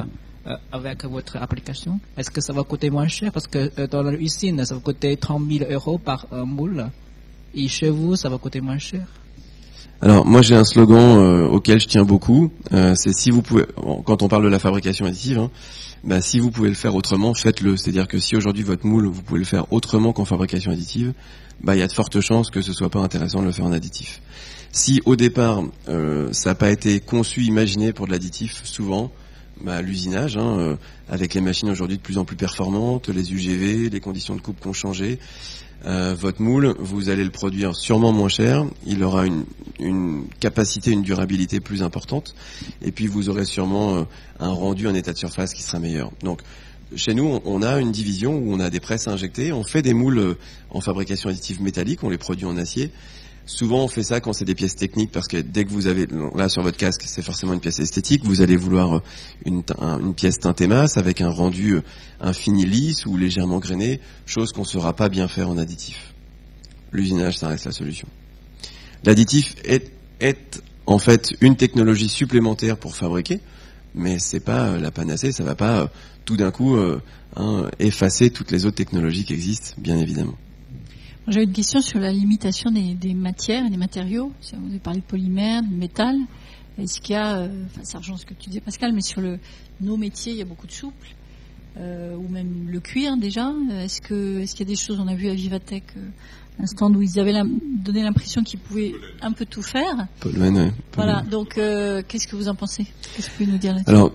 euh, 0.45 0.57
avec 0.73 1.05
votre 1.05 1.37
application, 1.37 2.01
est-ce 2.17 2.29
que 2.29 2.41
ça 2.41 2.51
va 2.51 2.63
coûter 2.63 2.89
moins 2.89 3.07
cher? 3.07 3.31
Parce 3.31 3.47
que 3.47 3.85
dans 3.87 4.03
l'usine, 4.03 4.63
ça 4.65 4.75
va 4.75 4.81
coûter 4.81 5.15
30 5.15 5.41
000 5.49 5.71
euros 5.71 5.97
par 5.97 6.27
moule. 6.31 6.89
Et 7.55 7.69
chez 7.69 7.89
vous, 7.89 8.17
ça 8.17 8.27
va 8.27 8.37
coûter 8.37 8.59
moins 8.59 8.77
cher? 8.77 9.07
Alors 10.01 10.25
moi 10.25 10.41
j'ai 10.41 10.55
un 10.55 10.63
slogan 10.63 11.47
auquel 11.51 11.79
je 11.79 11.87
tiens 11.87 12.03
beaucoup, 12.03 12.51
c'est 12.71 13.13
si 13.13 13.31
vous 13.31 13.41
pouvez, 13.41 13.65
quand 14.05 14.21
on 14.21 14.27
parle 14.27 14.43
de 14.43 14.49
la 14.49 14.59
fabrication 14.59 15.05
additive, 15.05 15.39
hein, 15.39 15.51
bah, 16.03 16.21
si 16.21 16.39
vous 16.39 16.51
pouvez 16.51 16.69
le 16.69 16.75
faire 16.75 16.95
autrement, 16.95 17.33
faites-le. 17.33 17.75
C'est-à-dire 17.75 18.07
que 18.07 18.19
si 18.19 18.35
aujourd'hui 18.35 18.63
votre 18.63 18.85
moule, 18.85 19.07
vous 19.07 19.21
pouvez 19.21 19.39
le 19.39 19.45
faire 19.45 19.71
autrement 19.73 20.13
qu'en 20.13 20.25
fabrication 20.25 20.71
additive, 20.71 21.13
bah 21.61 21.75
il 21.75 21.79
y 21.79 21.81
a 21.81 21.87
de 21.87 21.91
fortes 21.91 22.21
chances 22.21 22.51
que 22.51 22.61
ce 22.61 22.71
soit 22.71 22.89
pas 22.89 22.99
intéressant 22.99 23.41
de 23.41 23.45
le 23.45 23.51
faire 23.51 23.65
en 23.65 23.71
additif. 23.71 24.21
Si 24.71 25.01
au 25.05 25.15
départ 25.15 25.63
euh, 25.89 26.31
ça 26.31 26.51
n'a 26.51 26.55
pas 26.55 26.69
été 26.69 26.99
conçu, 26.99 27.41
imaginé 27.41 27.93
pour 27.93 28.05
de 28.05 28.11
l'additif, 28.11 28.61
souvent, 28.63 29.11
bah, 29.61 29.81
l'usinage, 29.81 30.37
hein, 30.37 30.59
euh, 30.59 30.75
avec 31.09 31.33
les 31.33 31.41
machines 31.41 31.69
aujourd'hui 31.69 31.97
de 31.97 32.01
plus 32.01 32.19
en 32.19 32.25
plus 32.25 32.35
performantes, 32.35 33.09
les 33.09 33.33
UGV, 33.33 33.89
les 33.89 33.99
conditions 33.99 34.35
de 34.35 34.41
coupe 34.41 34.61
qui 34.61 34.67
ont 34.67 34.73
changé, 34.73 35.19
euh, 35.85 36.15
votre 36.17 36.41
moule, 36.41 36.75
vous 36.79 37.09
allez 37.09 37.23
le 37.23 37.29
produire 37.29 37.75
sûrement 37.75 38.11
moins 38.11 38.29
cher, 38.29 38.65
il 38.85 39.03
aura 39.03 39.25
une, 39.25 39.45
une 39.79 40.25
capacité, 40.39 40.91
une 40.91 41.03
durabilité 41.03 41.59
plus 41.59 41.83
importante, 41.83 42.35
et 42.81 42.91
puis 42.91 43.07
vous 43.07 43.29
aurez 43.29 43.45
sûrement 43.45 44.07
un 44.39 44.49
rendu, 44.49 44.87
un 44.87 44.95
état 44.95 45.13
de 45.13 45.17
surface 45.17 45.53
qui 45.53 45.61
sera 45.61 45.79
meilleur. 45.79 46.11
Donc 46.23 46.41
chez 46.95 47.13
nous, 47.13 47.41
on 47.43 47.61
a 47.61 47.79
une 47.79 47.91
division 47.91 48.37
où 48.37 48.53
on 48.53 48.59
a 48.59 48.69
des 48.69 48.79
presses 48.79 49.07
injectées, 49.07 49.51
on 49.51 49.63
fait 49.63 49.81
des 49.81 49.93
moules 49.93 50.19
euh, 50.19 50.37
en 50.69 50.79
fabrication 50.79 51.29
additive 51.29 51.61
métallique, 51.61 52.03
on 52.03 52.09
les 52.09 52.17
produit 52.17 52.45
en 52.45 52.57
acier. 52.57 52.91
Souvent, 53.47 53.85
on 53.85 53.87
fait 53.87 54.03
ça 54.03 54.19
quand 54.19 54.33
c'est 54.33 54.43
des 54.43 54.55
pièces 54.55 54.75
techniques, 54.75 55.09
parce 55.13 55.29
que 55.29 55.37
dès 55.37 55.63
que 55.63 55.69
vous 55.69 55.87
avez, 55.87 56.05
là 56.35 56.49
sur 56.49 56.63
votre 56.63 56.75
casque, 56.75 57.03
c'est 57.05 57.21
forcément 57.21 57.53
une 57.53 57.61
pièce 57.61 57.79
esthétique, 57.79 58.25
vous 58.25 58.41
allez 58.41 58.57
vouloir 58.57 58.95
euh, 58.97 59.01
une, 59.45 59.63
pièce 60.13 60.39
teintée 60.39 60.67
masse 60.67 60.97
avec 60.97 61.21
un 61.21 61.29
rendu 61.29 61.75
euh, 61.75 61.81
infini 62.19 62.65
lisse 62.65 63.05
ou 63.05 63.15
légèrement 63.15 63.59
grainé, 63.59 64.01
chose 64.25 64.51
qu'on 64.51 64.63
ne 64.63 64.67
saura 64.67 64.93
pas 64.97 65.07
bien 65.07 65.29
faire 65.29 65.49
en 65.49 65.57
additif. 65.57 66.13
L'usinage, 66.91 67.37
ça 67.37 67.47
reste 67.47 67.63
la 67.63 67.71
solution. 67.71 68.09
L'additif 69.05 69.55
est, 69.63 69.93
en 70.85 70.99
fait 70.99 71.33
une 71.39 71.55
technologie 71.55 72.09
supplémentaire 72.09 72.75
pour 72.75 72.97
fabriquer, 72.97 73.39
mais 73.95 74.19
c'est 74.19 74.41
pas 74.41 74.77
la 74.77 74.91
panacée, 74.91 75.31
ça 75.31 75.45
va 75.45 75.55
pas 75.55 75.89
tout 76.25 76.35
d'un 76.35 76.51
coup 76.51 76.75
euh, 76.75 77.01
hein, 77.37 77.69
effacer 77.79 78.29
toutes 78.29 78.51
les 78.51 78.65
autres 78.65 78.75
technologies 78.75 79.23
qui 79.23 79.33
existent, 79.33 79.73
bien 79.77 79.97
évidemment. 79.97 80.35
J'ai 81.27 81.43
une 81.43 81.51
question 81.51 81.81
sur 81.81 81.99
la 81.99 82.11
limitation 82.11 82.71
des, 82.71 83.13
matières 83.13 83.65
et 83.65 83.69
des 83.69 83.77
matériaux. 83.77 84.31
Vous 84.41 84.69
avez 84.69 84.79
parlé 84.79 85.01
de 85.01 85.05
polymère, 85.05 85.61
de 85.61 85.75
métal. 85.75 86.15
Est-ce 86.77 87.01
qu'il 87.01 87.13
y 87.13 87.17
a, 87.17 87.39
euh, 87.39 87.65
enfin, 87.65 87.83
ça 87.83 87.97
rejoint 87.97 88.15
ce 88.17 88.25
que 88.25 88.33
tu 88.33 88.49
disais 88.49 88.61
Pascal, 88.61 88.93
mais 88.93 89.01
sur 89.01 89.19
le, 89.19 89.37
nos 89.81 89.97
métiers, 89.97 90.31
il 90.31 90.37
y 90.37 90.41
a 90.41 90.45
beaucoup 90.45 90.67
de 90.67 90.71
souple, 90.71 91.07
euh, 91.77 92.15
ou 92.15 92.29
même 92.29 92.69
le 92.69 92.79
cuir 92.79 93.17
déjà. 93.17 93.51
Est-ce 93.71 93.99
que, 93.99 94.39
est-ce 94.39 94.55
qu'il 94.55 94.65
y 94.65 94.69
a 94.69 94.73
des 94.73 94.79
choses 94.79 95.01
On 95.01 95.07
a 95.07 95.15
vu 95.15 95.27
à 95.27 95.33
Vivatech 95.33 95.83
un 96.59 96.65
stand 96.65 96.95
où 96.95 97.01
ils 97.01 97.19
avaient 97.19 97.33
donné 97.83 98.03
l'impression 98.03 98.41
qu'ils 98.41 98.59
pouvaient 98.59 98.93
un 99.21 99.31
peu 99.33 99.45
tout 99.45 99.61
faire. 99.61 100.07
Pollen, 100.21 100.55
ouais. 100.55 100.71
Voilà. 100.95 101.23
Donc, 101.29 101.55
qu'est-ce 101.55 102.27
que 102.27 102.35
vous 102.37 102.47
en 102.47 102.55
pensez? 102.55 102.85
Qu'est-ce 103.15 103.27
que 103.27 103.31
vous 103.31 103.37
pouvez 103.37 103.51
nous 103.51 103.57
dire 103.57 103.73
là-dessus? 103.73 103.89
Alors, 103.89 104.13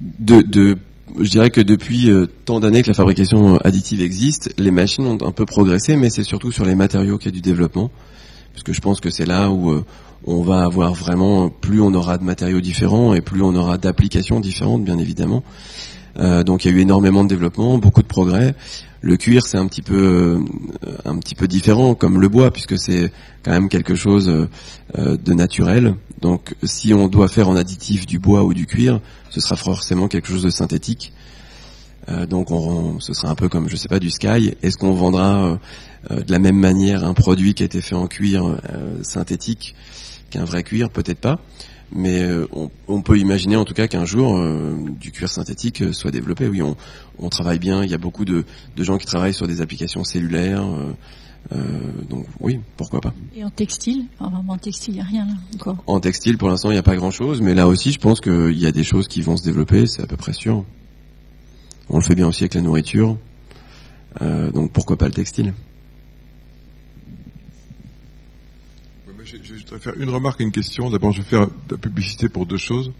de, 0.00 0.42
de 0.42 0.78
je 1.18 1.30
dirais 1.30 1.50
que 1.50 1.60
depuis 1.60 2.10
euh, 2.10 2.26
tant 2.44 2.60
d'années 2.60 2.82
que 2.82 2.88
la 2.88 2.94
fabrication 2.94 3.56
additive 3.58 4.00
existe, 4.00 4.52
les 4.58 4.70
machines 4.70 5.06
ont 5.06 5.18
un 5.26 5.32
peu 5.32 5.46
progressé, 5.46 5.96
mais 5.96 6.10
c'est 6.10 6.24
surtout 6.24 6.52
sur 6.52 6.64
les 6.64 6.74
matériaux 6.74 7.18
qu'il 7.18 7.26
y 7.26 7.34
a 7.34 7.36
du 7.36 7.40
développement, 7.40 7.90
parce 8.52 8.62
que 8.62 8.72
je 8.72 8.80
pense 8.80 9.00
que 9.00 9.10
c'est 9.10 9.26
là 9.26 9.50
où 9.50 9.70
euh, 9.70 9.84
on 10.24 10.42
va 10.42 10.64
avoir 10.64 10.94
vraiment, 10.94 11.48
plus 11.48 11.80
on 11.80 11.94
aura 11.94 12.18
de 12.18 12.24
matériaux 12.24 12.60
différents 12.60 13.14
et 13.14 13.20
plus 13.20 13.42
on 13.42 13.54
aura 13.54 13.78
d'applications 13.78 14.40
différentes, 14.40 14.84
bien 14.84 14.98
évidemment. 14.98 15.42
Euh, 16.18 16.42
donc 16.42 16.64
il 16.64 16.70
y 16.70 16.74
a 16.74 16.76
eu 16.76 16.80
énormément 16.80 17.24
de 17.24 17.28
développement, 17.28 17.78
beaucoup 17.78 18.02
de 18.02 18.08
progrès. 18.08 18.54
Le 19.06 19.16
cuir, 19.16 19.46
c'est 19.46 19.56
un 19.56 19.68
petit 19.68 19.82
peu 19.82 20.40
un 21.04 21.16
petit 21.18 21.36
peu 21.36 21.46
différent, 21.46 21.94
comme 21.94 22.20
le 22.20 22.28
bois, 22.28 22.50
puisque 22.50 22.76
c'est 22.76 23.12
quand 23.44 23.52
même 23.52 23.68
quelque 23.68 23.94
chose 23.94 24.48
de 24.96 25.32
naturel. 25.32 25.94
Donc 26.20 26.56
si 26.64 26.92
on 26.92 27.06
doit 27.06 27.28
faire 27.28 27.48
en 27.48 27.54
additif 27.54 28.04
du 28.04 28.18
bois 28.18 28.42
ou 28.42 28.52
du 28.52 28.66
cuir, 28.66 29.00
ce 29.30 29.40
sera 29.40 29.54
forcément 29.54 30.08
quelque 30.08 30.26
chose 30.26 30.42
de 30.42 30.50
synthétique. 30.50 31.12
Euh, 32.08 32.26
donc 32.26 32.50
on, 32.50 33.00
ce 33.00 33.12
sera 33.12 33.30
un 33.30 33.34
peu 33.34 33.48
comme, 33.48 33.68
je 33.68 33.76
sais 33.76 33.88
pas, 33.88 33.98
du 33.98 34.10
sky. 34.10 34.54
Est-ce 34.62 34.76
qu'on 34.76 34.92
vendra 34.92 35.44
euh, 35.44 35.56
euh, 36.10 36.22
de 36.22 36.32
la 36.32 36.38
même 36.38 36.58
manière 36.58 37.04
un 37.04 37.14
produit 37.14 37.54
qui 37.54 37.62
a 37.62 37.66
été 37.66 37.80
fait 37.80 37.94
en 37.94 38.06
cuir 38.06 38.58
synthétique 39.02 39.74
qu'un 40.30 40.44
vrai 40.44 40.62
cuir? 40.62 40.90
Peut-être 40.90 41.20
pas. 41.20 41.38
Mais 41.92 42.26
on, 42.88 43.00
peut 43.00 43.16
imaginer 43.16 43.54
en 43.54 43.64
tout 43.64 43.72
cas 43.72 43.86
qu'un 43.86 44.04
jour 44.04 44.36
du 44.98 45.12
cuir 45.12 45.28
synthétique 45.28 45.94
soit 45.94 46.10
développé. 46.10 46.50
Travaille 47.28 47.58
bien. 47.58 47.82
Il 47.82 47.90
y 47.90 47.94
a 47.94 47.98
beaucoup 47.98 48.24
de, 48.24 48.44
de, 48.76 48.84
gens 48.84 48.98
qui 48.98 49.06
travaillent 49.06 49.34
sur 49.34 49.46
des 49.46 49.60
applications 49.60 50.04
cellulaires. 50.04 50.64
Euh, 51.52 51.78
donc 52.08 52.26
oui, 52.40 52.60
pourquoi 52.76 53.00
pas. 53.00 53.14
Et 53.34 53.44
en 53.44 53.50
textile 53.50 54.06
En 54.18 54.58
textile, 54.58 54.94
il 54.94 54.96
n'y 54.96 55.02
a 55.02 55.04
rien 55.04 55.26
là 55.26 55.34
encore 55.54 55.76
En 55.86 56.00
textile, 56.00 56.38
pour 56.38 56.48
l'instant, 56.48 56.70
il 56.70 56.74
n'y 56.74 56.78
a 56.78 56.82
pas 56.82 56.96
grand-chose, 56.96 57.40
mais 57.40 57.54
là 57.54 57.68
aussi, 57.68 57.92
je 57.92 57.98
pense 57.98 58.20
qu'il 58.20 58.58
y 58.58 58.66
a 58.66 58.72
des 58.72 58.84
choses 58.84 59.06
qui 59.06 59.22
vont 59.22 59.36
se 59.36 59.44
développer, 59.44 59.86
c'est 59.86 60.02
à 60.02 60.06
peu 60.06 60.16
près 60.16 60.32
sûr. 60.32 60.64
On 61.88 61.98
le 61.98 62.02
fait 62.02 62.16
bien 62.16 62.26
aussi 62.26 62.42
avec 62.42 62.54
la 62.54 62.62
nourriture, 62.62 63.16
euh, 64.22 64.50
donc 64.50 64.72
pourquoi 64.72 64.96
pas 64.96 65.06
le 65.06 65.12
textile 65.12 65.52
je, 69.24 69.36
je, 69.42 69.54
voudrais 69.54 69.80
faire 69.80 69.94
une 69.98 70.10
remarque 70.10 70.40
et 70.40 70.44
une 70.44 70.52
question. 70.52 70.88
D'abord, 70.88 71.10
je 71.10 71.20
vais 71.20 71.28
faire 71.28 71.48
de 71.48 71.74
la 71.74 71.78
publicité 71.78 72.28
pour 72.28 72.46
deux 72.46 72.58
choses, 72.58 72.92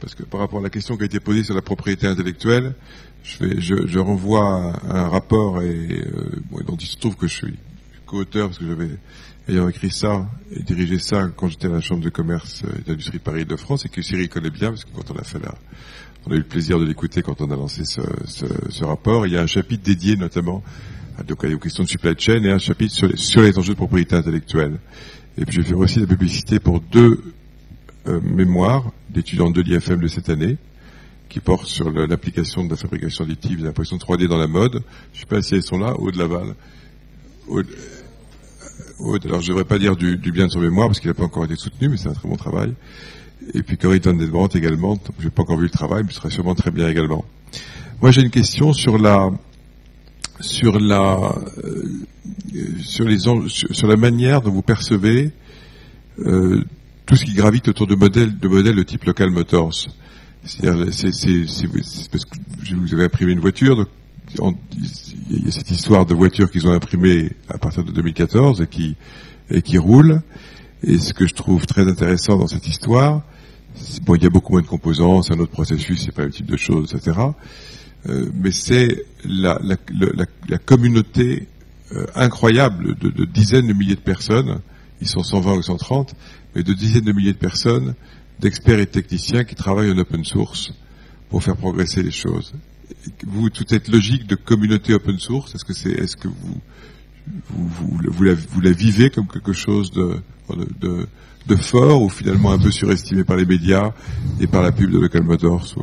parce 0.00 0.14
que 0.14 0.22
par 0.22 0.40
rapport 0.40 0.60
à 0.60 0.62
la 0.62 0.70
question 0.70 0.96
qui 0.96 1.02
a 1.02 1.06
été 1.06 1.20
posée 1.20 1.44
sur 1.44 1.54
la 1.54 1.62
propriété 1.62 2.06
intellectuelle, 2.06 2.74
je, 3.22 3.60
je, 3.60 3.86
je 3.86 3.98
renvoie 3.98 4.72
à 4.88 5.00
un 5.00 5.08
rapport 5.08 5.62
et, 5.62 5.66
euh, 5.66 6.62
dont 6.66 6.76
il 6.76 6.86
se 6.86 6.96
trouve 6.96 7.16
que 7.16 7.26
je 7.26 7.34
suis 7.34 7.54
co-auteur 8.06 8.48
parce 8.48 8.58
que 8.58 8.66
j'avais 8.66 8.90
ayant 9.48 9.68
écrit 9.68 9.90
ça 9.90 10.28
et 10.52 10.62
dirigé 10.62 10.98
ça 10.98 11.28
quand 11.36 11.48
j'étais 11.48 11.66
à 11.66 11.70
la 11.70 11.80
Chambre 11.80 12.04
de 12.04 12.10
commerce 12.10 12.62
et 12.78 12.82
d'industrie 12.88 13.18
Paris 13.18 13.44
de 13.44 13.56
France 13.56 13.84
et 13.84 13.88
que 13.88 14.02
Cyril 14.02 14.28
connaît 14.28 14.50
bien 14.50 14.70
parce 14.70 14.84
que 14.84 14.90
quand 14.94 15.10
on 15.10 15.18
a 15.18 15.24
fait 15.24 15.40
la, 15.40 15.54
on 16.26 16.32
a 16.32 16.34
eu 16.34 16.38
le 16.38 16.44
plaisir 16.44 16.78
de 16.78 16.84
l'écouter 16.84 17.22
quand 17.22 17.40
on 17.40 17.50
a 17.50 17.56
lancé 17.56 17.84
ce, 17.84 18.00
ce, 18.26 18.46
ce, 18.68 18.84
rapport. 18.84 19.26
Il 19.26 19.32
y 19.32 19.36
a 19.36 19.42
un 19.42 19.46
chapitre 19.46 19.82
dédié 19.84 20.16
notamment 20.16 20.62
donc 21.26 21.44
aux 21.44 21.58
questions 21.58 21.84
de 21.84 21.88
supply 21.88 22.14
chain, 22.18 22.42
et 22.44 22.50
un 22.50 22.58
chapitre 22.58 22.94
sur 22.94 23.08
les, 23.08 23.16
sur 23.16 23.40
les 23.40 23.58
enjeux 23.58 23.72
de 23.72 23.78
propriété 23.78 24.16
intellectuelle. 24.16 24.78
Et 25.38 25.44
puis 25.44 25.56
je 25.56 25.60
vais 25.62 25.68
faire 25.68 25.78
aussi 25.78 26.00
la 26.00 26.06
publicité 26.06 26.58
pour 26.58 26.80
deux 26.80 27.34
euh, 28.08 28.20
mémoires 28.22 28.92
d'étudiants 29.10 29.50
de 29.50 29.60
l'IFM 29.60 30.00
de 30.00 30.08
cette 30.08 30.28
année, 30.28 30.56
qui 31.28 31.40
portent 31.40 31.66
sur 31.66 31.90
l'application 31.90 32.64
de 32.64 32.70
la 32.70 32.76
fabrication 32.76 33.24
additive 33.24 33.60
et 33.60 33.62
l'impression 33.62 33.96
3D 33.96 34.28
dans 34.28 34.38
la 34.38 34.46
mode. 34.46 34.82
Je 35.12 35.20
sais 35.20 35.26
pas 35.26 35.42
si 35.42 35.54
elles 35.54 35.62
sont 35.62 35.78
là, 35.78 35.94
Aude 35.98 36.16
Laval. 36.16 36.54
Aude, 37.48 37.66
Aude, 38.98 39.26
alors 39.26 39.40
je 39.40 39.46
ne 39.46 39.48
devrais 39.48 39.64
pas 39.64 39.78
dire 39.78 39.96
du, 39.96 40.16
du 40.16 40.32
bien 40.32 40.46
de 40.46 40.52
son 40.52 40.60
mémoire 40.60 40.88
parce 40.88 41.00
qu'il 41.00 41.08
n'a 41.08 41.14
pas 41.14 41.24
encore 41.24 41.44
été 41.44 41.56
soutenu, 41.56 41.88
mais 41.88 41.96
c'est 41.96 42.08
un 42.08 42.14
très 42.14 42.28
bon 42.28 42.36
travail. 42.36 42.74
Et 43.54 43.62
puis 43.62 43.76
Corinne 43.76 44.26
Brandt 44.26 44.56
également, 44.58 44.98
je 45.18 45.24
n'ai 45.24 45.30
pas 45.30 45.42
encore 45.42 45.56
vu 45.56 45.64
le 45.64 45.70
travail, 45.70 46.02
mais 46.04 46.10
ce 46.10 46.16
sera 46.16 46.30
sûrement 46.30 46.54
très 46.54 46.70
bien 46.70 46.88
également. 46.88 47.24
Moi 48.00 48.10
j'ai 48.10 48.22
une 48.22 48.30
question 48.30 48.72
sur 48.72 48.98
la 48.98 49.30
sur 50.40 50.78
la 50.78 51.34
euh, 51.64 51.84
sur 52.80 53.06
les 53.06 53.18
sur 53.18 53.86
la 53.86 53.96
manière 53.96 54.42
dont 54.42 54.50
vous 54.50 54.62
percevez 54.62 55.30
euh, 56.18 56.62
tout 57.06 57.16
ce 57.16 57.24
qui 57.24 57.34
gravite 57.34 57.68
autour 57.68 57.86
de 57.86 57.94
modèles 57.94 58.36
de 58.38 58.48
modèles 58.48 58.76
de 58.76 58.82
type 58.82 59.04
local 59.04 59.30
motors. 59.30 59.72
C'est, 60.44 60.62
parce 60.66 62.24
que 62.24 62.74
vous 62.74 62.94
avez 62.94 63.04
imprimé 63.04 63.32
une 63.32 63.40
voiture, 63.40 63.76
donc 63.76 63.88
il 65.30 65.44
y 65.44 65.48
a 65.48 65.50
cette 65.50 65.70
histoire 65.70 66.06
de 66.06 66.14
voiture 66.14 66.50
qu'ils 66.50 66.66
ont 66.68 66.72
imprimée 66.72 67.32
à 67.48 67.58
partir 67.58 67.84
de 67.84 67.90
2014 67.92 68.60
et 68.60 68.66
qui 68.66 68.96
et 69.50 69.62
qui 69.62 69.78
roule. 69.78 70.20
Et 70.82 70.98
ce 70.98 71.14
que 71.14 71.26
je 71.26 71.34
trouve 71.34 71.66
très 71.66 71.88
intéressant 71.88 72.36
dans 72.36 72.46
cette 72.46 72.68
histoire, 72.68 73.22
bon, 74.04 74.14
il 74.14 74.22
y 74.22 74.26
a 74.26 74.30
beaucoup 74.30 74.52
moins 74.52 74.62
de 74.62 74.66
composants, 74.66 75.22
c'est 75.22 75.34
un 75.34 75.38
autre 75.38 75.52
processus, 75.52 76.04
c'est 76.04 76.12
pas 76.12 76.24
le 76.24 76.30
type 76.30 76.46
de 76.46 76.56
choses, 76.56 76.94
etc. 76.94 77.18
Euh, 78.08 78.30
mais 78.34 78.52
c'est 78.52 79.04
la, 79.24 79.58
la, 79.62 79.76
la, 79.98 80.24
la 80.48 80.58
communauté 80.58 81.48
euh, 81.92 82.06
incroyable 82.14 82.96
de, 82.96 83.10
de 83.10 83.24
dizaines 83.24 83.66
de 83.66 83.72
milliers 83.72 83.94
de 83.94 84.00
personnes, 84.00 84.60
ils 85.00 85.08
sont 85.08 85.22
120 85.22 85.56
ou 85.56 85.62
130, 85.62 86.14
mais 86.54 86.62
de 86.62 86.72
dizaines 86.72 87.04
de 87.04 87.12
milliers 87.12 87.32
de 87.32 87.38
personnes, 87.38 87.94
d'experts 88.40 88.78
et 88.78 88.86
de 88.86 88.90
techniciens 88.90 89.44
qui 89.44 89.54
travaillent 89.54 89.90
en 89.90 89.98
open 89.98 90.24
source 90.24 90.72
pour 91.28 91.42
faire 91.42 91.56
progresser 91.56 92.02
les 92.02 92.10
choses. 92.10 92.54
Vous, 93.26 93.50
toute 93.50 93.70
cette 93.70 93.88
logique 93.88 94.26
de 94.26 94.36
communauté 94.36 94.94
open 94.94 95.18
source, 95.18 95.54
est-ce 95.54 95.64
que 95.64 95.72
c'est, 95.72 95.90
est-ce 95.90 96.16
que 96.16 96.28
vous, 96.28 96.60
vous, 97.50 98.22
la, 98.22 98.34
vous 98.34 98.60
la 98.60 98.72
vivez 98.72 99.10
comme 99.10 99.26
quelque 99.26 99.52
chose 99.52 99.90
de, 99.90 100.20
de, 100.80 101.06
de, 101.46 101.56
fort 101.56 102.02
ou 102.02 102.08
finalement 102.08 102.52
un 102.52 102.58
peu 102.58 102.70
surestimé 102.70 103.24
par 103.24 103.36
les 103.36 103.44
médias 103.44 103.92
et 104.40 104.46
par 104.46 104.62
la 104.62 104.72
pub 104.72 104.90
de 104.90 104.98
Local 104.98 105.22
Motors 105.22 105.74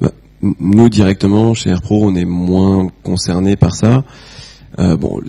Bah, 0.00 0.12
nous 0.42 0.88
directement 0.88 1.54
chez 1.54 1.70
AirPro, 1.70 2.04
on 2.04 2.14
est 2.14 2.26
moins 2.26 2.88
concernés 3.02 3.56
par 3.56 3.74
ça. 3.74 4.04
Euh, 4.80 4.96
bon, 4.96 5.20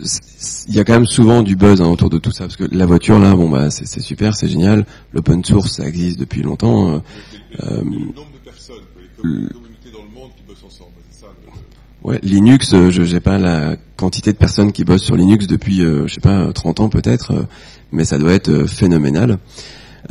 il 0.68 0.76
y 0.76 0.80
a 0.80 0.84
quand 0.84 0.94
même 0.94 1.06
souvent 1.06 1.44
du 1.44 1.56
buzz 1.56 1.82
hein, 1.82 1.86
autour 1.88 2.10
de 2.10 2.18
tout 2.18 2.32
ça 2.32 2.46
parce 2.46 2.56
que 2.56 2.64
la 2.72 2.86
voiture 2.88 3.20
là, 3.20 3.36
bon 3.36 3.48
bah 3.50 3.70
c'est 3.70 4.00
super, 4.02 4.36
c'est 4.36 4.48
génial. 4.48 4.86
L'open 5.14 5.44
source, 5.46 5.74
ça 5.78 5.88
existe 5.88 6.20
depuis 6.20 6.42
longtemps. 6.42 6.90
euh, 6.96 7.00
euh, 7.64 7.84
nombre 7.84 8.32
de 8.34 8.40
personnes, 8.44 8.78
les 9.24 9.24
communautés 9.24 9.92
dans 9.94 10.04
le 10.04 10.10
monde 10.20 10.32
qui 10.36 10.44
bossent 10.48 10.64
ensemble, 10.66 10.92
c'est 11.12 11.22
ça 11.22 11.28
Ouais, 12.04 12.20
Linux, 12.24 12.74
euh, 12.74 12.90
je 12.90 13.02
n'ai 13.04 13.20
pas 13.20 13.38
la 13.38 13.76
quantité 13.98 14.32
de 14.34 14.38
personnes 14.38 14.72
qui 14.72 14.84
bossent 14.84 15.04
sur 15.04 15.16
Linux 15.16 15.46
depuis, 15.48 15.82
euh, 15.82 16.08
je 16.08 16.16
sais 16.16 16.22
pas, 16.22 16.52
30 16.52 16.80
ans 16.80 16.90
peut-être, 16.90 17.48
mais 17.92 18.04
ça 18.04 18.18
doit 18.18 18.34
être 18.34 18.66
phénoménal. 18.66 19.38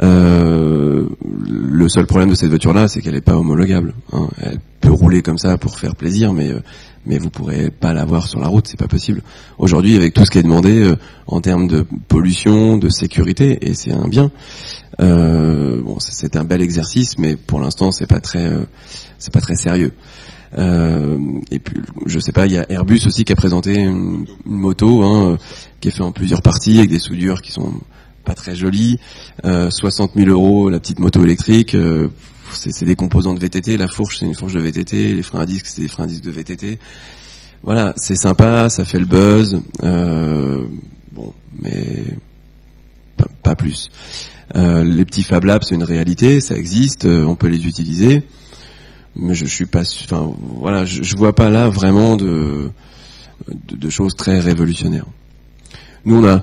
Euh, 0.03 1.09
le 1.47 1.89
seul 1.89 2.07
problème 2.07 2.31
de 2.31 2.35
cette 2.35 2.49
voiture-là, 2.49 2.89
c'est 2.89 3.01
qu'elle 3.01 3.15
n'est 3.15 3.21
pas 3.21 3.37
homologable. 3.37 3.95
hein. 4.13 4.29
Elle 4.41 4.59
peut 4.81 4.91
rouler 4.91 5.23
comme 5.23 5.39
ça 5.39 5.57
pour 5.57 5.79
faire 5.79 5.95
plaisir, 5.95 6.33
mais 6.33 6.51
euh, 6.51 6.61
mais 7.07 7.19
vous 7.19 7.31
pourrez 7.31 7.71
pas 7.71 7.93
l'avoir 7.93 8.27
sur 8.27 8.41
la 8.41 8.49
route, 8.49 8.67
c'est 8.67 8.79
pas 8.79 8.89
possible. 8.89 9.23
Aujourd'hui, 9.59 9.97
avec 9.97 10.15
tout 10.15 10.25
ce 10.25 10.31
qui 10.31 10.39
est 10.39 10.43
demandé 10.43 10.83
euh, 10.83 10.97
en 11.27 11.41
termes 11.41 11.67
de 11.69 11.85
pollution, 12.09 12.77
de 12.79 12.89
sécurité, 12.89 13.59
et 13.69 13.75
c'est 13.75 13.93
un 13.93 14.09
bien. 14.09 14.31
euh, 15.01 15.83
bon, 15.83 15.99
c'est- 15.99 16.37
un 16.37 16.45
bel 16.45 16.63
exercice, 16.63 17.19
mais 17.19 17.35
pour 17.37 17.61
l'instant, 17.61 17.91
c'est 17.91 18.07
pas 18.07 18.21
très, 18.21 18.47
euh, 18.47 18.65
c'est 19.19 19.33
pas 19.33 19.41
très 19.41 19.57
sérieux. 19.57 19.93
Euh, 20.57 21.19
et 21.51 21.59
puis, 21.59 21.81
je 22.07 22.19
sais 22.21 22.31
pas, 22.33 22.47
il 22.47 22.53
y 22.53 22.59
a 22.59 22.67
Airbus 22.71 23.01
aussi 23.07 23.25
qui 23.25 23.33
a 23.33 23.37
présenté 23.37 23.75
une, 23.75 24.25
moto 24.45 25.03
hein, 25.03 25.33
euh, 25.33 25.37
qui 25.81 25.89
est 25.89 25.91
fait 25.91 26.03
en 26.03 26.13
plusieurs 26.13 26.43
parties 26.43 26.79
avec 26.79 26.91
des 26.91 27.01
soudures 27.01 27.43
qui 27.43 27.51
sont 27.51 27.73
pas 28.25 28.35
très 28.35 28.55
jolies. 28.55 28.99
Euh, 29.45 29.69
60 29.71 30.13
000 30.15 30.31
euros 30.31 30.71
la 30.71 30.79
petite 30.79 31.01
moto 31.01 31.23
électrique. 31.25 31.75
C'est 32.57 32.85
des 32.85 32.97
composants 32.97 33.35
de 33.35 33.41
VTT. 33.41 33.77
La 33.77 33.89
fourche, 33.89 34.19
c'est 34.19 34.27
une 34.27 34.35
fourche 34.35 34.55
de 34.55 34.61
VTT. 34.61 35.15
Les 35.15 35.23
freins 35.23 35.41
à 35.41 35.47
disque, 35.47 35.67
c'est 35.67 35.83
des 35.83 35.89
freins 35.89 36.05
à 36.05 36.07
disque 36.07 36.25
de 36.25 36.31
VTT. 36.31 36.79
Voilà, 37.63 37.95
c'est 37.97 38.17
sympa, 38.17 38.69
ça 38.69 38.85
fait 38.85 38.99
le 38.99 39.07
buzz. 39.07 39.61
Euh, 39.83 40.65
bon, 41.13 41.33
mais 41.63 42.05
pas, 43.43 43.55
plus. 43.55 43.91
Euh, 44.57 44.85
les 44.85 45.05
petits 45.05 45.23
Fab 45.23 45.45
Labs, 45.45 45.63
c'est 45.63 45.75
une 45.75 45.85
réalité, 45.85 46.41
ça 46.41 46.57
existe, 46.57 47.07
euh, 47.07 47.25
on 47.25 47.37
peut 47.37 47.49
les 47.49 47.67
utiliser 47.67 48.23
mais 49.17 49.35
je 49.35 49.47
suis 49.47 49.67
pas 49.67 49.83
enfin 49.83 50.33
voilà 50.39 50.85
je, 50.85 51.17
vois 51.17 51.35
pas 51.35 51.49
là 51.49 51.69
vraiment 51.69 52.17
de, 52.17 52.71
de 53.49 53.77
de 53.77 53.91
choses 53.91 54.17
très 54.17 54.41
révolutionnaires 54.41 55.07
nous 56.05 56.17
on 56.17 56.29
a 56.29 56.43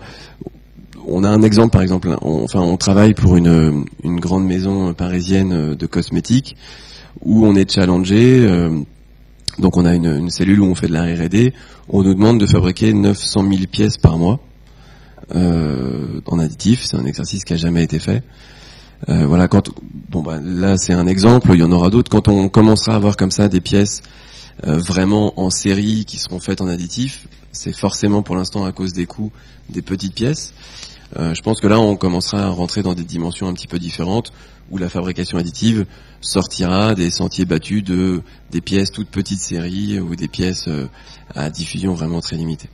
on 1.08 1.24
a 1.24 1.30
un 1.30 1.41
exemple 1.41 1.72
par 1.72 1.82
exemple 1.82 2.16
on, 2.22 2.43
enfin 2.43 2.60
on 2.60 2.78
travaille 2.78 3.14
pour 3.14 3.38
une 3.38 3.86
grande 4.04 4.45
maison 4.45 4.93
parisienne 4.93 5.76
de 5.76 5.86
cosmétiques 5.86 6.56
où 7.24 7.45
on 7.45 7.56
est 7.56 7.72
challengé 7.72 8.45
euh, 8.45 8.70
donc 9.60 9.78
on 9.78 9.86
a 9.86 9.93
une, 9.93 10.30
cellule 10.30 10.62
où 10.62 10.66
on 10.66 10.76
fait 10.76 10.88
de 10.88 10.93
la 10.93 11.04
R&D 11.04 11.54
on 11.89 12.04
nous 12.04 12.14
demande 12.14 12.39
de 12.39 12.45
fabriquer 12.45 12.93
900 12.93 13.43
000 13.49 13.62
pièces 13.72 13.97
par 13.97 14.18
mois 14.18 14.39
euh, 15.36 16.22
en 16.26 16.39
additif 16.39 16.84
c'est 16.86 16.97
un 16.97 17.06
exercice 17.06 17.43
qui 17.43 17.54
a 17.54 17.58
jamais 17.58 17.84
été 17.84 17.99
fait 17.99 18.24
euh, 19.10 19.26
voilà, 19.26 19.47
quand 19.47 19.72
bon 20.10 20.22
bah 20.22 20.39
là 20.43 20.78
c'est 20.78 20.93
un 20.93 21.08
exemple, 21.08 21.49
il 21.56 21.60
y 21.60 21.64
en 21.64 21.72
aura 21.72 21.89
d'autres. 21.89 22.12
Quand 22.12 22.28
on 22.28 22.49
commencera 22.49 22.93
à 22.93 22.97
avoir 22.97 23.18
comme 23.18 23.32
ça 23.32 23.47
des 23.47 23.60
pièces 23.60 24.04
vraiment 24.64 25.34
en 25.39 25.49
série 25.49 26.06
qui 26.06 26.20
seront 26.20 26.39
faites 26.39 26.62
en 26.62 26.68
additif, 26.68 27.26
c'est 27.52 27.76
forcément 27.76 28.22
pour 28.22 28.36
l'instant 28.36 28.64
à 28.64 28.72
cause 28.72 28.93
des 28.93 29.08
coûts 29.08 29.32
des 29.70 29.82
petites 29.82 30.14
pièces. 30.14 30.54
Euh, 31.18 31.34
je 31.34 31.41
pense 31.41 31.59
que 31.59 31.68
là 31.68 31.80
on 31.80 31.95
commencera 31.95 32.43
à 32.43 32.49
rentrer 32.49 32.84
dans 32.84 32.93
des 32.93 33.03
dimensions 33.03 33.47
un 33.47 33.53
petit 33.53 33.68
peu 33.68 33.80
différentes 33.80 34.32
où 34.70 34.78
la 34.78 34.89
fabrication 34.89 35.38
additive 35.38 35.86
sortira 36.22 36.95
des 36.95 37.12
sentiers 37.12 37.45
battus 37.45 37.84
de 37.84 38.22
des 38.51 38.62
pièces 38.62 38.91
toutes 38.91 39.09
petites 39.09 39.41
séries 39.41 39.99
ou 39.99 40.16
des 40.16 40.30
pièces 40.30 40.68
euh, 40.68 40.88
à 41.36 41.49
diffusion 41.49 41.93
vraiment 41.93 42.22
très 42.22 42.38
limitée. 42.38 42.70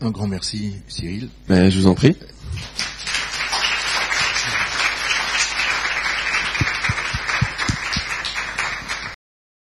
Un, 0.00 0.06
un 0.06 0.10
grand 0.10 0.26
merci, 0.26 0.74
Cyril. 0.88 1.28
Ben, 1.48 1.70
je 1.70 1.78
vous 1.78 1.86
en 1.86 1.94
prie. 1.94 2.16